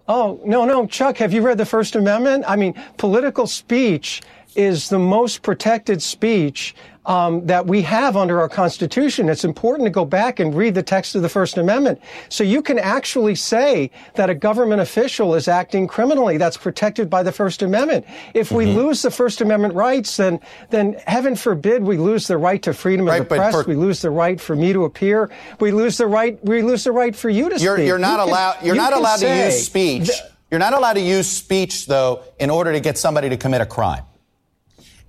oh 0.07 0.39
no, 0.45 0.65
no, 0.65 0.85
Chuck. 0.87 1.17
Have 1.17 1.33
you 1.33 1.41
read 1.41 1.57
the 1.57 1.65
First 1.65 1.95
Amendment? 1.95 2.45
I 2.47 2.55
mean, 2.55 2.73
political 2.97 3.47
speech 3.47 4.21
is 4.55 4.89
the 4.89 4.99
most 4.99 5.41
protected 5.41 6.01
speech 6.01 6.75
um, 7.05 7.45
that 7.45 7.67
we 7.67 7.83
have 7.83 8.17
under 8.17 8.41
our 8.41 8.49
Constitution. 8.49 9.29
It's 9.29 9.43
important 9.45 9.85
to 9.85 9.91
go 9.91 10.05
back 10.05 10.39
and 10.39 10.55
read 10.55 10.73
the 10.73 10.81
text 10.81 11.13
of 11.13 11.21
the 11.21 11.29
First 11.29 11.57
Amendment, 11.57 12.01
so 12.29 12.43
you 12.43 12.63
can 12.63 12.79
actually 12.79 13.35
say 13.35 13.91
that 14.15 14.29
a 14.31 14.33
government 14.33 14.81
official 14.81 15.35
is 15.35 15.47
acting 15.47 15.85
criminally. 15.87 16.37
That's 16.37 16.57
protected 16.57 17.07
by 17.07 17.21
the 17.21 17.31
First 17.31 17.61
Amendment. 17.61 18.05
If 18.33 18.51
we 18.51 18.65
Mm-hmm. 18.65 18.77
lose 18.77 19.01
the 19.03 19.11
First 19.11 19.41
Amendment 19.41 19.75
rights, 19.75 20.17
then 20.17 20.39
then 20.71 20.93
heaven 21.05 21.35
forbid 21.35 21.83
we 21.83 21.97
lose 21.97 22.25
the 22.27 22.37
right 22.37 22.61
to 22.63 22.73
freedom 22.73 23.05
of 23.07 23.11
Right, 23.11 23.19
the 23.29 23.35
press. 23.35 23.53
for- 23.53 23.63
we 23.69 23.75
lose 23.75 24.01
the 24.01 24.09
right 24.09 24.41
for 24.41 24.55
me 24.55 24.73
to 24.73 24.85
appear. 24.85 25.29
We 25.59 25.71
lose 25.71 25.97
the 25.97 26.07
right. 26.07 26.43
We 26.43 26.63
lose 26.63 26.83
the 26.85 26.91
right 26.91 27.15
for 27.15 27.29
you 27.29 27.49
to 27.49 27.57
You're, 27.59 27.75
speak. 27.77 27.87
you're 27.87 27.99
not 27.99 28.13
You 28.13 28.17
can- 28.25 28.29
allowed. 28.29 28.55
You're 28.63 28.75
you 28.75 28.81
not 28.81 28.93
allowed 28.93 29.17
to 29.17 29.45
use 29.45 29.63
speech. 29.63 30.07
that- 30.07 30.31
You're 30.49 30.59
not 30.59 30.73
allowed 30.73 30.93
to 30.93 31.01
use 31.01 31.27
speech 31.27 31.85
though 31.85 32.23
in 32.39 32.49
order 32.49 32.71
to 32.73 32.79
get 32.79 32.97
somebody 32.97 33.29
to 33.29 33.37
commit 33.37 33.61
a 33.61 33.65
crime. 33.67 34.03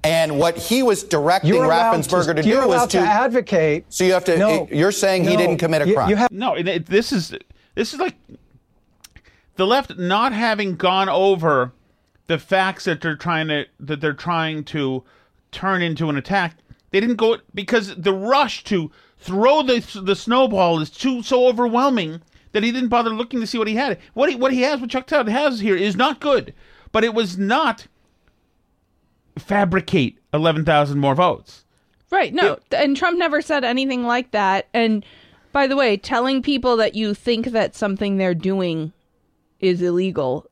And 0.05 0.39
what 0.39 0.57
he 0.57 0.83
was 0.83 1.03
directing 1.03 1.53
You're 1.55 1.67
Raffensperger 1.69 2.37
to, 2.37 2.49
you're 2.49 2.63
do 2.63 2.69
was 2.69 2.83
to, 2.89 2.99
to 2.99 3.05
advocate. 3.05 3.87
So 3.89 4.05
you 4.05 4.13
have 4.13 4.25
to. 4.27 4.39
No, 4.39 4.69
you're 4.71 4.93
saying 4.93 5.25
he 5.25 5.37
didn't 5.37 5.57
commit 5.59 5.83
a 5.83 5.93
crime. 5.93 6.09
you 6.11 6.17
have- 6.17 6.31
No, 6.31 6.55
it, 6.55 6.69
it- 6.69 6.87
this 6.87 7.13
is 7.13 7.35
this 7.75 7.93
is 7.93 7.99
like 7.99 8.15
the 9.57 9.67
left 9.67 9.99
not 9.99 10.33
having 10.33 10.77
gone 10.77 11.09
over 11.09 11.73
the 12.29 12.39
facts 12.39 12.85
that 12.85 13.01
they're 13.01 13.17
trying 13.17 13.49
to 13.49 13.65
that 13.81 14.01
they're 14.01 14.13
trying 14.15 14.65
to 14.65 15.03
turn 15.51 15.83
into 15.83 16.09
an 16.09 16.17
attack. 16.17 16.57
They 16.93 17.01
didn't 17.01 17.17
go 17.17 17.39
because 17.55 17.95
the 17.97 18.13
rush 18.13 18.63
to 18.65 18.93
throw 19.19 19.63
the 19.63 19.81
the 20.03 20.15
snowball 20.15 20.81
is 20.81 20.91
too 20.91 21.23
so 21.23 21.47
overwhelming 21.49 22.23
that 22.53 22.63
he 22.63 22.71
didn't 22.71 22.89
bother 22.91 23.11
looking 23.11 23.41
to 23.41 23.47
see 23.47 23.59
what 23.59 23.69
he 23.69 23.75
had. 23.75 23.99
What 24.15 24.31
he 24.31 24.37
what 24.37 24.53
he 24.53 24.63
has, 24.63 24.81
what 24.81 24.91
Chuck 24.91 25.07
Todd 25.07 25.29
has 25.29 25.61
here, 25.61 25.77
is 25.77 25.97
not 25.97 26.21
good. 26.21 26.55
But 26.93 27.03
it 27.05 27.13
was 27.13 27.37
not 27.37 27.87
fabricate 29.38 30.18
eleven 30.33 30.64
thousand 30.64 30.99
more 31.01 31.14
votes. 31.14 31.64
Right. 32.11 32.33
No. 32.33 32.59
and 32.70 32.96
Trump 32.96 33.18
never 33.18 33.42
said 33.42 33.64
anything 33.64 34.05
like 34.07 34.31
that. 34.31 34.68
And 34.72 35.05
by 35.53 35.66
the 35.66 35.77
way, 35.77 35.96
telling 35.96 36.40
people 36.42 36.77
that 36.77 36.94
you 36.94 37.14
think 37.14 37.46
that 37.46 37.75
something 37.75 38.16
they're 38.16 38.35
doing 38.35 38.92
is 39.59 39.83
illegal 39.83 40.49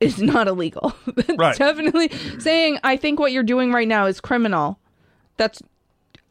is 0.00 0.18
not 0.22 0.48
illegal. 0.48 0.94
Right. 1.38 1.56
definitely 1.56 2.10
saying 2.38 2.78
I 2.84 2.96
think 2.96 3.18
what 3.18 3.32
you're 3.32 3.42
doing 3.42 3.72
right 3.72 3.88
now 3.88 4.06
is 4.06 4.20
criminal. 4.20 4.78
That's 5.38 5.62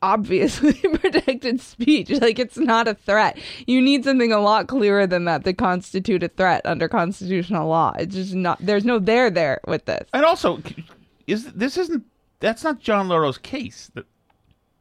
obviously 0.04 0.73
protected 0.97 1.60
speech. 1.62 2.10
Like 2.10 2.38
it's 2.39 2.58
not 2.58 2.88
a 2.88 2.93
threat. 2.93 3.38
You 3.67 3.82
need 3.82 4.04
something 4.04 4.32
a 4.32 4.39
lot 4.39 4.67
clearer 4.67 5.08
than 5.08 5.25
that 5.25 5.43
to 5.45 5.54
constitute 5.54 6.23
a 6.23 6.27
threat 6.27 6.62
under 6.65 6.88
constitutional 6.88 7.67
law. 7.67 7.94
It's 7.98 8.15
just 8.15 8.33
not 8.35 8.58
there's 8.62 8.85
no 8.85 9.00
there 9.00 9.29
there 9.29 9.60
with 9.67 9.85
this. 9.85 10.08
And 10.13 10.23
also, 10.25 10.62
is 11.28 11.52
this 11.54 11.78
isn't 11.78 12.04
that's 12.40 12.63
not 12.63 12.80
John 12.80 13.08
Lauro's 13.08 13.38
case. 13.38 13.92
That 13.94 14.06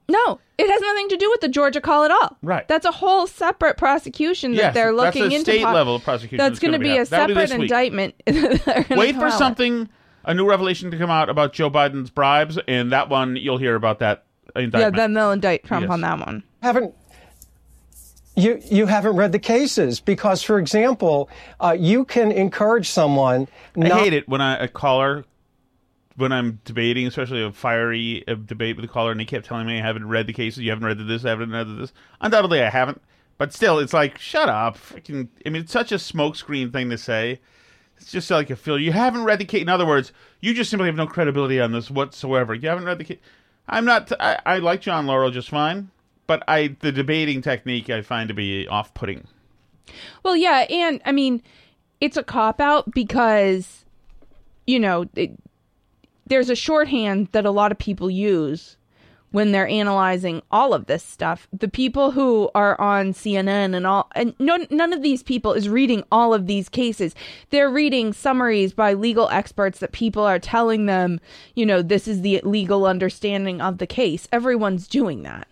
No, 0.08 0.40
it 0.58 0.68
has 0.70 0.80
nothing 0.80 1.08
to 1.10 1.16
do 1.16 1.30
with 1.30 1.40
the 1.40 1.48
Georgia 1.48 1.80
call 1.80 2.04
at 2.04 2.10
all. 2.10 2.36
Right. 2.42 2.66
That's 2.68 2.86
a 2.86 2.90
whole 2.92 3.26
separate 3.26 3.76
prosecution 3.76 4.52
that 4.52 4.56
Yes, 4.58 4.74
they're 4.74 4.92
looking 4.92 5.04
that's 5.04 5.16
looking 5.16 5.32
a 5.32 5.38
into. 5.40 5.50
state 5.52 5.64
level 5.64 5.98
prosecution 6.00 6.38
That's 6.38 6.50
that's 6.52 6.58
going 6.60 6.72
to 6.72 6.78
be 6.78 6.84
be 6.84 6.96
a 6.96 7.00
out. 7.02 7.28
Be 7.28 7.34
separate 7.34 7.50
indictment. 7.50 8.14
that 8.26 8.62
they're 8.64 8.82
gonna 8.84 9.00
Wait 9.00 9.14
for 9.16 9.30
something, 9.30 9.88
a 10.24 10.34
new 10.34 10.48
revelation 10.48 10.90
to 10.90 10.98
come 10.98 11.10
out 11.10 11.28
about 11.28 11.52
Joe 11.52 11.70
Biden's 11.70 12.10
bribes, 12.10 12.58
and 12.68 12.92
that 12.92 13.08
one 13.08 13.36
you'll 13.36 13.58
hear 13.58 13.74
about 13.74 13.98
that 14.00 14.24
indictment. 14.56 14.94
Yeah, 14.94 15.00
then 15.02 15.14
they'll 15.14 15.32
indict 15.32 15.64
Trump 15.64 15.84
Yes. 15.84 15.92
on 15.92 16.00
that 16.02 16.18
one. 16.18 16.42
haven't 16.62 16.94
you 18.36 18.60
you 18.70 18.86
haven't 18.86 19.16
read 19.16 19.32
the 19.32 19.38
cases 19.38 20.00
because, 20.00 20.42
for 20.42 20.58
example, 20.58 21.28
uh, 21.60 21.76
you 21.78 22.04
can 22.04 22.30
encourage 22.32 22.88
someone. 22.88 23.48
I 23.76 23.80
Not, 23.80 24.00
hate 24.00 24.12
it 24.12 24.28
when 24.28 24.40
I, 24.40 24.56
a 24.64 24.68
caller, 24.68 25.24
when 26.20 26.32
I'm 26.32 26.60
debating, 26.64 27.06
especially 27.06 27.42
a 27.42 27.50
fiery 27.50 28.22
uh, 28.28 28.34
debate 28.34 28.76
with 28.76 28.84
a 28.84 28.88
caller, 28.88 29.10
and 29.10 29.18
they 29.18 29.24
kept 29.24 29.46
telling 29.46 29.66
me 29.66 29.78
I 29.78 29.82
haven't 29.82 30.06
read 30.06 30.26
the 30.26 30.32
cases, 30.32 30.62
you 30.62 30.70
haven't 30.70 30.84
read 30.84 30.98
this, 30.98 31.24
I 31.24 31.30
haven't 31.30 31.50
read 31.50 31.66
this. 31.78 31.92
Undoubtedly, 32.20 32.62
I 32.62 32.70
haven't. 32.70 33.00
But 33.38 33.52
still, 33.52 33.78
it's 33.78 33.94
like, 33.94 34.18
shut 34.18 34.48
up. 34.48 34.76
Freaking, 34.76 35.28
I 35.46 35.48
mean, 35.48 35.62
it's 35.62 35.72
such 35.72 35.92
a 35.92 35.96
smokescreen 35.96 36.70
thing 36.72 36.90
to 36.90 36.98
say. 36.98 37.40
It's 37.96 38.12
just 38.12 38.30
like 38.30 38.50
a 38.50 38.56
feel. 38.56 38.78
You 38.78 38.92
haven't 38.92 39.24
read 39.24 39.38
the 39.38 39.44
case. 39.44 39.62
In 39.62 39.68
other 39.68 39.86
words, 39.86 40.12
you 40.40 40.54
just 40.54 40.70
simply 40.70 40.86
have 40.86 40.96
no 40.96 41.06
credibility 41.06 41.60
on 41.60 41.72
this 41.72 41.90
whatsoever. 41.90 42.54
You 42.54 42.68
haven't 42.68 42.84
read 42.84 42.98
the 42.98 43.04
case. 43.04 43.18
I'm 43.68 43.84
not. 43.84 44.12
I, 44.20 44.38
I 44.44 44.58
like 44.58 44.80
John 44.80 45.06
Lauro 45.06 45.30
just 45.30 45.50
fine, 45.50 45.90
but 46.26 46.42
I 46.48 46.76
the 46.80 46.92
debating 46.92 47.40
technique 47.40 47.88
I 47.88 48.02
find 48.02 48.28
to 48.28 48.34
be 48.34 48.66
off-putting. 48.68 49.26
Well, 50.22 50.36
yeah, 50.36 50.66
and 50.70 51.00
I 51.04 51.12
mean, 51.12 51.42
it's 52.00 52.16
a 52.16 52.22
cop 52.22 52.60
out 52.60 52.90
because, 52.90 53.84
you 54.66 54.78
know, 54.78 55.06
it, 55.14 55.32
there's 56.30 56.48
a 56.48 56.56
shorthand 56.56 57.28
that 57.32 57.44
a 57.44 57.50
lot 57.50 57.70
of 57.72 57.78
people 57.78 58.08
use 58.10 58.76
when 59.32 59.52
they're 59.52 59.68
analyzing 59.68 60.42
all 60.50 60.72
of 60.74 60.86
this 60.86 61.04
stuff. 61.04 61.46
The 61.52 61.68
people 61.68 62.10
who 62.12 62.50
are 62.54 62.80
on 62.80 63.12
CNN 63.12 63.76
and 63.76 63.86
all, 63.86 64.10
and 64.16 64.34
none, 64.40 64.66
none 64.70 64.92
of 64.92 65.02
these 65.02 65.22
people 65.22 65.52
is 65.52 65.68
reading 65.68 66.02
all 66.10 66.34
of 66.34 66.46
these 66.48 66.68
cases. 66.68 67.14
They're 67.50 67.70
reading 67.70 68.12
summaries 68.12 68.72
by 68.72 68.94
legal 68.94 69.28
experts 69.28 69.78
that 69.80 69.92
people 69.92 70.24
are 70.24 70.40
telling 70.40 70.86
them, 70.86 71.20
you 71.54 71.64
know, 71.64 71.80
this 71.82 72.08
is 72.08 72.22
the 72.22 72.40
legal 72.42 72.86
understanding 72.86 73.60
of 73.60 73.78
the 73.78 73.86
case. 73.86 74.26
Everyone's 74.32 74.88
doing 74.88 75.22
that. 75.22 75.46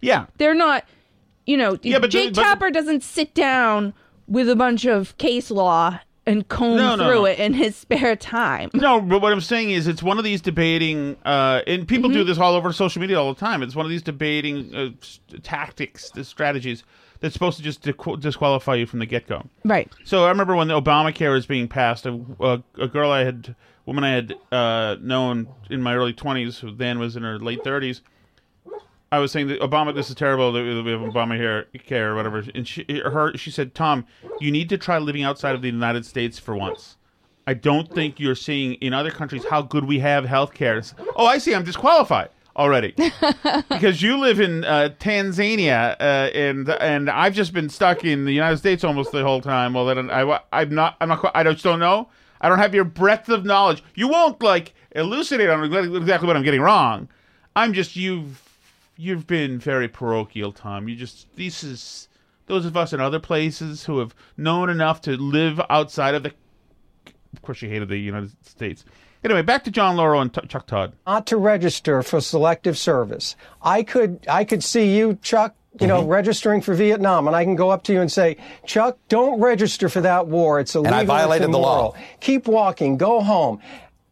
Yeah. 0.00 0.26
They're 0.38 0.54
not, 0.54 0.84
you 1.44 1.56
know, 1.58 1.78
Yeah, 1.82 1.98
but- 1.98 2.10
Jake 2.10 2.32
but- 2.34 2.42
Tapper 2.42 2.70
doesn't 2.70 3.02
sit 3.02 3.34
down 3.34 3.92
with 4.26 4.48
a 4.48 4.56
bunch 4.56 4.86
of 4.86 5.16
case 5.18 5.50
law 5.50 5.98
and 6.26 6.46
comb 6.48 6.76
No, 6.76 6.94
no, 6.96 7.04
through 7.08 7.14
no. 7.20 7.24
it 7.26 7.38
in 7.38 7.52
his 7.54 7.74
spare 7.76 8.14
time. 8.16 8.70
No, 8.74 9.00
but 9.00 9.20
what 9.22 9.32
I'm 9.32 9.40
saying 9.40 9.70
is, 9.70 9.86
it's 9.88 10.02
one 10.02 10.18
of 10.18 10.24
these 10.24 10.40
debating, 10.40 11.16
uh, 11.24 11.62
and 11.66 11.86
people 11.88 12.10
Mm-hmm. 12.10 12.18
do 12.18 12.24
this 12.24 12.38
all 12.38 12.54
over 12.54 12.72
social 12.72 13.00
media 13.00 13.20
all 13.20 13.32
the 13.34 13.40
time. 13.40 13.62
It's 13.62 13.74
one 13.74 13.86
of 13.86 13.90
these 13.90 14.02
debating 14.02 14.74
uh, 14.74 14.90
tactics, 15.42 16.10
the 16.10 16.24
strategies 16.24 16.84
that's 17.20 17.32
supposed 17.32 17.56
to 17.56 17.62
just 17.62 17.82
disqu- 17.82 18.20
disqualify 18.20 18.74
you 18.74 18.86
from 18.86 18.98
the 18.98 19.06
get 19.06 19.26
go. 19.26 19.44
Right. 19.64 19.90
So 20.04 20.24
I 20.24 20.28
remember 20.28 20.56
when 20.56 20.68
the 20.68 20.80
Obamacare 20.80 21.32
was 21.32 21.46
being 21.46 21.68
passed, 21.68 22.06
a, 22.06 22.20
a, 22.40 22.62
a 22.80 22.88
girl 22.88 23.10
I 23.10 23.24
had, 23.24 23.54
woman 23.86 24.04
I 24.04 24.10
had 24.10 24.34
uh, 24.50 24.96
known 25.00 25.48
in 25.70 25.82
my 25.82 25.94
early 25.94 26.12
20s, 26.12 26.58
who 26.60 26.74
then 26.74 26.98
was 26.98 27.16
in 27.16 27.22
her 27.22 27.38
late 27.38 27.62
30s. 27.64 28.00
I 29.12 29.18
was 29.18 29.30
saying 29.30 29.48
that 29.48 29.60
Obama, 29.60 29.94
this 29.94 30.08
is 30.08 30.16
terrible 30.16 30.50
that 30.52 30.62
we 30.62 30.90
have 30.90 31.00
Obamacare 31.02 31.66
care 31.84 32.12
or 32.12 32.14
whatever, 32.16 32.42
and 32.54 32.66
she, 32.66 32.84
her, 33.04 33.36
she 33.36 33.50
said, 33.50 33.74
"Tom, 33.74 34.06
you 34.40 34.50
need 34.50 34.70
to 34.70 34.78
try 34.78 34.96
living 34.96 35.22
outside 35.22 35.54
of 35.54 35.60
the 35.60 35.68
United 35.68 36.06
States 36.06 36.38
for 36.38 36.56
once. 36.56 36.96
I 37.46 37.52
don't 37.54 37.92
think 37.92 38.18
you're 38.18 38.34
seeing 38.34 38.74
in 38.74 38.94
other 38.94 39.10
countries 39.10 39.44
how 39.44 39.60
good 39.60 39.84
we 39.84 39.98
have 39.98 40.24
health 40.24 40.54
care." 40.54 40.82
Oh, 41.14 41.26
I 41.26 41.36
see. 41.36 41.54
I'm 41.54 41.62
disqualified 41.62 42.30
already 42.56 42.94
because 43.68 44.00
you 44.02 44.16
live 44.16 44.40
in 44.40 44.64
uh, 44.64 44.88
Tanzania, 44.98 45.94
uh, 46.00 46.30
and 46.34 46.70
and 46.70 47.10
I've 47.10 47.34
just 47.34 47.52
been 47.52 47.68
stuck 47.68 48.04
in 48.04 48.24
the 48.24 48.32
United 48.32 48.56
States 48.56 48.82
almost 48.82 49.12
the 49.12 49.22
whole 49.22 49.42
time. 49.42 49.74
Well, 49.74 49.84
then 49.84 50.10
I, 50.10 50.40
I'm 50.54 50.74
not. 50.74 50.96
I'm 51.02 51.10
not. 51.10 51.20
quite- 51.20 51.32
I 51.34 51.42
just 51.44 51.62
don't 51.62 51.80
know. 51.80 52.08
I 52.40 52.48
don't 52.48 52.58
have 52.58 52.74
your 52.74 52.84
breadth 52.84 53.28
of 53.28 53.44
knowledge. 53.44 53.84
You 53.94 54.08
won't 54.08 54.42
like 54.42 54.72
elucidate 54.92 55.50
on 55.50 55.64
exactly 55.64 56.26
what 56.26 56.34
I'm 56.36 56.42
getting 56.42 56.62
wrong. 56.62 57.08
I'm 57.54 57.74
just 57.74 57.94
you've 57.94 58.40
you've 59.02 59.26
been 59.26 59.58
very 59.58 59.88
parochial, 59.88 60.52
Tom. 60.52 60.88
You 60.88 60.96
just 60.96 61.34
this 61.36 61.64
is 61.64 62.08
those 62.46 62.64
of 62.64 62.76
us 62.76 62.92
in 62.92 63.00
other 63.00 63.20
places 63.20 63.84
who 63.84 63.98
have 63.98 64.14
known 64.36 64.70
enough 64.70 65.00
to 65.02 65.16
live 65.16 65.60
outside 65.68 66.14
of 66.14 66.22
the. 66.22 66.32
Of 67.34 67.42
course, 67.42 67.62
you 67.62 67.68
hated 67.68 67.88
the 67.88 67.98
United 67.98 68.32
States. 68.46 68.84
Anyway, 69.24 69.42
back 69.42 69.64
to 69.64 69.70
John 69.70 69.96
Lauro 69.96 70.20
and 70.20 70.32
T- 70.32 70.46
Chuck 70.48 70.66
Todd. 70.66 70.92
not 71.06 71.26
to 71.28 71.36
register 71.36 72.02
for 72.02 72.20
selective 72.20 72.76
service. 72.76 73.36
I 73.62 73.82
could 73.82 74.24
I 74.28 74.44
could 74.44 74.62
see 74.62 74.96
you, 74.96 75.18
Chuck, 75.22 75.54
you 75.80 75.86
know, 75.86 76.00
mm-hmm. 76.00 76.10
registering 76.10 76.60
for 76.60 76.74
Vietnam, 76.74 77.26
and 77.26 77.34
I 77.34 77.44
can 77.44 77.56
go 77.56 77.70
up 77.70 77.84
to 77.84 77.92
you 77.92 78.00
and 78.00 78.10
say, 78.10 78.36
Chuck, 78.66 78.98
don't 79.08 79.40
register 79.40 79.88
for 79.88 80.00
that 80.00 80.26
war. 80.26 80.60
It's 80.60 80.74
illegal. 80.74 80.94
I 80.94 81.00
it's 81.02 81.08
violated 81.08 81.52
the 81.52 81.58
law. 81.58 81.94
Keep 82.20 82.46
walking. 82.46 82.96
Go 82.96 83.20
home. 83.20 83.60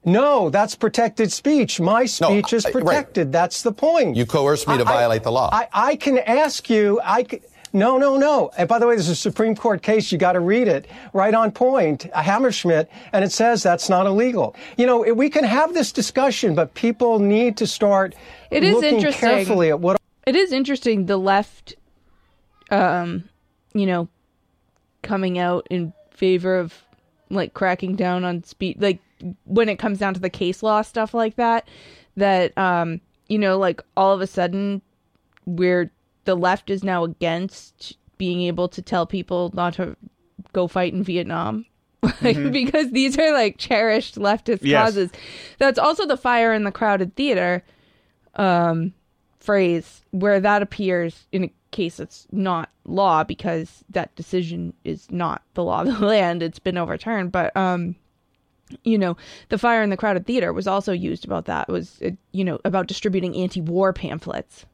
No, 0.05 0.49
that's 0.49 0.75
protected 0.75 1.31
speech. 1.31 1.79
My 1.81 2.07
speech 2.07 2.53
is 2.55 2.65
I- 2.65 2.71
right. 2.71 2.73
protected. 2.85 3.33
That's 3.33 3.63
the 3.63 3.73
point. 3.73 4.17
You 4.17 4.25
coerced 4.27 4.67
me 4.67 4.79
to 4.79 4.85
I- 4.85 4.89
I- 4.91 4.95
violate 4.95 5.23
the 5.23 5.33
law. 5.33 5.51
I, 5.53 5.69
I 5.73 5.97
can 5.97 6.19
ask 6.19 6.71
you. 6.71 7.01
I 7.05 7.25
c- 7.25 7.41
no, 7.73 7.99
no, 7.99 8.17
no. 8.17 8.51
And 8.59 8.69
by 8.69 8.79
the 8.79 8.87
way, 8.87 8.95
there's 8.97 9.09
a 9.11 9.15
Supreme 9.15 9.55
Court 9.55 9.83
case. 9.83 10.11
You 10.11 10.19
got 10.19 10.33
to 10.33 10.41
read 10.41 10.67
it. 10.69 10.87
Right 11.13 11.35
on 11.35 11.53
point, 11.53 12.07
a 12.07 12.23
Hammerschmidt, 12.23 12.89
and 13.13 13.25
it 13.25 13.31
says 13.31 13.63
that's 13.63 13.89
not 13.89 14.07
illegal. 14.07 14.57
You 14.77 14.87
know, 14.87 15.01
we 15.15 15.29
can 15.31 15.45
have 15.45 15.75
this 15.75 15.93
discussion, 15.93 16.55
but 16.55 16.75
people 16.75 17.19
need 17.21 17.57
to 17.59 17.67
start 17.67 18.15
It 18.51 18.65
is 18.65 18.75
looking 18.75 18.95
interesting. 18.97 19.29
carefully 19.29 19.69
at 19.69 19.79
what. 19.81 19.99
It 20.27 20.35
is 20.35 20.51
interesting 20.51 21.07
the 21.07 21.17
left, 21.19 21.77
um, 22.71 23.29
you 23.75 23.87
know, 23.87 24.09
coming 25.03 25.39
out 25.39 25.67
in 25.71 25.93
favor 26.11 26.57
of 26.59 26.75
like 27.31 27.55
cracking 27.55 27.95
down 27.97 28.25
on 28.25 28.43
speech, 28.45 28.77
like 28.81 28.99
when 29.45 29.69
it 29.69 29.79
comes 29.79 29.99
down 29.99 30.15
to 30.15 30.21
the 30.21 30.31
case 30.31 30.63
law 30.63 30.83
stuff 30.83 31.15
like 31.15 31.37
that. 31.37 31.69
That 32.17 32.57
um, 32.59 33.01
you 33.29 33.39
know, 33.39 33.59
like 33.59 33.83
all 33.97 34.13
of 34.13 34.21
a 34.21 34.27
sudden, 34.27 34.83
we're 35.47 35.91
the 36.25 36.35
left 36.35 36.71
is 36.71 36.85
now 36.85 37.05
against 37.05 37.97
being 38.19 38.43
able 38.43 38.69
to 38.69 38.83
tell 38.83 39.07
people 39.07 39.51
not 39.55 39.75
to 39.75 39.97
go 40.53 40.67
fight 40.67 40.93
in 40.93 41.03
Vietnam. 41.03 41.65
Like, 42.23 42.53
because 42.53 42.91
these 42.93 43.19
are 43.19 43.33
like 43.33 43.57
cherished 43.59 44.17
leftist 44.17 44.61
Yes. 44.63 44.85
causes. 44.87 45.11
That's 45.59 45.79
also 45.79 46.07
the 46.07 46.17
fire 46.17 46.53
in 46.53 46.65
the 46.65 46.73
crowded 46.73 47.15
theater 47.15 47.63
um, 48.37 48.93
phrase 49.39 50.03
where 50.11 50.41
that 50.41 50.63
appears 50.63 51.27
in 51.33 51.45
a 51.45 51.53
case 51.71 51.97
that's 51.99 52.27
not 52.33 52.71
law 52.85 53.25
because 53.25 53.85
that 53.91 54.15
decision 54.17 54.73
is 54.85 55.11
not 55.11 55.43
the 55.55 55.63
law 55.65 55.81
of 55.83 55.87
the 55.87 55.99
land. 56.07 56.43
It's 56.43 56.59
been 56.59 56.79
overturned. 56.79 57.33
But, 57.33 57.57
um, 57.57 57.97
you 58.85 58.99
know, 58.99 59.17
the 59.49 59.59
fire 59.59 59.83
in 59.83 59.91
the 59.91 59.97
crowded 59.97 60.27
theater 60.27 60.53
was 60.53 60.67
also 60.67 60.93
used 60.93 61.25
about 61.25 61.47
that. 61.47 61.69
It 61.69 61.73
was, 61.73 62.01
you 62.33 62.45
know, 62.45 62.61
about 62.65 62.87
distributing 62.87 63.37
anti 63.37 63.61
war 63.61 63.93
pamphlets. 63.93 64.67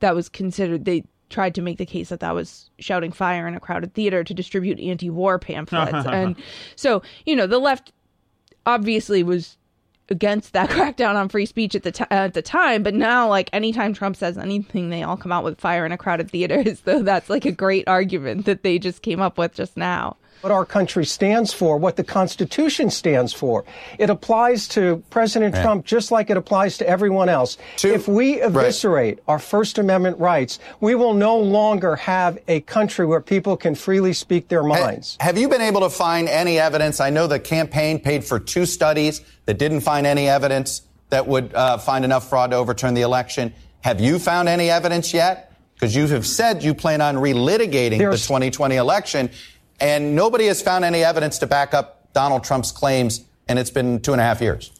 That 0.00 0.14
was 0.14 0.28
considered, 0.28 0.84
they 0.84 1.04
tried 1.30 1.54
to 1.54 1.62
make 1.62 1.78
the 1.78 1.86
case 1.86 2.10
that 2.10 2.20
that 2.20 2.34
was 2.34 2.70
shouting 2.78 3.12
fire 3.12 3.48
in 3.48 3.54
a 3.54 3.60
crowded 3.60 3.94
theater 3.94 4.22
to 4.24 4.34
distribute 4.34 4.78
anti 4.80 5.10
war 5.10 5.38
pamphlets. 5.38 6.06
and 6.06 6.36
so, 6.76 7.02
you 7.26 7.34
know, 7.34 7.46
the 7.46 7.58
left 7.58 7.92
obviously 8.66 9.22
was 9.22 9.56
against 10.08 10.52
that 10.52 10.70
crackdown 10.70 11.14
on 11.14 11.28
free 11.28 11.46
speech 11.46 11.74
at 11.74 11.82
the 11.82 11.92
t- 11.92 12.04
at 12.10 12.34
the 12.34 12.42
time, 12.42 12.82
but 12.82 12.94
now 12.94 13.28
like 13.28 13.50
anytime 13.52 13.92
Trump 13.92 14.16
says 14.16 14.38
anything, 14.38 14.90
they 14.90 15.02
all 15.02 15.16
come 15.16 15.32
out 15.32 15.44
with 15.44 15.60
fire 15.60 15.84
in 15.84 15.92
a 15.92 15.98
crowded 15.98 16.30
theater 16.30 16.62
as 16.64 16.80
though 16.80 17.02
that's 17.02 17.30
like 17.30 17.44
a 17.44 17.52
great 17.52 17.88
argument 17.88 18.44
that 18.46 18.62
they 18.62 18.78
just 18.78 19.02
came 19.02 19.20
up 19.20 19.38
with 19.38 19.54
just 19.54 19.76
now. 19.76 20.16
What 20.40 20.50
our 20.50 20.64
country 20.64 21.04
stands 21.04 21.52
for, 21.52 21.76
what 21.76 21.96
the 21.96 22.02
Constitution 22.04 22.90
stands 22.90 23.32
for. 23.32 23.64
It 23.98 24.10
applies 24.10 24.66
to 24.68 25.02
President 25.10 25.54
Trump 25.54 25.86
just 25.86 26.10
like 26.10 26.30
it 26.30 26.36
applies 26.36 26.78
to 26.78 26.88
everyone 26.88 27.28
else. 27.28 27.56
if 27.84 28.08
we 28.08 28.40
eviscerate 28.42 29.20
our 29.28 29.38
First 29.38 29.78
Amendment 29.78 30.18
rights, 30.18 30.58
we 30.80 30.94
will 30.94 31.14
no 31.14 31.38
longer 31.38 31.94
have 31.96 32.38
a 32.48 32.60
country 32.62 33.06
where 33.06 33.20
people 33.20 33.56
can 33.56 33.74
freely 33.74 34.12
speak 34.12 34.48
their 34.48 34.64
minds. 34.64 35.16
Have 35.20 35.38
you 35.38 35.48
been 35.48 35.60
able 35.60 35.82
to 35.82 35.90
find 35.90 36.28
any 36.28 36.58
evidence? 36.58 36.98
I 37.00 37.10
know 37.10 37.26
the 37.26 37.38
campaign 37.38 38.00
paid 38.00 38.24
for 38.24 38.40
two 38.40 38.66
studies 38.66 39.20
that 39.46 39.58
didn't 39.58 39.80
find 39.80 40.06
any 40.06 40.28
evidence 40.28 40.82
that 41.10 41.26
would 41.28 41.54
uh, 41.54 41.78
find 41.78 42.04
enough 42.04 42.28
fraud 42.28 42.50
to 42.50 42.56
overturn 42.56 42.94
the 42.94 43.02
election. 43.02 43.52
Have 43.82 44.00
you 44.00 44.18
found 44.18 44.48
any 44.48 44.70
evidence 44.70 45.14
yet? 45.14 45.52
Because 45.74 45.94
you 45.94 46.06
have 46.08 46.26
said 46.26 46.62
you 46.62 46.74
plan 46.74 47.00
on 47.00 47.16
relitigating 47.16 47.98
There's- 47.98 48.22
the 48.22 48.26
2020 48.28 48.76
election, 48.76 49.30
and 49.80 50.14
nobody 50.14 50.46
has 50.46 50.62
found 50.62 50.84
any 50.84 51.02
evidence 51.04 51.38
to 51.38 51.46
back 51.46 51.74
up 51.74 52.12
Donald 52.12 52.44
Trump's 52.44 52.72
claims, 52.72 53.24
and 53.48 53.58
it's 53.58 53.70
been 53.70 54.00
two 54.00 54.12
and 54.12 54.20
a 54.20 54.24
half 54.24 54.40
years. 54.40 54.72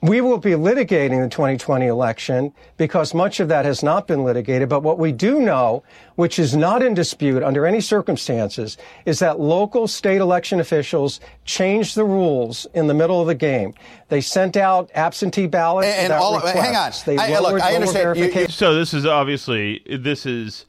We 0.00 0.20
will 0.20 0.38
be 0.38 0.52
litigating 0.52 1.20
the 1.24 1.28
2020 1.28 1.86
election 1.88 2.52
because 2.76 3.14
much 3.14 3.40
of 3.40 3.48
that 3.48 3.64
has 3.64 3.82
not 3.82 4.06
been 4.06 4.22
litigated. 4.22 4.68
But 4.68 4.84
what 4.84 4.96
we 4.96 5.10
do 5.10 5.40
know, 5.40 5.82
which 6.14 6.38
is 6.38 6.54
not 6.56 6.84
in 6.84 6.94
dispute 6.94 7.42
under 7.42 7.66
any 7.66 7.80
circumstances, 7.80 8.76
is 9.06 9.18
that 9.18 9.40
local 9.40 9.88
state 9.88 10.20
election 10.20 10.60
officials 10.60 11.18
changed 11.44 11.96
the 11.96 12.04
rules 12.04 12.64
in 12.74 12.86
the 12.86 12.94
middle 12.94 13.20
of 13.20 13.26
the 13.26 13.34
game. 13.34 13.74
They 14.08 14.20
sent 14.20 14.56
out 14.56 14.88
absentee 14.94 15.48
ballots. 15.48 15.88
And- 15.88 15.96
and 15.96 16.12
without 16.12 16.22
all- 16.22 16.38
hang 16.46 16.56
on. 16.58 16.64
requests. 16.86 17.02
They 17.02 17.16
I- 17.18 17.38
look, 17.40 17.60
I 17.60 17.74
understand. 17.74 18.16
You- 18.16 18.26
you- 18.26 18.48
So 18.48 18.76
this 18.76 18.94
is 18.94 19.04
obviously 19.04 19.82
this 19.90 20.26
is 20.26 20.64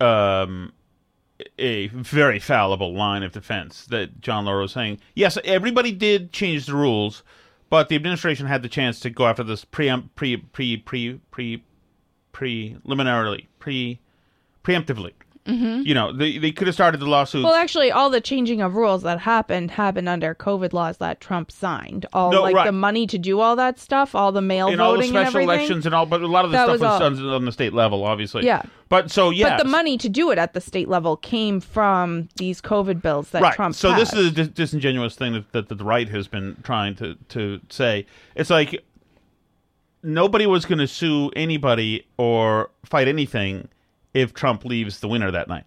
um, 0.00 0.72
a 1.58 1.88
very 1.88 2.38
fallible 2.38 2.94
line 2.94 3.22
of 3.22 3.32
defense 3.32 3.86
that 3.86 4.20
John 4.20 4.44
Lauro 4.44 4.64
is 4.64 4.72
saying. 4.72 5.00
Yes, 5.14 5.38
everybody 5.44 5.92
did 5.92 6.32
change 6.32 6.66
the 6.66 6.74
rules, 6.74 7.22
but 7.68 7.88
the 7.88 7.96
administration 7.96 8.46
had 8.46 8.62
the 8.62 8.68
chance 8.68 9.00
to 9.00 9.10
go 9.10 9.26
after 9.26 9.42
this 9.42 9.64
preempt, 9.64 10.14
pre 10.16 10.36
pre 10.36 10.76
pre 10.76 11.20
pre 11.30 11.62
preliminarily 12.32 13.48
pre 13.58 14.00
preemptively. 14.64 15.12
Mhm. 15.50 15.84
You 15.86 15.94
know, 15.94 16.12
they 16.12 16.38
they 16.38 16.52
could 16.52 16.66
have 16.68 16.74
started 16.74 16.98
the 17.00 17.06
lawsuit. 17.06 17.42
Well, 17.44 17.54
actually, 17.54 17.90
all 17.90 18.08
the 18.10 18.20
changing 18.20 18.60
of 18.62 18.74
rules 18.76 19.02
that 19.02 19.18
happened 19.20 19.70
happened 19.70 20.08
under 20.08 20.34
COVID 20.34 20.72
laws 20.72 20.98
that 20.98 21.20
Trump 21.20 21.50
signed. 21.50 22.06
All 22.12 22.30
No, 22.30 22.42
like 22.42 22.54
right. 22.54 22.66
the 22.66 22.72
money 22.72 23.06
to 23.08 23.18
do 23.18 23.40
all 23.40 23.56
that 23.56 23.78
stuff, 23.78 24.14
all 24.14 24.32
the 24.32 24.40
mail 24.42 24.68
in 24.68 24.80
all 24.80 24.92
the 24.92 24.98
voting 24.98 25.16
and 25.16 25.26
special 25.26 25.40
elections 25.40 25.86
and 25.86 25.94
all, 25.94 26.06
but 26.06 26.22
a 26.22 26.26
lot 26.26 26.44
of 26.44 26.50
the 26.52 26.56
stuff 26.58 26.68
was 26.70 26.80
was, 26.80 26.88
all- 26.88 26.98
done 27.00 27.26
on 27.26 27.44
the 27.44 27.52
state 27.52 27.72
level, 27.72 28.04
obviously. 28.04 28.44
Yeah. 28.46 28.62
But 28.88 29.10
so 29.10 29.30
yeah, 29.30 29.56
But 29.56 29.64
the 29.64 29.68
money 29.70 29.96
to 29.98 30.08
do 30.08 30.30
it 30.30 30.38
at 30.38 30.52
the 30.52 30.60
state 30.60 30.88
level 30.88 31.16
came 31.16 31.60
from 31.60 32.28
these 32.36 32.60
COVID 32.60 33.00
bills 33.02 33.30
that 33.30 33.40
right. 33.42 33.54
Trump 33.54 33.74
so 33.76 33.94
this 33.94 34.12
is 34.12 34.28
a 34.28 34.30
dis- 34.32 34.48
disingenuous 34.48 35.14
thing 35.14 35.32
that, 35.34 35.52
that, 35.52 35.68
that 35.68 35.78
the 35.78 35.84
right 35.84 36.08
has 36.08 36.26
been 36.28 36.56
trying 36.64 36.94
to 36.96 37.14
to 37.30 37.60
say. 37.68 38.04
It's 38.34 38.50
like 38.50 38.82
nobody 40.02 40.46
was 40.46 40.64
going 40.64 40.78
to 40.78 40.86
sue 40.88 41.30
anybody 41.36 42.06
or 42.16 42.70
fight 42.84 43.06
anything 43.08 43.68
if 44.14 44.34
Trump 44.34 44.64
leaves 44.64 45.00
the 45.00 45.08
winner 45.08 45.30
that 45.30 45.48
night. 45.48 45.64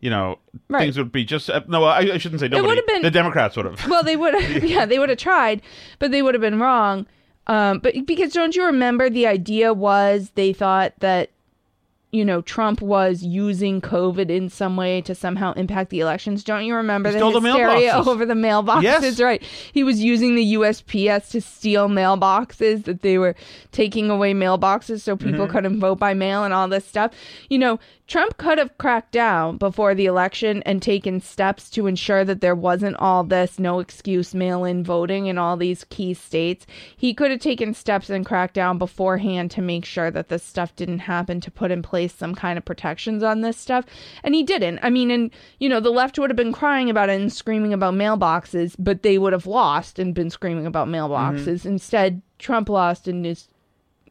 You 0.00 0.10
know, 0.10 0.38
Right. 0.68 0.80
things 0.82 0.98
would 0.98 1.10
be 1.10 1.24
just 1.24 1.48
uh, 1.48 1.62
no. 1.68 1.84
I, 1.84 2.00
I 2.14 2.18
shouldn't 2.18 2.40
say 2.40 2.48
nobody. 2.48 2.82
been- 2.86 3.02
the 3.02 3.10
Democrats 3.10 3.56
would 3.56 3.64
have. 3.66 3.88
well, 3.88 4.02
they 4.02 4.16
would 4.16 4.34
have, 4.34 4.64
yeah, 4.64 4.84
they 4.84 4.98
would 4.98 5.08
have 5.08 5.18
tried, 5.18 5.62
but 5.98 6.10
they 6.10 6.20
would 6.22 6.34
have 6.34 6.42
been 6.42 6.60
wrong. 6.60 7.06
Um, 7.46 7.78
but 7.78 7.94
because 8.06 8.32
don't 8.32 8.54
you 8.56 8.64
remember 8.66 9.08
the 9.08 9.26
idea 9.26 9.72
was 9.72 10.32
they 10.34 10.52
thought 10.52 10.92
that, 10.98 11.30
you 12.16 12.24
know, 12.24 12.40
Trump 12.40 12.80
was 12.80 13.22
using 13.22 13.80
COVID 13.80 14.30
in 14.30 14.48
some 14.48 14.76
way 14.76 15.00
to 15.02 15.14
somehow 15.14 15.52
impact 15.52 15.90
the 15.90 16.00
elections. 16.00 16.42
Don't 16.42 16.64
you 16.64 16.74
remember 16.74 17.10
He 17.10 17.14
the 17.14 17.18
stole 17.18 17.32
the 17.32 17.40
hysteria 17.40 17.92
over 18.06 18.24
the 18.24 18.34
mailboxes? 18.34 18.82
Yes. 18.82 19.20
Right. 19.20 19.42
He 19.72 19.84
was 19.84 20.00
using 20.02 20.34
the 20.34 20.54
USPS 20.54 21.30
to 21.32 21.40
steal 21.40 21.88
mailboxes, 21.88 22.84
that 22.84 23.02
they 23.02 23.18
were 23.18 23.34
taking 23.72 24.10
away 24.10 24.32
mailboxes 24.34 25.00
so 25.02 25.16
people 25.16 25.46
Mhm. 25.46 25.50
couldn't 25.50 25.80
vote 25.80 25.98
by 25.98 26.14
mail 26.14 26.44
and 26.44 26.54
all 26.54 26.68
this 26.68 26.86
stuff. 26.86 27.12
You 27.50 27.58
know, 27.58 27.78
Trump 28.06 28.36
could 28.36 28.58
have 28.58 28.78
cracked 28.78 29.10
down 29.10 29.56
before 29.56 29.94
the 29.94 30.06
election 30.06 30.62
and 30.62 30.80
taken 30.80 31.20
steps 31.20 31.68
to 31.70 31.88
ensure 31.88 32.24
that 32.24 32.40
there 32.40 32.54
wasn't 32.54 32.96
all 32.96 33.24
this 33.24 33.58
no 33.58 33.80
excuse 33.80 34.32
mail 34.32 34.64
in 34.64 34.84
voting 34.84 35.26
in 35.26 35.38
all 35.38 35.56
these 35.56 35.84
key 35.84 36.14
states. 36.14 36.66
He 36.96 37.12
could 37.12 37.32
have 37.32 37.40
taken 37.40 37.74
steps 37.74 38.08
and 38.08 38.24
cracked 38.24 38.54
down 38.54 38.78
beforehand 38.78 39.50
to 39.52 39.62
make 39.62 39.84
sure 39.84 40.10
that 40.12 40.28
this 40.28 40.44
stuff 40.44 40.74
didn't 40.76 41.00
happen, 41.00 41.40
to 41.40 41.50
put 41.50 41.72
in 41.72 41.82
place 41.82 42.14
some 42.14 42.34
kind 42.34 42.56
of 42.56 42.64
protections 42.64 43.24
on 43.24 43.40
this 43.40 43.56
stuff. 43.56 43.84
And 44.22 44.34
he 44.36 44.44
didn't. 44.44 44.78
I 44.82 44.90
mean, 44.90 45.10
and, 45.10 45.30
you 45.58 45.68
know, 45.68 45.80
the 45.80 45.90
left 45.90 46.18
would 46.18 46.30
have 46.30 46.36
been 46.36 46.52
crying 46.52 46.88
about 46.88 47.08
it 47.08 47.20
and 47.20 47.32
screaming 47.32 47.72
about 47.72 47.94
mailboxes, 47.94 48.76
but 48.78 49.02
they 49.02 49.18
would 49.18 49.32
have 49.32 49.46
lost 49.46 49.98
and 49.98 50.14
been 50.14 50.30
screaming 50.30 50.66
about 50.66 50.86
mailboxes. 50.86 51.46
Mm-hmm. 51.46 51.68
Instead, 51.68 52.22
Trump 52.38 52.68
lost 52.68 53.08
and 53.08 53.26
is 53.26 53.48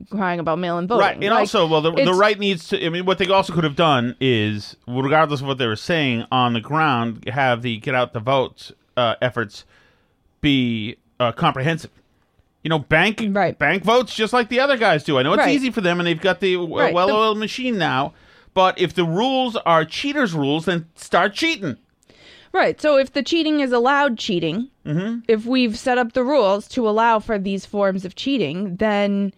crying 0.09 0.39
about 0.39 0.59
mail 0.59 0.77
in 0.77 0.87
voting. 0.87 1.01
Right, 1.01 1.15
and 1.15 1.23
Like, 1.25 1.39
also, 1.39 1.67
well, 1.67 1.81
the, 1.81 1.91
the 1.91 2.13
right 2.13 2.37
needs 2.39 2.67
to. 2.69 2.85
I 2.85 2.89
mean, 2.89 3.05
what 3.05 3.17
they 3.17 3.27
also 3.27 3.53
could 3.53 3.63
have 3.63 3.75
done 3.75 4.15
is, 4.19 4.75
regardless 4.87 5.41
of 5.41 5.47
what 5.47 5.57
they 5.57 5.67
were 5.67 5.75
saying 5.75 6.25
on 6.31 6.53
the 6.53 6.61
ground, 6.61 7.27
have 7.29 7.61
the 7.61 7.77
get 7.77 7.95
out 7.95 8.13
the 8.13 8.19
vote 8.19 8.71
uh, 8.97 9.15
efforts 9.21 9.65
be 10.41 10.97
uh, 11.19 11.31
comprehensive. 11.31 11.91
You 12.63 12.69
know, 12.69 12.79
bank 12.79 13.21
bank 13.59 13.83
votes 13.83 14.15
just 14.15 14.33
like 14.33 14.49
the 14.49 14.59
other 14.59 14.75
guys 14.77 15.03
do. 15.03 15.17
I 15.19 15.23
know 15.23 15.33
it's 15.33 15.39
Right. 15.41 15.53
easy 15.55 15.69
for 15.71 15.81
them, 15.81 15.99
and 15.99 16.07
they've 16.07 16.19
got 16.19 16.39
the 16.39 16.55
w 16.55 16.77
Right, 16.79 16.93
well-oiled 16.93 17.37
machine 17.37 17.77
now. 17.77 18.13
But 18.55 18.79
if 18.79 18.93
the 18.93 19.03
rules 19.05 19.55
are 19.57 19.85
cheaters' 19.85 20.33
rules, 20.33 20.65
then 20.65 20.87
start 20.95 21.33
cheating. 21.33 21.77
Right. 22.53 22.79
So 22.81 22.97
if 22.97 23.11
the 23.11 23.21
cheating 23.21 23.59
is 23.59 23.71
allowed 23.71 24.17
cheating, 24.17 24.69
Mm-hmm. 24.85 25.21
if 25.27 25.45
we've 25.45 25.77
set 25.77 25.97
up 25.97 26.13
the 26.13 26.23
rules 26.23 26.67
to 26.69 26.87
allow 26.87 27.19
for 27.19 27.37
these 27.39 27.65
forms 27.65 28.05
of 28.05 28.15
cheating, 28.15 28.75
then, 28.77 29.33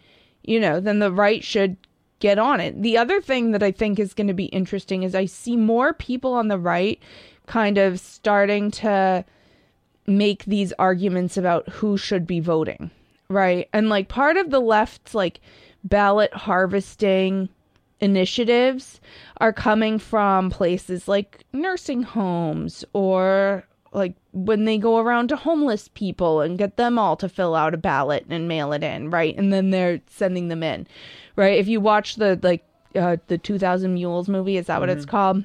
you 0.48 0.60
know, 0.60 0.80
then 0.80 1.00
the 1.00 1.12
right 1.12 1.43
should 1.43 1.78
get 2.20 2.39
on 2.39 2.60
it. 2.60 2.82
The 2.82 2.98
other 2.98 3.22
thing 3.22 3.52
that 3.52 3.62
I 3.62 3.72
think 3.72 4.00
is 4.00 4.14
going 4.14 4.28
to 4.28 4.34
be 4.34 4.45
interesting 4.45 5.04
is 5.04 5.14
I 5.14 5.26
see 5.26 5.56
more 5.56 5.93
people 5.93 6.34
on 6.34 6.48
the 6.48 6.58
right 6.58 7.00
kind 7.45 7.78
of 7.78 8.00
starting 8.00 8.72
to 8.72 9.24
make 10.08 10.45
these 10.45 10.74
arguments 10.80 11.38
about 11.38 11.68
who 11.70 11.98
should 11.98 12.26
be 12.26 12.39
voting, 12.39 12.89
right? 13.30 13.70
And 13.74 13.89
like 13.89 14.08
part 14.08 14.38
of 14.38 14.50
the 14.50 14.62
left's 14.62 15.14
like 15.14 15.39
ballot 15.84 16.34
harvesting 16.34 17.50
initiatives 18.00 19.00
are 19.38 19.54
coming 19.54 20.00
from 20.00 20.50
places 20.50 21.08
like 21.08 21.43
nursing 21.52 22.04
homes 22.04 22.86
or 22.93 23.66
like 23.91 24.16
when 24.45 24.65
they 24.65 24.77
go 24.77 24.97
around 24.97 25.29
to 25.29 25.35
homeless 25.35 25.89
people 25.89 26.41
and 26.41 26.57
get 26.57 26.77
them 26.77 26.99
all 26.99 27.15
to 27.17 27.27
fill 27.27 27.55
out 27.55 27.73
a 27.73 27.77
ballot 27.77 28.25
and 28.29 28.47
mail 28.47 28.71
it 28.73 28.83
in, 28.83 29.09
right? 29.09 29.35
And 29.38 29.51
then 29.51 29.71
they're 29.71 30.01
sending 30.07 30.47
them 30.47 30.63
in, 30.63 30.88
right? 31.35 31.57
If 31.57 31.67
you 31.67 31.81
watch 31.81 32.15
the 32.15 32.39
like 32.41 32.63
uh, 32.95 33.17
the 33.27 33.38
2000 33.38 33.93
Mules 33.93 34.29
movie, 34.29 34.57
is 34.57 34.67
that 34.67 34.79
what 34.79 34.89
it's 34.89 35.05
called? 35.05 35.43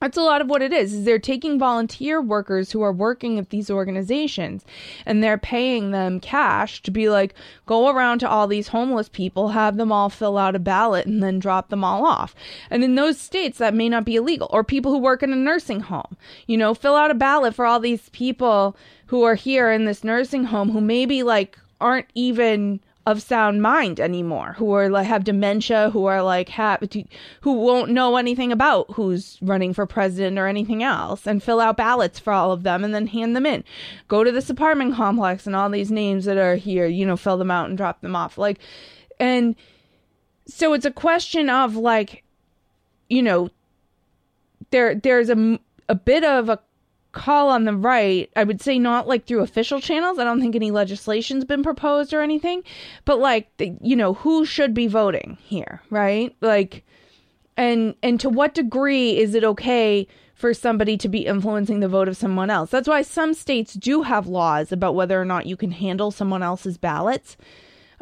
That's 0.00 0.16
a 0.16 0.22
lot 0.22 0.40
of 0.40 0.48
what 0.48 0.62
it 0.62 0.72
is. 0.72 0.92
Is 0.92 1.04
they're 1.04 1.18
taking 1.18 1.58
volunteer 1.58 2.20
workers 2.20 2.72
who 2.72 2.82
are 2.82 2.92
working 2.92 3.38
at 3.38 3.50
these 3.50 3.70
organizations 3.70 4.64
and 5.06 5.22
they're 5.22 5.38
paying 5.38 5.90
them 5.90 6.20
cash 6.20 6.82
to 6.82 6.90
be 6.90 7.08
like 7.08 7.34
go 7.64 7.88
around 7.88 8.18
to 8.20 8.28
all 8.28 8.46
these 8.46 8.68
homeless 8.68 9.08
people, 9.08 9.48
have 9.48 9.76
them 9.76 9.90
all 9.90 10.10
fill 10.10 10.36
out 10.36 10.54
a 10.54 10.58
ballot 10.58 11.06
and 11.06 11.22
then 11.22 11.38
drop 11.38 11.70
them 11.70 11.82
all 11.82 12.04
off. 12.04 12.34
And 12.70 12.84
in 12.84 12.94
those 12.94 13.18
states 13.18 13.58
that 13.58 13.74
may 13.74 13.88
not 13.88 14.04
be 14.04 14.16
illegal 14.16 14.48
or 14.50 14.62
people 14.62 14.92
who 14.92 14.98
work 14.98 15.22
in 15.22 15.32
a 15.32 15.36
nursing 15.36 15.80
home, 15.80 16.16
you 16.46 16.56
know, 16.56 16.74
fill 16.74 16.96
out 16.96 17.10
a 17.10 17.14
ballot 17.14 17.54
for 17.54 17.64
all 17.64 17.80
these 17.80 18.08
people 18.10 18.76
who 19.06 19.22
are 19.22 19.34
here 19.34 19.70
in 19.70 19.86
this 19.86 20.04
nursing 20.04 20.44
home 20.44 20.70
who 20.70 20.80
maybe 20.80 21.22
like 21.22 21.58
aren't 21.80 22.08
even 22.14 22.80
of 23.06 23.22
sound 23.22 23.62
mind 23.62 24.00
anymore 24.00 24.54
who 24.58 24.72
are 24.72 24.88
like 24.88 25.06
have 25.06 25.22
dementia 25.22 25.90
who 25.90 26.06
are 26.06 26.22
like 26.22 26.48
have 26.48 26.82
who 27.42 27.52
won't 27.52 27.90
know 27.90 28.16
anything 28.16 28.50
about 28.50 28.90
who's 28.94 29.38
running 29.40 29.72
for 29.72 29.86
president 29.86 30.38
or 30.40 30.48
anything 30.48 30.82
else 30.82 31.24
and 31.24 31.40
fill 31.40 31.60
out 31.60 31.76
ballots 31.76 32.18
for 32.18 32.32
all 32.32 32.50
of 32.50 32.64
them 32.64 32.82
and 32.82 32.92
then 32.92 33.06
hand 33.06 33.36
them 33.36 33.46
in. 33.46 33.62
Go 34.08 34.24
to 34.24 34.32
this 34.32 34.50
apartment 34.50 34.96
complex 34.96 35.46
and 35.46 35.54
all 35.54 35.70
these 35.70 35.92
names 35.92 36.24
that 36.24 36.36
are 36.36 36.56
here 36.56 36.86
you 36.86 37.06
know 37.06 37.16
fill 37.16 37.38
them 37.38 37.50
out 37.50 37.68
and 37.68 37.78
drop 37.78 38.00
them 38.00 38.16
off. 38.16 38.36
Like 38.36 38.58
and 39.20 39.54
so 40.48 40.72
it's 40.72 40.84
a 40.84 40.90
question 40.90 41.48
of 41.48 41.76
like 41.76 42.24
you 43.08 43.22
know 43.22 43.50
there 44.70 44.96
there's 44.96 45.30
a 45.30 45.60
a 45.88 45.94
bit 45.94 46.24
of 46.24 46.48
a 46.48 46.58
call 47.16 47.48
on 47.48 47.64
the 47.64 47.74
right 47.74 48.30
i 48.36 48.44
would 48.44 48.60
say 48.60 48.78
not 48.78 49.08
like 49.08 49.24
through 49.26 49.40
official 49.40 49.80
channels. 49.80 50.18
I 50.18 50.24
don't 50.24 50.38
think 50.38 50.54
any 50.54 50.70
legislation's 50.70 51.46
been 51.46 51.62
proposed 51.62 52.12
or 52.12 52.20
anything. 52.20 52.62
But 53.06 53.18
like 53.18 53.48
the, 53.56 53.72
you 53.80 53.96
know 53.96 54.12
who 54.12 54.44
should 54.44 54.74
be 54.74 54.86
voting 54.86 55.38
here 55.42 55.80
right? 55.90 56.36
Like 56.42 56.84
and 57.56 57.94
and 58.02 58.20
to 58.20 58.28
what 58.28 58.54
degree 58.54 59.18
is 59.18 59.34
it 59.34 59.44
okay 59.44 60.06
for 60.34 60.52
somebody 60.52 60.98
to 60.98 61.08
be 61.08 61.24
influencing 61.24 61.80
the 61.80 61.88
vote 61.88 62.08
of 62.08 62.18
someone 62.18 62.50
else? 62.50 62.70
That's 62.70 62.88
why 62.88 63.00
some 63.00 63.32
states 63.32 63.72
do 63.72 64.02
have 64.02 64.26
laws 64.26 64.70
about 64.70 64.94
whether 64.94 65.18
or 65.18 65.24
not 65.24 65.46
you 65.46 65.56
can 65.56 65.72
handle 65.72 66.10
someone 66.10 66.42
else's 66.42 66.76
ballots. 66.76 67.38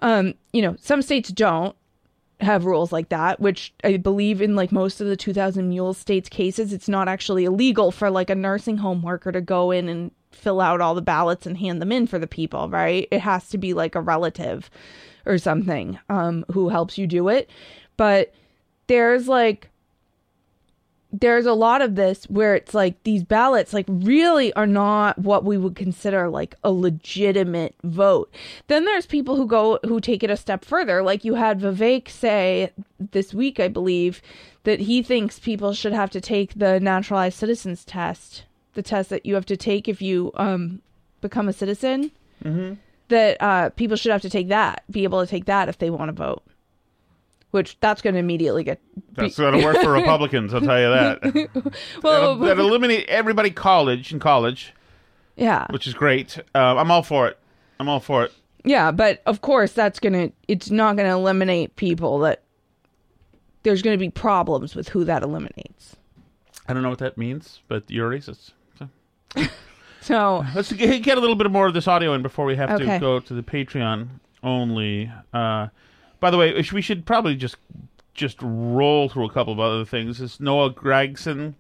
Um 0.00 0.34
you 0.52 0.60
know 0.60 0.74
some 0.80 1.02
states 1.02 1.30
don't 1.30 1.76
have 2.40 2.64
rules 2.64 2.92
like 2.92 3.08
that, 3.10 3.40
which 3.40 3.72
I 3.84 3.96
believe 3.96 4.42
in 4.42 4.56
like 4.56 4.72
most 4.72 5.00
of 5.00 5.06
the 5.06 5.16
2000 5.16 5.68
Mule 5.68 5.94
states 5.94 6.28
cases, 6.28 6.72
it's 6.72 6.88
not 6.88 7.08
actually 7.08 7.44
illegal 7.44 7.90
for 7.90 8.10
like 8.10 8.30
a 8.30 8.34
nursing 8.34 8.78
home 8.78 9.02
worker 9.02 9.32
to 9.32 9.40
go 9.40 9.70
in 9.70 9.88
and 9.88 10.10
fill 10.32 10.60
out 10.60 10.80
all 10.80 10.94
the 10.94 11.02
ballots 11.02 11.46
and 11.46 11.56
hand 11.56 11.80
them 11.80 11.92
in 11.92 12.06
for 12.06 12.18
the 12.18 12.26
people, 12.26 12.68
right? 12.68 13.08
It 13.10 13.20
has 13.20 13.48
to 13.50 13.58
be 13.58 13.72
like 13.72 13.94
a 13.94 14.00
relative 14.00 14.68
or 15.26 15.38
something 15.38 15.98
um, 16.08 16.44
who 16.52 16.68
helps 16.68 16.98
you 16.98 17.06
do 17.06 17.28
it. 17.28 17.48
But 17.96 18.34
there's 18.88 19.28
like, 19.28 19.70
there's 21.20 21.46
a 21.46 21.52
lot 21.52 21.80
of 21.80 21.94
this 21.94 22.24
where 22.24 22.56
it's 22.56 22.74
like 22.74 23.00
these 23.04 23.22
ballots 23.22 23.72
like 23.72 23.86
really 23.88 24.52
are 24.54 24.66
not 24.66 25.16
what 25.18 25.44
we 25.44 25.56
would 25.56 25.76
consider 25.76 26.28
like 26.28 26.56
a 26.64 26.72
legitimate 26.72 27.74
vote. 27.84 28.34
Then 28.66 28.84
there's 28.84 29.06
people 29.06 29.36
who 29.36 29.46
go 29.46 29.78
who 29.84 30.00
take 30.00 30.24
it 30.24 30.30
a 30.30 30.36
step 30.36 30.64
further. 30.64 31.02
Like 31.02 31.24
you 31.24 31.34
had 31.34 31.60
Vivek 31.60 32.08
say 32.08 32.72
this 32.98 33.32
week, 33.32 33.60
I 33.60 33.68
believe, 33.68 34.20
that 34.64 34.80
he 34.80 35.02
thinks 35.02 35.38
people 35.38 35.72
should 35.72 35.92
have 35.92 36.10
to 36.10 36.20
take 36.20 36.54
the 36.54 36.80
naturalized 36.80 37.38
citizens 37.38 37.84
test, 37.84 38.44
the 38.74 38.82
test 38.82 39.10
that 39.10 39.24
you 39.24 39.34
have 39.34 39.46
to 39.46 39.56
take 39.56 39.88
if 39.88 40.02
you 40.02 40.32
um 40.34 40.82
become 41.20 41.48
a 41.48 41.52
citizen. 41.52 42.10
Mm-hmm. 42.44 42.74
That 43.08 43.36
uh, 43.40 43.68
people 43.70 43.98
should 43.98 44.12
have 44.12 44.22
to 44.22 44.30
take 44.30 44.48
that, 44.48 44.82
be 44.90 45.04
able 45.04 45.20
to 45.20 45.26
take 45.26 45.44
that 45.44 45.68
if 45.68 45.76
they 45.76 45.90
want 45.90 46.08
to 46.08 46.12
vote. 46.12 46.42
Which 47.54 47.78
that's 47.78 48.02
going 48.02 48.14
to 48.14 48.18
immediately 48.18 48.64
get. 48.64 48.80
That's 49.12 49.38
going 49.38 49.56
to 49.56 49.64
work 49.64 49.76
for 49.76 49.92
Republicans. 49.92 50.52
I'll 50.52 50.60
tell 50.60 50.80
you 50.80 50.88
that. 50.88 51.72
well, 52.02 52.36
that'll 52.36 52.66
eliminate 52.66 53.08
everybody 53.08 53.52
college 53.52 54.12
in 54.12 54.18
college, 54.18 54.74
yeah. 55.36 55.68
which 55.70 55.86
is 55.86 55.94
great. 55.94 56.36
Uh, 56.52 56.74
I'm 56.74 56.90
all 56.90 57.04
for 57.04 57.28
it. 57.28 57.38
I'm 57.78 57.88
all 57.88 58.00
for 58.00 58.24
it. 58.24 58.32
Yeah, 58.64 58.90
but 58.90 59.22
of 59.24 59.40
course 59.40 59.70
that's 59.72 60.00
gonna 60.00 60.32
it's 60.48 60.68
not 60.68 60.96
gonna 60.96 61.16
eliminate 61.16 61.76
people 61.76 62.18
that 62.20 62.42
there's 63.62 63.82
gonna 63.82 63.98
be 63.98 64.10
problems 64.10 64.74
with 64.74 64.88
who 64.88 65.04
that 65.04 65.22
eliminates. 65.22 65.94
I 66.68 66.72
don't 66.72 66.82
know 66.82 66.90
what 66.90 66.98
that 66.98 67.16
means, 67.16 67.60
but 67.68 67.88
you're 67.88 68.10
racist. 68.10 68.50
So. 68.80 68.88
So 70.00 70.44
let's 70.54 70.70
get, 70.70 71.02
get 71.02 71.16
a 71.16 71.20
little 71.20 71.36
bit 71.36 71.50
more 71.50 71.66
of 71.66 71.72
this 71.72 71.88
audio 71.88 72.12
in 72.12 72.20
before 72.20 72.44
we 72.44 72.56
have 72.56 72.68
Okay. 72.72 72.84
to 72.84 72.98
go 72.98 73.20
to 73.20 73.32
the 73.32 73.42
Patreon 73.42 74.08
only. 74.42 75.10
Uh, 75.32 75.68
by 76.24 76.30
the 76.30 76.38
way, 76.38 76.54
we 76.72 76.80
should 76.80 77.04
probably 77.04 77.36
just 77.36 77.56
just 78.14 78.38
roll 78.40 79.10
through 79.10 79.26
a 79.26 79.30
couple 79.30 79.52
of 79.52 79.60
other 79.60 79.84
things. 79.84 80.22
Is 80.22 80.40
Noah 80.40 80.72
Gragson, 80.72 81.52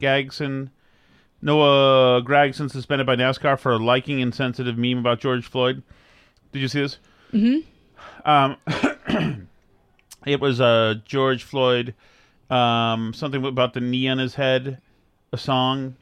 Gagson, 0.00 0.70
Noah 1.42 2.22
Gragson 2.22 2.70
suspended 2.70 3.08
by 3.08 3.16
NASCAR 3.16 3.58
for 3.58 3.72
a 3.72 3.76
liking 3.76 4.20
insensitive 4.20 4.78
meme 4.78 4.98
about 4.98 5.18
George 5.18 5.44
Floyd. 5.44 5.82
Did 6.52 6.60
you 6.60 6.68
see 6.68 6.82
this? 6.82 6.98
Mm-hmm. 7.32 8.30
Um, 8.30 9.48
it 10.26 10.40
was 10.40 10.60
uh, 10.60 10.94
George 11.04 11.42
Floyd, 11.42 11.92
um, 12.50 13.12
something 13.12 13.44
about 13.44 13.74
the 13.74 13.80
knee 13.80 14.06
on 14.06 14.18
his 14.18 14.36
head, 14.36 14.80
a 15.32 15.36
song. 15.36 15.96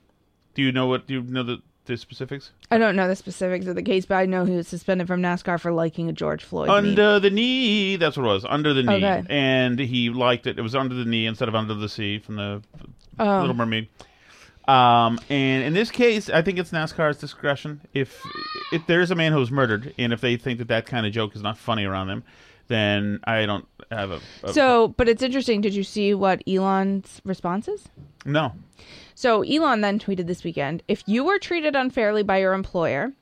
Do 0.54 0.60
you 0.60 0.70
know 0.70 0.86
what? 0.86 1.06
Do 1.06 1.14
you 1.14 1.22
know 1.22 1.44
the, 1.44 1.62
the 1.86 1.96
specifics? 1.96 2.50
I 2.70 2.78
don't 2.78 2.96
know 2.96 3.08
the 3.08 3.16
specifics 3.16 3.66
of 3.66 3.74
the 3.74 3.82
case, 3.82 4.04
but 4.06 4.16
I 4.16 4.26
know 4.26 4.44
he 4.44 4.54
was 4.56 4.68
suspended 4.68 5.06
from 5.06 5.22
NASCAR 5.22 5.60
for 5.60 5.72
liking 5.72 6.08
a 6.08 6.12
George 6.12 6.44
Floyd. 6.44 6.68
meme. 6.68 6.76
Under 6.76 7.18
the 7.20 7.30
knee. 7.30 7.96
That's 7.96 8.16
what 8.16 8.24
it 8.24 8.28
was. 8.28 8.44
Under 8.48 8.74
the 8.74 8.82
knee. 8.82 8.94
Okay. 8.96 9.22
And 9.28 9.78
he 9.78 10.10
liked 10.10 10.46
it. 10.46 10.58
It 10.58 10.62
was 10.62 10.74
under 10.74 10.94
the 10.94 11.04
knee 11.04 11.26
instead 11.26 11.48
of 11.48 11.54
under 11.54 11.74
the 11.74 11.88
sea 11.88 12.18
from 12.18 12.36
the 12.36 12.62
Oh. 13.18 13.40
Little 13.40 13.54
Mermaid. 13.54 13.88
Um, 14.68 15.18
and 15.30 15.62
in 15.62 15.74
this 15.74 15.90
case, 15.90 16.28
I 16.28 16.42
think 16.42 16.58
it's 16.58 16.72
NASCAR's 16.72 17.18
discretion. 17.18 17.80
If 17.94 18.20
if 18.72 18.84
there 18.86 19.00
is 19.00 19.10
a 19.10 19.14
man 19.14 19.32
who 19.32 19.38
was 19.38 19.50
murdered, 19.50 19.94
and 19.96 20.12
if 20.12 20.20
they 20.20 20.36
think 20.36 20.58
that 20.58 20.68
that 20.68 20.86
kind 20.86 21.06
of 21.06 21.12
joke 21.12 21.36
is 21.36 21.42
not 21.42 21.56
funny 21.56 21.84
around 21.84 22.08
them, 22.08 22.24
then 22.68 23.20
I 23.24 23.46
don't 23.46 23.66
have 23.90 24.10
a. 24.10 24.20
a 24.42 24.52
So, 24.52 24.88
but 24.88 25.08
it's 25.08 25.22
interesting. 25.22 25.60
Did 25.60 25.74
you 25.74 25.84
see 25.84 26.14
what 26.14 26.42
Elon's 26.48 27.20
response 27.24 27.68
is? 27.68 27.88
no. 28.24 28.52
So 29.14 29.40
Elon 29.42 29.80
then 29.80 29.98
tweeted 29.98 30.26
this 30.26 30.44
weekend 30.44 30.82
If 30.88 31.02
you 31.06 31.24
were 31.24 31.38
treated 31.38 31.74
unfairly 31.74 32.22
by 32.22 32.38
your 32.38 32.52
employer 32.52 33.14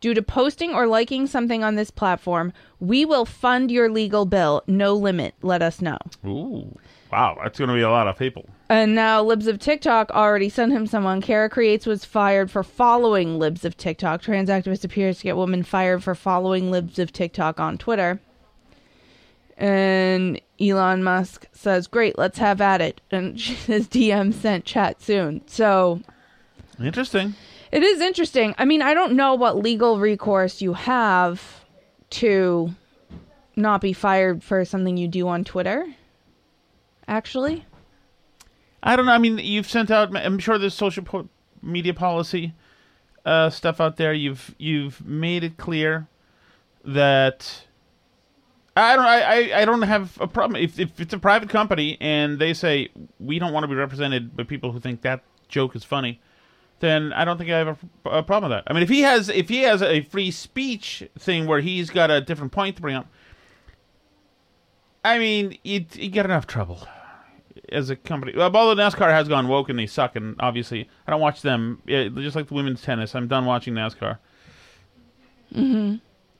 due 0.00 0.14
to 0.14 0.22
posting 0.22 0.72
or 0.72 0.86
liking 0.86 1.26
something 1.26 1.62
on 1.62 1.74
this 1.74 1.90
platform, 1.90 2.52
we 2.80 3.04
will 3.04 3.26
fund 3.26 3.70
your 3.70 3.90
legal 3.90 4.24
bill. 4.24 4.62
No 4.66 4.94
limit. 4.94 5.34
Let 5.42 5.60
us 5.60 5.82
know. 5.82 5.98
Ooh, 6.24 6.74
wow, 7.12 7.38
that's 7.42 7.58
going 7.58 7.68
to 7.68 7.74
be 7.74 7.82
a 7.82 7.90
lot 7.90 8.08
of 8.08 8.18
people. 8.18 8.48
And 8.68 8.94
now 8.94 9.22
Libs 9.22 9.46
of 9.46 9.58
TikTok 9.58 10.10
already 10.10 10.48
sent 10.48 10.72
him 10.72 10.86
someone. 10.86 11.20
Kara 11.20 11.50
Creates 11.50 11.86
was 11.86 12.04
fired 12.04 12.50
for 12.50 12.62
following 12.62 13.38
Libs 13.38 13.64
of 13.64 13.76
TikTok. 13.76 14.22
Trans 14.22 14.48
activist 14.48 14.84
appears 14.84 15.18
to 15.18 15.24
get 15.24 15.36
woman 15.36 15.62
fired 15.62 16.02
for 16.02 16.14
following 16.14 16.70
Libs 16.70 16.98
of 16.98 17.12
TikTok 17.12 17.60
on 17.60 17.76
Twitter. 17.78 18.20
And 19.56 20.40
Elon 20.60 21.02
Musk 21.02 21.46
says, 21.52 21.86
Great, 21.86 22.18
let's 22.18 22.38
have 22.38 22.60
at 22.60 22.80
it. 22.80 23.00
And 23.10 23.40
she 23.40 23.54
says, 23.54 23.88
DM 23.88 24.32
sent 24.34 24.64
chat 24.64 25.00
soon. 25.00 25.46
So 25.46 26.00
Interesting. 26.80 27.34
it 27.72 27.82
is 27.82 28.00
interesting. 28.00 28.54
I 28.58 28.64
mean, 28.64 28.82
I 28.82 28.94
don't 28.94 29.14
know 29.14 29.34
what 29.34 29.56
legal 29.56 29.98
recourse 29.98 30.60
you 30.60 30.74
have 30.74 31.64
to 32.10 32.74
not 33.56 33.80
be 33.80 33.92
fired 33.92 34.42
for 34.42 34.64
something 34.64 34.96
you 34.96 35.08
do 35.08 35.26
on 35.28 35.42
Twitter. 35.44 35.86
Actually, 37.08 37.64
I 38.82 38.96
don't 38.96 39.06
know. 39.06 39.12
I 39.12 39.18
mean, 39.18 39.38
you've 39.38 39.68
sent 39.68 39.90
out. 39.90 40.14
I'm 40.16 40.38
sure 40.38 40.58
there's 40.58 40.74
social 40.74 41.04
po- 41.04 41.28
media 41.62 41.94
policy 41.94 42.52
uh, 43.24 43.48
stuff 43.50 43.80
out 43.80 43.96
there. 43.96 44.12
You've 44.12 44.54
you've 44.58 45.04
made 45.06 45.44
it 45.44 45.56
clear 45.56 46.08
that 46.84 47.65
I 48.76 48.94
don't. 48.94 49.06
I, 49.06 49.62
I, 49.62 49.64
don't 49.64 49.82
have 49.82 50.20
a 50.20 50.26
problem 50.26 50.62
if 50.62 50.78
if 50.78 51.00
it's 51.00 51.14
a 51.14 51.18
private 51.18 51.48
company 51.48 51.96
and 51.98 52.38
they 52.38 52.52
say 52.52 52.90
we 53.18 53.38
don't 53.38 53.54
want 53.54 53.64
to 53.64 53.68
be 53.68 53.74
represented 53.74 54.36
by 54.36 54.42
people 54.42 54.70
who 54.70 54.80
think 54.80 55.00
that 55.00 55.22
joke 55.48 55.74
is 55.74 55.82
funny. 55.82 56.20
Then 56.80 57.14
I 57.14 57.24
don't 57.24 57.38
think 57.38 57.50
I 57.50 57.56
have 57.56 57.78
a, 58.04 58.10
a 58.10 58.22
problem 58.22 58.50
with 58.50 58.58
that. 58.58 58.70
I 58.70 58.74
mean, 58.74 58.82
if 58.82 58.90
he 58.90 59.00
has 59.00 59.30
if 59.30 59.48
he 59.48 59.62
has 59.62 59.82
a 59.82 60.02
free 60.02 60.30
speech 60.30 61.08
thing 61.18 61.46
where 61.46 61.60
he's 61.60 61.88
got 61.88 62.10
a 62.10 62.20
different 62.20 62.52
point 62.52 62.76
to 62.76 62.82
bring 62.82 62.96
up, 62.96 63.06
I 65.02 65.18
mean, 65.18 65.56
you, 65.64 65.86
you 65.94 66.10
get 66.10 66.26
enough 66.26 66.46
trouble 66.46 66.86
as 67.70 67.88
a 67.88 67.96
company. 67.96 68.34
Well, 68.36 68.54
although 68.54 68.80
NASCAR 68.80 69.08
has 69.10 69.26
gone 69.26 69.48
woke 69.48 69.70
and 69.70 69.78
they 69.78 69.86
suck, 69.86 70.16
and 70.16 70.36
obviously 70.38 70.86
I 71.06 71.12
don't 71.12 71.22
watch 71.22 71.40
them. 71.40 71.80
Yeah, 71.86 72.08
just 72.08 72.36
like 72.36 72.48
the 72.48 72.54
women's 72.54 72.82
tennis, 72.82 73.14
I'm 73.14 73.26
done 73.26 73.46
watching 73.46 73.72
NASCAR. 73.72 74.18
mm-hmm. 75.54 75.96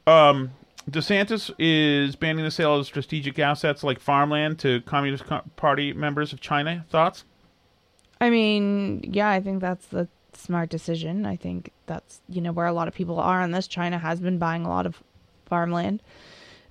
Um, 0.08 0.50
DeSantis 0.90 1.52
is 1.58 2.14
banning 2.14 2.44
the 2.44 2.50
sale 2.50 2.76
of 2.76 2.86
strategic 2.86 3.38
assets 3.38 3.82
like 3.82 3.98
farmland 3.98 4.58
to 4.60 4.80
Communist 4.82 5.24
Party 5.56 5.92
members 5.92 6.32
of 6.32 6.40
China. 6.40 6.84
Thoughts? 6.90 7.24
I 8.20 8.30
mean, 8.30 9.00
yeah, 9.12 9.28
I 9.28 9.40
think 9.40 9.60
that's 9.60 9.86
the 9.86 10.08
smart 10.32 10.70
decision. 10.70 11.26
I 11.26 11.36
think 11.36 11.72
that's 11.86 12.20
you 12.28 12.40
know 12.40 12.52
where 12.52 12.66
a 12.66 12.72
lot 12.72 12.88
of 12.88 12.94
people 12.94 13.18
are 13.18 13.42
on 13.42 13.50
this. 13.50 13.66
China 13.66 13.98
has 13.98 14.20
been 14.20 14.38
buying 14.38 14.64
a 14.64 14.68
lot 14.68 14.86
of 14.86 15.02
farmland 15.46 16.02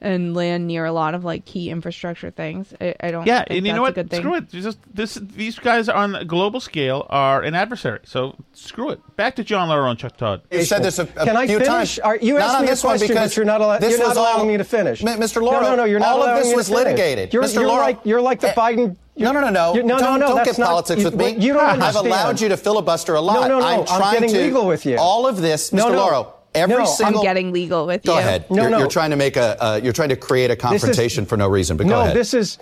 and 0.06 0.36
land 0.36 0.68
near 0.68 0.86
a 0.86 0.92
lot 0.92 1.16
of 1.16 1.24
like 1.26 1.46
key 1.46 1.70
infrastructure 1.70 2.30
things. 2.32 2.74
I, 2.80 2.94
I 3.02 3.12
don't. 3.12 3.26
Yeah, 3.26 3.40
think 3.44 3.58
and 3.58 3.68
you 3.68 3.74
know 3.74 3.82
what? 3.82 3.96
Screw 4.14 4.36
it. 4.36 4.50
Just 4.50 4.78
this. 4.94 5.16
These 5.16 5.60
guys 5.60 5.90
on 5.90 6.16
a 6.16 6.24
global 6.24 6.60
scale 6.60 7.08
are 7.10 7.42
an 7.42 7.56
adversary. 7.56 8.00
So 8.04 8.36
screw 8.54 8.92
it. 8.92 9.00
Back 9.18 9.36
to 9.38 9.44
John 9.44 9.68
Lauro 9.70 9.90
and 9.90 9.98
Chuck 10.00 10.16
Todd. 10.16 10.42
You 10.52 10.64
said 10.64 10.84
this 10.84 11.00
a, 11.00 11.04
a 11.04 11.06
Can 11.26 11.36
I 11.36 11.48
few 11.48 11.58
finish? 11.60 11.68
times. 11.68 12.00
Are- 12.00 12.18
you 12.18 12.36
Not 12.36 12.42
asked 12.44 12.56
on 12.56 12.62
me 12.62 12.68
a 12.68 12.72
this 12.72 12.84
one 12.84 12.92
question, 12.92 13.08
because 13.10 13.32
but 13.32 13.38
you're 13.38 13.46
not, 13.46 13.62
allow- 13.62 13.80
this 13.80 13.90
you're 13.92 14.00
not 14.00 14.08
was 14.10 14.18
allowing 14.18 14.40
all- 14.42 14.46
me 14.46 14.58
to 14.58 14.64
finish. 14.64 15.04
M- 15.04 15.20
Mr. 15.20 15.42
Lauro, 15.42 15.62
no, 15.62 15.70
no, 15.72 15.76
no, 15.78 15.84
you're 15.86 16.00
not 16.00 16.10
all 16.10 16.24
of 16.24 16.38
this 16.38 16.46
me 16.48 16.52
to 16.52 16.58
was 16.58 16.68
finish. 16.70 16.84
litigated. 16.86 17.34
You're, 17.34 17.44
Mr. 17.44 17.54
you're 17.56 17.68
Lauro, 17.68 17.82
like 17.84 18.00
you're 18.06 18.22
like 18.22 18.40
the 18.40 18.50
eh, 18.50 18.54
Biden. 18.54 18.96
No, 19.18 19.32
no, 19.32 19.40
no, 19.42 19.50
no. 19.50 19.74
You- 19.76 19.84
no, 19.84 19.98
don't, 19.98 20.20
no, 20.20 20.28
no. 20.28 20.36
Don't 20.36 20.46
get 20.46 20.58
not- 20.60 20.68
politics 20.68 21.00
you- 21.00 21.06
with 21.06 21.16
me. 21.16 21.36
You 21.38 21.54
don't 21.54 21.82
I've 21.82 21.96
allowed 21.96 22.40
you 22.42 22.50
to 22.50 22.58
filibuster 22.58 23.16
a 23.16 23.22
lot. 23.22 23.48
No, 23.48 23.48
no, 23.48 23.60
no. 23.60 23.66
I'm 23.66 23.80
I'm 23.82 23.86
trying 23.86 24.14
getting 24.22 24.30
to 24.36 24.42
legal 24.42 24.68
with 24.68 24.86
you. 24.86 24.98
All 24.98 25.26
of 25.28 25.42
this, 25.42 25.72
Mr. 25.72 25.74
No, 25.74 25.90
no. 25.90 25.98
Lauro. 25.98 26.34
Every 26.56 26.76
No, 26.76 26.82
I'm 26.82 26.88
single. 26.88 27.20
I'm 27.22 27.24
getting 27.24 27.52
legal 27.52 27.86
with 27.86 28.04
Go 28.04 28.14
you. 28.14 28.20
ahead. 28.20 28.50
No, 28.50 28.62
you're, 28.64 28.72
no. 28.72 28.78
you're 28.80 28.88
trying 28.88 29.10
to 29.12 29.16
make 29.16 29.36
a. 29.38 29.62
Uh, 29.64 29.80
you're 29.84 29.94
trying 29.94 30.10
to 30.10 30.16
create 30.16 30.46
a 30.52 30.56
This 30.56 30.58
is- 30.58 30.62
confrontation 30.82 31.26
for 31.26 31.38
no 31.38 31.48
reason. 31.48 31.78
But 31.78 31.84
go 31.84 31.90
no, 31.90 32.02
ahead. 32.02 32.16
this 32.16 32.34
is. 32.34 32.58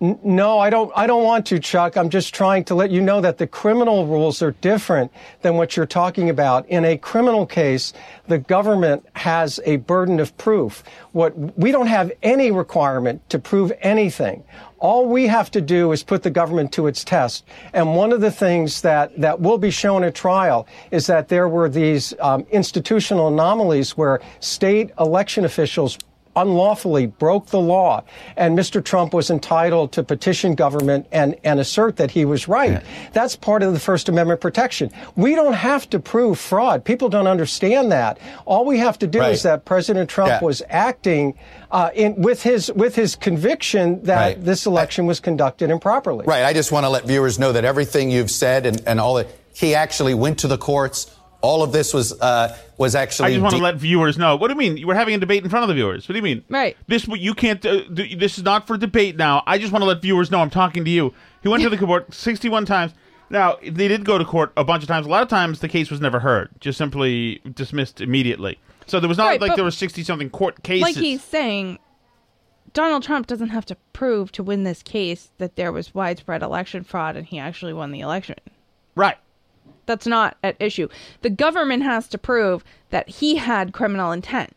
No, 0.00 0.58
I 0.58 0.70
don't. 0.70 0.92
I 0.96 1.06
don't 1.06 1.22
want 1.22 1.46
to, 1.46 1.58
Chuck. 1.58 1.96
I'm 1.96 2.10
just 2.10 2.34
trying 2.34 2.64
to 2.64 2.74
let 2.74 2.90
you 2.90 3.00
know 3.00 3.20
that 3.20 3.38
the 3.38 3.46
criminal 3.46 4.06
rules 4.06 4.42
are 4.42 4.50
different 4.60 5.10
than 5.42 5.54
what 5.56 5.76
you're 5.76 5.86
talking 5.86 6.28
about. 6.30 6.68
In 6.68 6.84
a 6.84 6.98
criminal 6.98 7.46
case, 7.46 7.92
the 8.26 8.38
government 8.38 9.06
has 9.14 9.60
a 9.64 9.76
burden 9.76 10.18
of 10.20 10.36
proof. 10.36 10.82
What 11.12 11.56
we 11.58 11.70
don't 11.70 11.86
have 11.86 12.10
any 12.22 12.50
requirement 12.50 13.26
to 13.30 13.38
prove 13.38 13.72
anything. 13.80 14.42
All 14.84 15.06
we 15.06 15.28
have 15.28 15.50
to 15.52 15.62
do 15.62 15.92
is 15.92 16.02
put 16.02 16.22
the 16.22 16.30
government 16.30 16.70
to 16.72 16.86
its 16.88 17.04
test. 17.04 17.46
And 17.72 17.96
one 17.96 18.12
of 18.12 18.20
the 18.20 18.30
things 18.30 18.82
that, 18.82 19.18
that 19.18 19.40
will 19.40 19.56
be 19.56 19.70
shown 19.70 20.04
at 20.04 20.14
trial 20.14 20.66
is 20.90 21.06
that 21.06 21.28
there 21.28 21.48
were 21.48 21.70
these 21.70 22.12
um, 22.20 22.44
institutional 22.50 23.28
anomalies 23.28 23.96
where 23.96 24.20
state 24.40 24.90
election 25.00 25.46
officials 25.46 25.96
unlawfully 26.36 27.06
broke 27.06 27.46
the 27.46 27.60
law, 27.60 28.02
and 28.36 28.58
Mr. 28.58 28.82
Trump 28.84 29.14
was 29.14 29.30
entitled 29.30 29.92
to 29.92 30.02
petition 30.02 30.54
government 30.54 31.06
and, 31.12 31.36
and 31.44 31.60
assert 31.60 31.96
that 31.96 32.10
he 32.10 32.24
was 32.24 32.48
right. 32.48 32.82
That's 33.12 33.36
part 33.36 33.62
of 33.62 33.72
the 33.72 33.80
First 33.80 34.08
Amendment 34.08 34.40
protection. 34.40 34.90
We 35.16 35.34
don't 35.34 35.52
have 35.54 35.88
to 35.90 35.98
prove 36.00 36.38
fraud. 36.38 36.84
People 36.84 37.08
don't 37.08 37.26
understand 37.26 37.92
that. 37.92 38.18
All 38.44 38.64
we 38.64 38.78
have 38.78 38.98
to 39.00 39.06
do 39.06 39.20
Right. 39.20 39.32
is 39.32 39.42
that 39.44 39.64
President 39.64 40.10
Trump 40.10 40.28
Yeah. 40.28 40.40
was 40.44 40.62
acting 40.68 41.34
uh, 41.70 41.90
in, 41.94 42.14
with 42.16 42.42
his 42.42 42.70
with 42.72 42.94
his 42.94 43.16
conviction 43.16 44.02
that 44.04 44.20
Right. 44.20 44.44
this 44.44 44.66
election 44.66 45.06
was 45.06 45.18
conducted 45.20 45.70
improperly. 45.70 46.24
Right. 46.26 46.44
I 46.44 46.52
just 46.52 46.70
want 46.72 46.84
to 46.84 46.88
let 46.90 47.04
viewers 47.04 47.38
know 47.38 47.52
that 47.52 47.64
everything 47.64 48.10
you've 48.10 48.30
said 48.30 48.66
and, 48.66 48.80
and 48.86 49.00
all 49.00 49.14
that, 49.14 49.26
he 49.54 49.74
actually 49.74 50.14
went 50.14 50.38
to 50.40 50.48
the 50.48 50.58
courts. 50.58 51.10
All 51.44 51.62
of 51.62 51.72
this 51.72 51.92
was 51.92 52.18
uh, 52.20 52.56
was 52.78 52.94
actually. 52.94 53.26
I 53.26 53.30
just 53.32 53.42
want 53.42 53.54
to 53.54 53.62
let 53.62 53.76
viewers 53.76 54.16
know. 54.16 54.34
What 54.34 54.48
do 54.48 54.54
you 54.54 54.58
mean? 54.58 54.78
You 54.78 54.86
were 54.86 54.94
having 54.94 55.14
a 55.14 55.18
debate 55.18 55.44
in 55.44 55.50
front 55.50 55.62
of 55.62 55.68
the 55.68 55.74
viewers. 55.74 56.08
What 56.08 56.14
do 56.14 56.16
you 56.18 56.22
mean? 56.22 56.42
Right. 56.48 56.74
This 56.86 57.06
you 57.06 57.34
can't. 57.34 57.64
Uh, 57.64 57.82
th- 57.94 58.18
this 58.18 58.38
is 58.38 58.44
not 58.44 58.66
for 58.66 58.78
debate 58.78 59.16
now. 59.16 59.42
I 59.46 59.58
just 59.58 59.70
want 59.70 59.82
to 59.82 59.86
let 59.86 60.00
viewers 60.00 60.30
know 60.30 60.40
I'm 60.40 60.48
talking 60.48 60.86
to 60.86 60.90
you. 60.90 61.12
He 61.42 61.48
went 61.50 61.62
to 61.62 61.68
the 61.68 61.76
court 61.76 62.14
61 62.14 62.64
times. 62.64 62.94
Now 63.28 63.58
they 63.62 63.88
did 63.88 64.06
go 64.06 64.16
to 64.16 64.24
court 64.24 64.52
a 64.56 64.64
bunch 64.64 64.82
of 64.82 64.88
times. 64.88 65.04
A 65.06 65.10
lot 65.10 65.22
of 65.22 65.28
times 65.28 65.60
the 65.60 65.68
case 65.68 65.90
was 65.90 66.00
never 66.00 66.20
heard, 66.20 66.48
just 66.60 66.78
simply 66.78 67.42
dismissed 67.54 68.00
immediately. 68.00 68.58
So 68.86 68.98
there 68.98 69.08
was 69.08 69.18
not 69.18 69.26
Right, 69.26 69.40
like 69.40 69.54
there 69.54 69.64
were 69.64 69.70
60 69.70 70.02
something 70.02 70.30
court 70.30 70.62
cases. 70.62 70.82
Like 70.82 70.96
he's 70.96 71.22
saying, 71.22 71.78
Donald 72.72 73.02
Trump 73.02 73.26
doesn't 73.26 73.48
have 73.48 73.66
to 73.66 73.76
prove 73.92 74.32
to 74.32 74.42
win 74.42 74.64
this 74.64 74.82
case 74.82 75.30
that 75.38 75.56
there 75.56 75.72
was 75.72 75.94
widespread 75.94 76.42
election 76.42 76.84
fraud 76.84 77.16
and 77.16 77.26
he 77.26 77.38
actually 77.38 77.72
won 77.72 77.92
the 77.92 78.00
election. 78.00 78.36
right. 78.94 79.16
That's 79.86 80.06
not 80.06 80.36
at 80.42 80.56
issue. 80.60 80.88
The 81.22 81.30
government 81.30 81.82
has 81.82 82.08
to 82.08 82.18
prove 82.18 82.64
that 82.90 83.08
he 83.08 83.36
had 83.36 83.72
criminal 83.72 84.12
intent. 84.12 84.54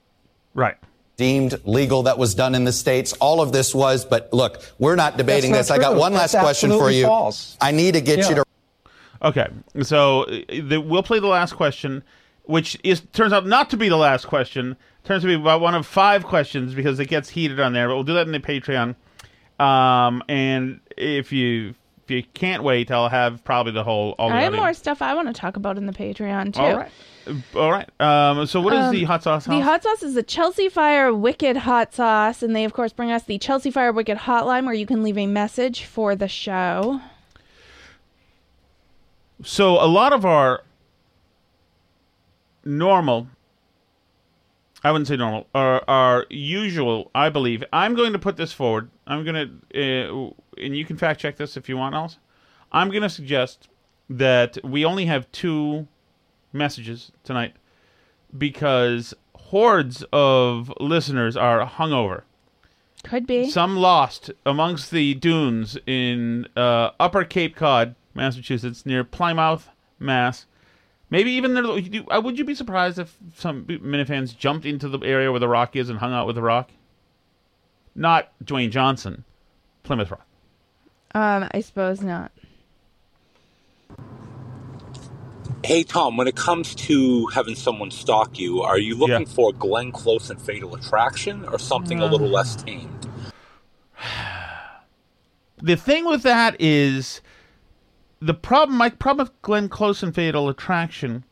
Right. 0.54 0.78
deemed 1.18 1.60
legal 1.66 2.04
that 2.04 2.18
was 2.18 2.36
done 2.36 2.54
in 2.56 2.64
the 2.64 2.72
states. 2.72 3.14
All 3.14 3.42
of 3.42 3.52
this 3.52 3.74
was, 3.74 4.06
but 4.06 4.32
look, 4.34 4.62
we're 4.80 4.96
not 4.96 5.18
debating 5.18 5.52
That's 5.52 5.68
this. 5.70 5.78
not 5.78 5.80
I 5.80 5.82
got 5.82 5.92
true. 5.92 6.00
one 6.00 6.14
That's 6.14 6.34
last 6.34 6.44
question 6.44 6.70
for 6.70 6.76
absolutely 6.76 7.00
you. 7.00 7.06
false. 7.08 7.58
I 7.60 7.72
need 7.72 7.94
to 7.96 8.02
get 8.02 8.20
Yeah. 8.20 8.30
you 8.30 8.36
to 8.36 8.44
Okay, 9.24 9.48
so 9.82 10.26
the, 10.26 10.78
we'll 10.80 11.02
play 11.02 11.20
the 11.20 11.26
last 11.28 11.54
question, 11.54 12.04
which 12.44 12.78
is 12.84 13.02
turns 13.14 13.34
out 13.34 13.48
not 13.48 13.72
to 13.72 13.78
be 13.78 13.90
the 13.90 13.98
last 13.98 14.26
question. 14.28 14.78
Turns 15.06 15.24
to 15.24 15.28
be 15.28 15.34
about 15.34 15.60
one 15.60 15.74
of 15.74 15.88
five 15.88 16.24
questions 16.24 16.76
because 16.76 17.00
it 17.00 17.08
gets 17.08 17.30
heated 17.30 17.60
on 17.60 17.74
there. 17.74 17.88
But 17.88 17.96
we'll 17.96 18.04
do 18.04 18.14
that 18.14 18.28
in 18.28 18.32
the 18.32 18.40
Patreon. 18.40 18.96
Um, 19.60 20.22
and 20.30 20.80
if 20.96 21.32
you 21.32 21.70
if 21.70 21.76
you 22.10 22.24
can't 22.34 22.64
wait, 22.64 22.92
I'll 22.92 23.10
have 23.10 23.44
probably 23.44 23.72
the 23.74 23.84
whole. 23.84 24.16
All 24.18 24.30
the 24.30 24.36
I 24.36 24.42
have 24.42 24.54
more 24.54 24.74
stuff 24.74 25.02
I 25.02 25.14
want 25.14 25.28
to 25.28 25.34
talk 25.34 25.56
about 25.56 25.78
in 25.78 25.86
the 25.86 25.94
Patreon 25.94 26.54
too. 26.54 26.62
All 26.62 26.78
right. 26.78 26.92
All 27.56 27.72
right. 27.72 27.90
Um, 28.02 28.46
so 28.46 28.62
what 28.62 28.74
is 28.74 28.80
Um, 28.86 28.92
the 28.94 29.04
hot 29.04 29.24
sauce? 29.24 29.46
The 29.46 29.60
hot 29.60 29.84
sauce 29.84 30.02
is 30.04 30.14
the 30.14 30.24
Chelsea 30.24 30.70
Fire 30.70 31.14
Wicked 31.14 31.58
hot 31.58 31.94
sauce, 31.94 32.42
and 32.42 32.56
they 32.56 32.64
of 32.64 32.74
course 32.74 32.94
bring 32.94 33.12
us 33.12 33.24
the 33.24 33.38
Chelsea 33.38 33.70
Fire 33.72 33.92
Wicked 33.92 34.20
hotline 34.20 34.66
where 34.66 34.74
you 34.74 34.86
can 34.86 35.04
leave 35.04 35.18
a 35.18 35.28
message 35.28 35.84
for 35.84 36.16
the 36.16 36.28
show. 36.28 37.02
So 39.44 39.74
a 39.84 39.86
lot 39.86 40.14
of 40.14 40.26
our 40.26 40.64
normal, 42.66 43.28
I 44.84 44.92
wouldn't 44.92 45.08
say 45.08 45.16
normal, 45.16 45.48
our, 45.54 45.84
our 45.88 46.26
usual, 46.30 47.12
I 47.14 47.30
believe. 47.30 47.64
I'm 47.72 47.94
going 47.94 48.14
to 48.14 48.20
put 48.20 48.38
this 48.38 48.52
forward. 48.52 48.90
I'm 49.06 49.24
going 49.24 49.62
to, 49.72 50.30
uh, 50.30 50.34
and 50.62 50.76
you 50.76 50.86
can 50.86 50.98
fact 50.98 51.20
check 51.20 51.38
this 51.38 51.58
if 51.58 51.70
you 51.70 51.78
want, 51.78 51.96
else. 51.96 52.18
I'm 52.72 52.90
going 52.90 53.04
to 53.04 53.10
suggest 53.10 53.70
that 54.10 54.58
we 54.64 54.86
only 54.86 55.06
have 55.06 55.32
two 55.32 55.88
messages 56.54 57.12
tonight 57.24 57.54
because 58.38 59.14
hordes 59.36 60.04
of 60.12 60.72
listeners 60.80 61.38
are 61.38 61.66
hungover. 61.66 62.24
Could 63.04 63.26
be. 63.28 63.50
Some 63.50 63.78
lost 63.78 64.32
amongst 64.46 64.92
the 64.92 65.14
dunes 65.14 65.78
in 65.86 66.48
uh, 66.58 66.92
Upper 67.00 67.24
Cape 67.24 67.56
Cod, 67.56 67.96
Massachusetts, 68.14 68.86
near 68.86 69.04
Plymouth, 69.04 69.70
Mass. 70.00 70.46
Maybe 71.10 71.32
even 71.32 71.54
there. 71.54 71.64
uh, 71.66 72.20
Would 72.22 72.38
you 72.38 72.44
be 72.44 72.56
surprised 72.56 73.00
if 73.00 73.18
some 73.36 73.64
Minifans 73.66 74.38
jumped 74.38 74.66
into 74.66 74.90
the 74.90 75.00
area 75.00 75.32
where 75.32 75.40
the 75.40 75.48
Rock 75.48 75.76
is 75.76 75.90
and 75.90 76.00
hung 76.00 76.12
out 76.12 76.28
with 76.28 76.36
the 76.36 76.42
Rock? 76.42 76.72
Not 77.96 78.32
Dwayne 78.44 78.72
Johnson, 78.72 79.24
Plymouth 79.84 80.12
Rock. 80.12 80.26
Um, 81.14 81.48
I 81.52 81.62
suppose 81.62 82.02
not. 82.02 82.32
Hey 85.64 85.84
Tom, 85.84 86.18
when 86.18 86.28
it 86.28 86.36
comes 86.36 86.76
to 86.76 87.26
having 87.28 87.56
someone 87.56 87.92
stalk 87.92 88.40
you, 88.40 88.62
are 88.62 88.78
you 88.78 88.96
looking 88.96 89.26
for 89.26 89.52
Glenn 89.52 89.92
Close 89.92 90.30
and 90.30 90.42
Fatal 90.42 90.76
Attraction 90.76 91.46
or 91.46 91.60
something 91.60 92.00
a 92.00 92.06
little 92.06 92.30
less 92.30 92.56
tamed? 92.56 93.10
The 95.60 95.76
thing 95.76 96.06
with 96.06 96.22
that 96.22 96.56
is 96.60 97.20
the 98.20 98.36
problem. 98.36 98.78
My 98.78 98.92
problem 98.92 99.26
with 99.26 99.42
Glenn 99.42 99.70
Close 99.70 100.04
and 100.04 100.14
Fatal 100.14 100.50
Attraction 100.50 101.24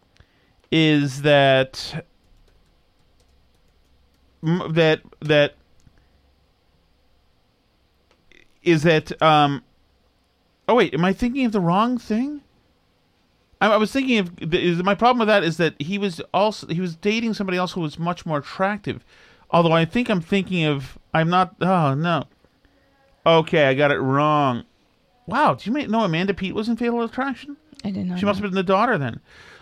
is 0.71 1.21
that 1.21 2.03
that 4.41 5.01
that 5.21 5.53
is 8.66 8.84
that. 8.84 9.20
Um, 9.22 9.63
oh 10.68 10.76
wait, 10.76 10.93
am 10.93 11.05
I 11.05 11.13
thinking 11.13 11.45
of 11.45 11.51
the 11.51 11.59
wrong 11.61 11.97
thing? 11.97 12.41
I, 13.61 13.68
I 13.68 13.78
was 13.78 13.91
thinking 13.91 14.20
of 14.20 14.32
is 14.53 14.84
my 14.84 14.95
problem 14.95 15.20
with 15.20 15.28
that 15.28 15.43
is 15.43 15.57
that 15.57 15.80
he 15.82 15.97
was 15.97 16.20
also 16.34 16.68
he 16.68 16.82
was 16.82 16.95
dating 16.95 17.34
somebody 17.34 17.57
else 17.57 17.72
who 17.74 17.82
was 17.82 17.97
much 17.97 18.26
more 18.26 18.39
attractive. 18.39 19.03
Although 19.51 19.72
I 19.72 19.86
think 19.86 20.09
I'm 20.09 20.22
thinking 20.22 20.66
of 20.66 20.97
I'm 21.13 21.30
not. 21.30 21.55
Oh 21.61 21.93
no. 21.93 22.26
Okay, 23.26 23.66
I 23.66 23.74
got 23.74 23.91
it 23.91 23.99
wrong. 23.99 24.63
Wow, 25.28 25.55
do 25.55 25.72
you 25.72 25.88
know 25.88 26.01
Amanda 26.03 26.34
Peet 26.34 26.53
was 26.53 26.70
in 26.70 26.78
Fatal 26.78 27.01
Attraction? 27.01 27.57
I 27.84 27.89
didn't 27.89 28.09
know. 28.09 28.18
She 28.18 28.26
must 28.26 28.39
have 28.39 28.43
been 28.49 28.55
the 28.55 28.63
daughter 28.63 28.97
then. 28.97 29.20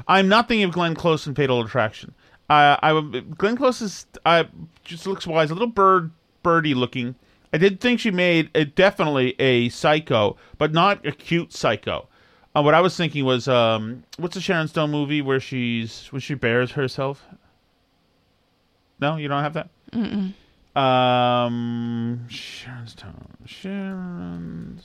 I'm 0.07 0.27
not 0.27 0.47
thinking 0.47 0.65
of 0.65 0.71
Glenn 0.73 0.95
Close 0.95 1.25
in 1.25 1.35
Fatal 1.35 1.61
Attraction. 1.61 2.13
Uh, 2.49 2.75
I 2.81 2.91
would- 2.91 3.37
Glenn 3.37 3.55
Close 3.55 3.81
is 3.81 4.05
uh, 4.25 4.43
just 4.83 5.07
looks 5.07 5.25
wise, 5.25 5.49
a 5.51 5.53
little 5.53 5.67
bird 5.69 6.11
birdie 6.41 6.73
looking. 6.73 7.15
I 7.53 7.57
did 7.57 7.79
think 7.79 7.99
she 7.99 8.09
made 8.09 8.49
a, 8.55 8.65
definitely 8.65 9.35
a 9.39 9.69
psycho, 9.69 10.37
but 10.57 10.73
not 10.73 11.05
a 11.05 11.11
cute 11.11 11.53
psycho. 11.53 12.07
Uh, 12.55 12.63
what 12.63 12.73
I 12.73 12.81
was 12.81 12.97
thinking 12.97 13.25
was, 13.25 13.47
um, 13.47 14.03
what's 14.17 14.33
the 14.33 14.41
Sharon 14.41 14.67
Stone 14.67 14.89
movie 14.89 15.21
where 15.21 15.39
she's 15.39 16.07
where 16.07 16.19
she 16.19 16.33
bears 16.33 16.71
herself? 16.71 17.23
No, 18.99 19.17
you 19.17 19.27
don't 19.27 19.43
have 19.43 19.53
that. 19.53 19.69
Mm-mm. 19.91 20.33
Um, 20.75 22.27
Sharon 22.27 22.87
Stone. 22.87 23.37
Sharon 23.45 24.81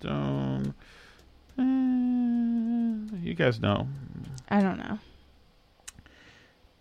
Stone. 0.00 0.74
Eh, 1.58 3.16
you 3.22 3.34
guys 3.34 3.60
know. 3.60 3.86
I 4.48 4.62
don't 4.62 4.78
know. 4.78 4.98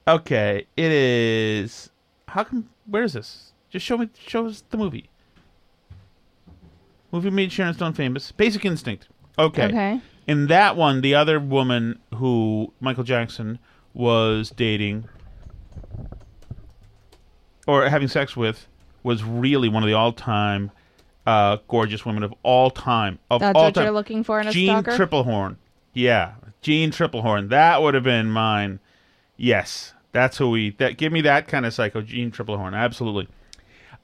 Okay, 0.08 0.68
it 0.78 0.92
is. 0.92 1.90
How 2.30 2.46
come? 2.46 2.70
Where 2.86 3.04
is 3.04 3.14
this? 3.14 3.52
Just 3.70 3.86
show 3.86 3.98
me. 3.98 4.10
Show 4.18 4.46
us 4.46 4.64
the 4.70 4.78
movie. 4.78 5.10
Movie 7.12 7.30
made 7.30 7.52
Sharon 7.52 7.74
Stone 7.74 7.94
famous. 7.94 8.32
Basic 8.32 8.66
Instinct. 8.66 9.08
Okay. 9.40 9.66
Okay. 9.66 10.02
In 10.28 10.48
that 10.48 10.76
one, 10.76 11.02
the 11.02 11.16
other 11.16 11.40
woman 11.40 12.00
who 12.16 12.74
Michael 12.80 13.04
Jackson 13.04 13.60
was 13.94 14.50
dating 14.50 15.08
or 17.66 17.88
having 17.90 18.08
sex 18.08 18.36
with 18.36 18.68
was 19.04 19.24
really 19.24 19.70
one 19.70 19.84
of 19.84 19.88
the 19.88 19.94
all-time 19.94 20.72
uh, 21.26 21.58
gorgeous 21.68 22.06
women 22.06 22.24
of 22.24 22.34
all 22.44 22.72
time. 22.72 23.20
Of 23.30 23.42
That's 23.42 23.56
all 23.56 23.66
what 23.66 23.76
time. 23.76 23.84
you're 23.84 23.94
looking 23.94 24.24
for 24.24 24.40
in 24.40 24.48
a 24.48 24.52
Jean 24.52 24.84
stalker? 24.84 24.92
Tripplehorn. 24.98 25.58
Yeah, 25.94 26.34
Jeanne 26.62 26.92
Tripplehorn. 26.92 27.50
That 27.50 27.82
would 27.82 27.94
have 27.94 28.04
been 28.04 28.32
mine. 28.32 28.80
Yes, 29.36 29.94
that's 30.14 30.38
who 30.38 30.50
we. 30.50 30.72
That 30.72 30.98
give 30.98 31.12
me 31.12 31.22
that 31.22 31.48
kind 31.48 31.66
of 31.66 31.74
psycho, 31.74 32.02
Jeanne 32.02 32.32
Tripplehorn. 32.32 32.74
Absolutely. 32.74 33.28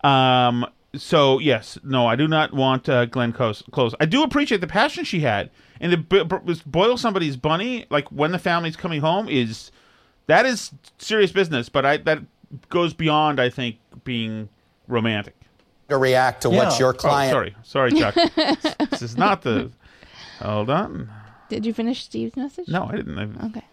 Um. 0.03 0.65
So 0.95 1.39
yes, 1.39 1.77
no, 1.83 2.05
I 2.05 2.15
do 2.15 2.27
not 2.27 2.53
want 2.53 2.87
uh, 2.87 3.05
Glenn 3.05 3.33
Close. 3.33 3.63
Close. 3.71 3.95
I 3.99 4.05
do 4.05 4.21
appreciate 4.23 4.61
the 4.61 4.67
passion 4.67 5.03
she 5.03 5.21
had, 5.21 5.49
and 5.81 5.91
to 5.91 5.97
b- 5.97 6.23
b- 6.23 6.61
boil 6.67 6.97
somebody's 6.97 7.35
bunny 7.35 7.85
like 7.89 8.07
when 8.11 8.31
the 8.31 8.37
family's 8.39 8.75
coming 8.75 9.01
home 9.01 9.27
is 9.27 9.71
that 10.27 10.45
is 10.45 10.71
serious 10.99 11.31
business. 11.31 11.67
But 11.67 11.85
I 11.85 11.97
that 11.97 12.19
goes 12.69 12.93
beyond, 12.93 13.39
I 13.39 13.49
think, 13.49 13.77
being 14.03 14.49
romantic. 14.87 15.35
To 15.89 15.97
react 15.97 16.43
to 16.43 16.49
what 16.49 16.79
your 16.79 16.93
client. 16.93 17.31
Oh, 17.31 17.33
sorry, 17.33 17.55
sorry, 17.63 17.91
Chuck. 17.93 18.15
this 18.91 19.01
is 19.01 19.17
not 19.17 19.41
the. 19.41 19.71
Hold 20.39 20.69
on. 20.69 21.09
Did 21.49 21.65
you 21.65 21.73
finish 21.73 22.03
Steve's 22.03 22.35
message? 22.35 22.67
No, 22.67 22.85
I 22.85 22.95
didn't. 22.95 23.17
I, 23.17 23.45
Okay. 23.47 23.65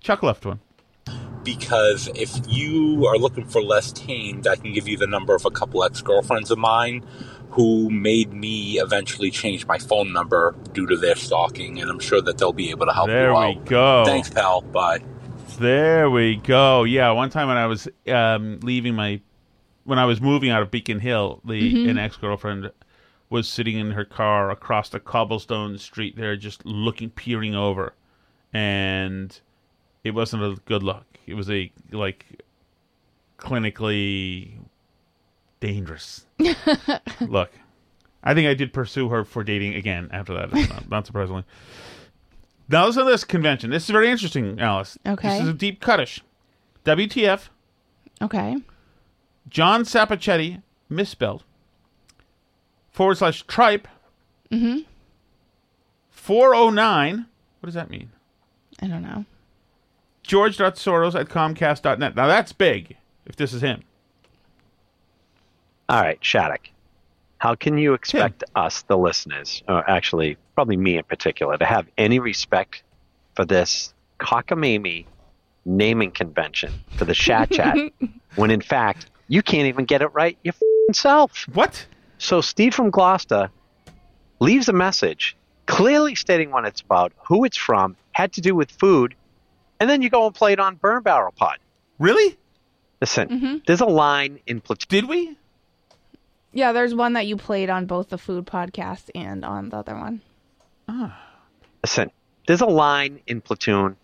Chuck 0.00 0.22
left 0.22 0.44
one. 0.46 0.60
Because 1.42 2.08
if 2.16 2.32
you 2.48 3.06
are 3.06 3.16
looking 3.16 3.44
for 3.44 3.62
less 3.62 3.92
tamed, 3.92 4.48
I 4.48 4.56
can 4.56 4.72
give 4.72 4.88
you 4.88 4.96
the 4.96 5.06
number 5.06 5.34
of 5.34 5.44
a 5.44 5.50
couple 5.50 5.84
ex 5.84 6.02
girlfriends 6.02 6.50
of 6.50 6.58
mine 6.58 7.04
who 7.50 7.88
made 7.88 8.32
me 8.32 8.80
eventually 8.80 9.30
change 9.30 9.64
my 9.66 9.78
phone 9.78 10.12
number 10.12 10.56
due 10.72 10.86
to 10.88 10.96
their 10.96 11.14
stalking, 11.14 11.80
and 11.80 11.88
I'm 11.88 12.00
sure 12.00 12.20
that 12.20 12.36
they'll 12.36 12.52
be 12.52 12.70
able 12.70 12.86
to 12.86 12.92
help 12.92 13.06
There 13.06 13.30
you 13.32 13.58
we 13.60 13.64
go. 13.64 14.04
Thanks, 14.04 14.28
pal. 14.28 14.60
Bye. 14.60 14.98
There 15.58 16.10
we 16.10 16.36
go. 16.36 16.82
Yeah, 16.82 17.12
one 17.12 17.30
time 17.30 17.46
when 17.48 17.56
I 17.56 17.66
was 17.66 17.86
um, 18.08 18.58
leaving 18.62 18.94
my, 18.94 19.20
when 19.84 19.98
I 20.00 20.04
was 20.04 20.20
moving 20.20 20.50
out 20.50 20.62
of 20.62 20.70
Beacon 20.72 20.98
Hill, 20.98 21.40
the 21.44 21.72
Mhm. 21.72 21.90
an 21.90 21.98
ex 21.98 22.16
girlfriend 22.16 22.72
was 23.30 23.48
sitting 23.48 23.78
in 23.78 23.92
her 23.92 24.04
car 24.04 24.50
across 24.50 24.88
the 24.88 24.98
cobblestone 25.00 25.78
street 25.78 26.16
there, 26.16 26.36
just 26.36 26.66
looking, 26.66 27.08
peering 27.10 27.54
over, 27.54 27.94
and 28.52 29.40
it 30.06 30.14
wasn't 30.14 30.42
a 30.42 30.56
good 30.64 30.82
look. 30.82 31.04
It 31.26 31.34
was 31.34 31.50
a 31.50 31.70
like 31.92 32.24
clinically 33.38 34.52
dangerous 35.60 36.26
look. 37.20 37.50
I 38.22 38.34
think 38.34 38.48
I 38.48 38.54
did 38.54 38.72
pursue 38.72 39.08
her 39.08 39.24
for 39.24 39.44
dating 39.44 39.74
again 39.74 40.08
after 40.12 40.34
that, 40.34 40.52
not, 40.52 40.88
not 40.90 41.06
surprisingly. 41.06 41.44
Now 42.68 42.86
listen 42.86 43.04
to 43.04 43.10
this 43.10 43.24
convention. 43.24 43.70
This 43.70 43.84
is 43.84 43.90
very 43.90 44.10
interesting, 44.10 44.58
Alice. 44.60 44.98
Okay. 45.06 45.28
This 45.28 45.42
is 45.42 45.48
a 45.48 45.52
deep 45.52 45.80
cutish. 45.80 46.20
WTF, 46.84 47.48
Okay. 48.22 48.56
John 49.48 49.82
Sapochetti, 49.84 50.62
misspelled, 50.88 51.44
forward 52.90 53.18
slash 53.18 53.42
tripe, 53.44 53.86
Mm-hmm. 54.50 54.80
409. 56.10 57.26
What 57.60 57.66
does 57.66 57.74
that 57.74 57.90
mean? 57.90 58.10
I 58.80 58.86
don't 58.86 59.02
know. 59.02 59.24
George.soros 60.26 61.18
at 61.18 61.28
comcast.net. 61.28 62.14
Now 62.14 62.26
that's 62.26 62.52
big, 62.52 62.96
if 63.26 63.36
this 63.36 63.52
is 63.52 63.62
him. 63.62 63.82
All 65.88 66.00
right, 66.00 66.18
Shattuck. 66.20 66.68
How 67.38 67.54
can 67.54 67.78
you 67.78 67.94
expect 67.94 68.42
us, 68.54 68.82
the 68.82 68.96
listeners, 68.96 69.62
or 69.68 69.88
actually 69.88 70.36
probably 70.54 70.76
me 70.76 70.96
in 70.96 71.04
particular, 71.04 71.56
to 71.58 71.64
have 71.64 71.86
any 71.96 72.18
respect 72.18 72.82
for 73.34 73.44
this 73.44 73.92
cockamamie 74.18 75.04
naming 75.64 76.10
convention 76.10 76.72
for 76.96 77.04
the 77.04 77.14
Shat 77.14 77.50
Chat 77.50 77.76
when 78.36 78.50
in 78.50 78.60
fact 78.60 79.06
you 79.28 79.42
can't 79.42 79.66
even 79.66 79.84
get 79.84 80.02
it 80.02 80.08
right 80.08 80.38
yourself? 80.88 81.46
What? 81.52 81.86
So 82.18 82.40
Steve 82.40 82.74
from 82.74 82.90
Gloucester 82.90 83.50
leaves 84.40 84.68
a 84.68 84.72
message 84.72 85.36
clearly 85.66 86.14
stating 86.14 86.50
what 86.50 86.64
it's 86.64 86.80
about, 86.80 87.12
who 87.26 87.44
it's 87.44 87.56
from, 87.56 87.96
had 88.12 88.32
to 88.34 88.40
do 88.40 88.54
with 88.54 88.70
food, 88.70 89.14
and 89.80 89.88
then 89.88 90.02
you 90.02 90.10
go 90.10 90.26
and 90.26 90.34
play 90.34 90.52
it 90.52 90.60
on 90.60 90.76
Burn 90.76 91.02
Barrel 91.02 91.32
Pod. 91.32 91.58
Really? 91.98 92.36
Listen, 93.00 93.62
there's 93.66 93.80
a 93.80 93.86
line 93.86 94.40
in 94.46 94.60
Platoon. 94.60 94.86
Did 94.88 95.08
we? 95.08 95.36
Yeah, 96.52 96.72
there's 96.72 96.94
one 96.94 97.12
that 97.14 97.26
you 97.26 97.36
played 97.36 97.68
on 97.68 97.86
both 97.86 98.08
the 98.08 98.18
food 98.18 98.46
podcast 98.46 99.10
and 99.14 99.44
on 99.44 99.68
the 99.68 99.76
other 99.76 99.94
one. 99.94 100.22
Listen, 101.82 102.10
there's 102.46 102.62
a 102.62 102.66
line 102.66 103.20
in 103.26 103.40
Platoon, 103.42 103.96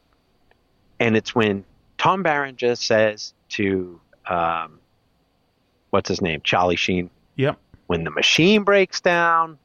and 1.01 1.17
it's 1.17 1.35
when 1.35 1.65
Tom 1.97 2.23
Berenger 2.23 2.77
says 2.77 3.33
to 3.51 4.01
um, 4.27 4.81
what's 5.91 6.09
his 6.09 6.21
name, 6.21 6.41
Charlie 6.45 6.77
Sheen. 6.77 7.09
Yep. 7.37 7.59
When 7.87 8.05
the 8.05 8.11
machine 8.11 8.65
breaks 8.65 9.01
down, 9.01 9.59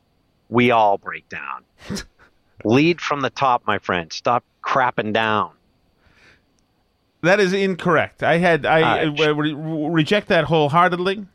we 0.50 0.72
all 0.72 0.98
break 0.98 1.28
down. 1.28 1.64
Lead 2.64 3.02
from 3.02 3.22
the 3.22 3.30
top, 3.30 3.64
my 3.68 3.80
friend. 3.80 4.14
Stop 4.14 4.44
crapping 4.64 5.14
down. 5.14 5.52
That 7.22 7.40
is 7.40 7.54
incorrect. 7.54 8.24
I 8.24 8.38
had 8.38 8.66
I 8.66 9.06
Uh, 9.06 9.12
uh, 9.30 9.34
re- 9.36 9.54
reject 9.90 10.28
that 10.28 10.46
wholeheartedly. 10.46 11.26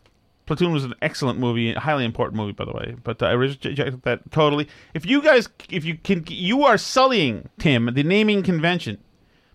Platoon 0.47 0.73
was 0.73 0.85
an 0.85 0.95
excellent 1.01 1.39
movie, 1.39 1.73
highly 1.73 2.05
important 2.05 2.37
movie, 2.37 2.53
by 2.53 2.65
the 2.65 2.73
way. 2.73 2.97
But 3.03 3.23
I 3.23 3.33
reject 3.33 4.03
that 4.03 4.31
totally. 4.33 4.69
If 4.93 5.07
you 5.07 5.23
guys, 5.23 5.49
if 5.71 5.85
you 5.85 5.97
can, 5.97 6.25
you 6.29 6.65
are 6.65 6.77
sullying 6.77 7.49
Tim 7.59 7.91
the 7.93 8.03
naming 8.03 8.43
convention. 8.43 8.99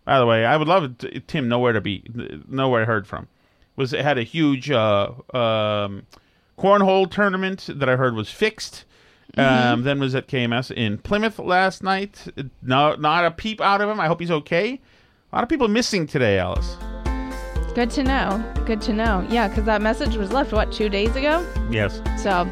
By 0.06 0.20
the 0.20 0.26
way, 0.26 0.46
I 0.46 0.56
would 0.56 0.68
love 0.70 0.84
it, 1.04 1.28
Tim 1.28 1.50
nowhere 1.50 1.74
to 1.74 1.82
be, 1.82 2.04
nowhere 2.48 2.86
heard 2.86 3.06
from. 3.06 3.28
Was 3.76 3.92
it 3.92 4.02
had 4.02 4.18
a 4.18 4.24
huge 4.24 4.72
uh, 4.72 5.12
um, 5.34 6.04
cornhole 6.58 7.10
tournament 7.10 7.70
that 7.74 7.90
I 7.90 7.96
heard 7.96 8.16
was 8.16 8.32
fixed. 8.32 8.86
Um, 9.38 9.84
then 9.84 10.00
was 10.00 10.16
at 10.16 10.28
KMS 10.28 10.72
in 10.72 10.98
Plymouth 10.98 11.38
last 11.38 11.84
night. 11.84 12.28
No, 12.64 12.96
not 12.96 13.26
a 13.26 13.30
peep 13.32 13.62
out 13.62 13.82
of 13.82 13.90
him. 13.90 14.00
I 14.00 14.08
hope 14.08 14.20
he's 14.22 14.32
okay. 14.32 14.80
A 15.38 15.42
lot 15.42 15.44
of 15.44 15.50
people 15.50 15.68
missing 15.68 16.08
today, 16.08 16.40
Alice. 16.40 16.78
Good 17.76 17.92
to 17.92 18.02
know. 18.02 18.44
Good 18.66 18.82
to 18.82 18.92
know. 18.92 19.24
Yeah, 19.30 19.48
because 19.48 19.66
that 19.66 19.84
message 19.84 20.16
was 20.16 20.32
left 20.32 20.52
what 20.52 20.72
two 20.72 20.90
days 20.90 21.16
ago. 21.16 21.46
Yes. 21.70 22.02
So 22.18 22.46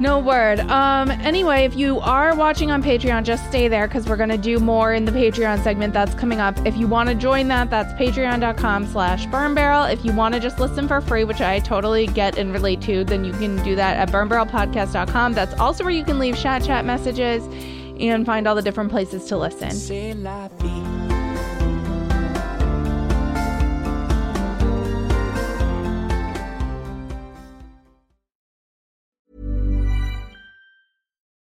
no 0.00 0.18
word. 0.18 0.58
Um 0.58 1.12
anyway, 1.12 1.62
if 1.62 1.76
you 1.76 2.00
are 2.00 2.34
watching 2.34 2.72
on 2.72 2.82
Patreon, 2.82 3.22
just 3.22 3.46
stay 3.46 3.68
there 3.68 3.86
because 3.86 4.08
we're 4.08 4.16
gonna 4.16 4.36
do 4.36 4.58
more 4.58 4.92
in 4.94 5.04
the 5.04 5.12
Patreon 5.12 5.62
segment 5.62 5.94
that's 5.94 6.12
coming 6.16 6.40
up. 6.40 6.58
If 6.66 6.76
you 6.76 6.88
want 6.88 7.08
to 7.08 7.14
join 7.14 7.46
that, 7.46 7.70
that's 7.70 7.92
patreon.com 7.92 8.88
slash 8.88 9.26
burn 9.26 9.54
barrel. 9.54 9.84
If 9.84 10.04
you 10.04 10.12
want 10.12 10.34
to 10.34 10.40
just 10.40 10.58
listen 10.58 10.88
for 10.88 11.00
free, 11.00 11.22
which 11.22 11.40
I 11.40 11.60
totally 11.60 12.08
get 12.08 12.36
and 12.36 12.52
relate 12.52 12.80
to, 12.82 13.04
then 13.04 13.24
you 13.24 13.30
can 13.34 13.62
do 13.62 13.76
that 13.76 13.96
at 13.96 14.10
burnbarrelpodcast.com. 14.10 15.34
That's 15.34 15.54
also 15.60 15.84
where 15.84 15.92
you 15.92 16.04
can 16.04 16.18
leave 16.18 16.36
chat 16.36 16.64
chat 16.64 16.84
messages 16.84 17.44
and 18.00 18.26
find 18.26 18.48
all 18.48 18.56
the 18.56 18.62
different 18.62 18.90
places 18.90 19.26
to 19.26 19.36
listen. 19.36 19.70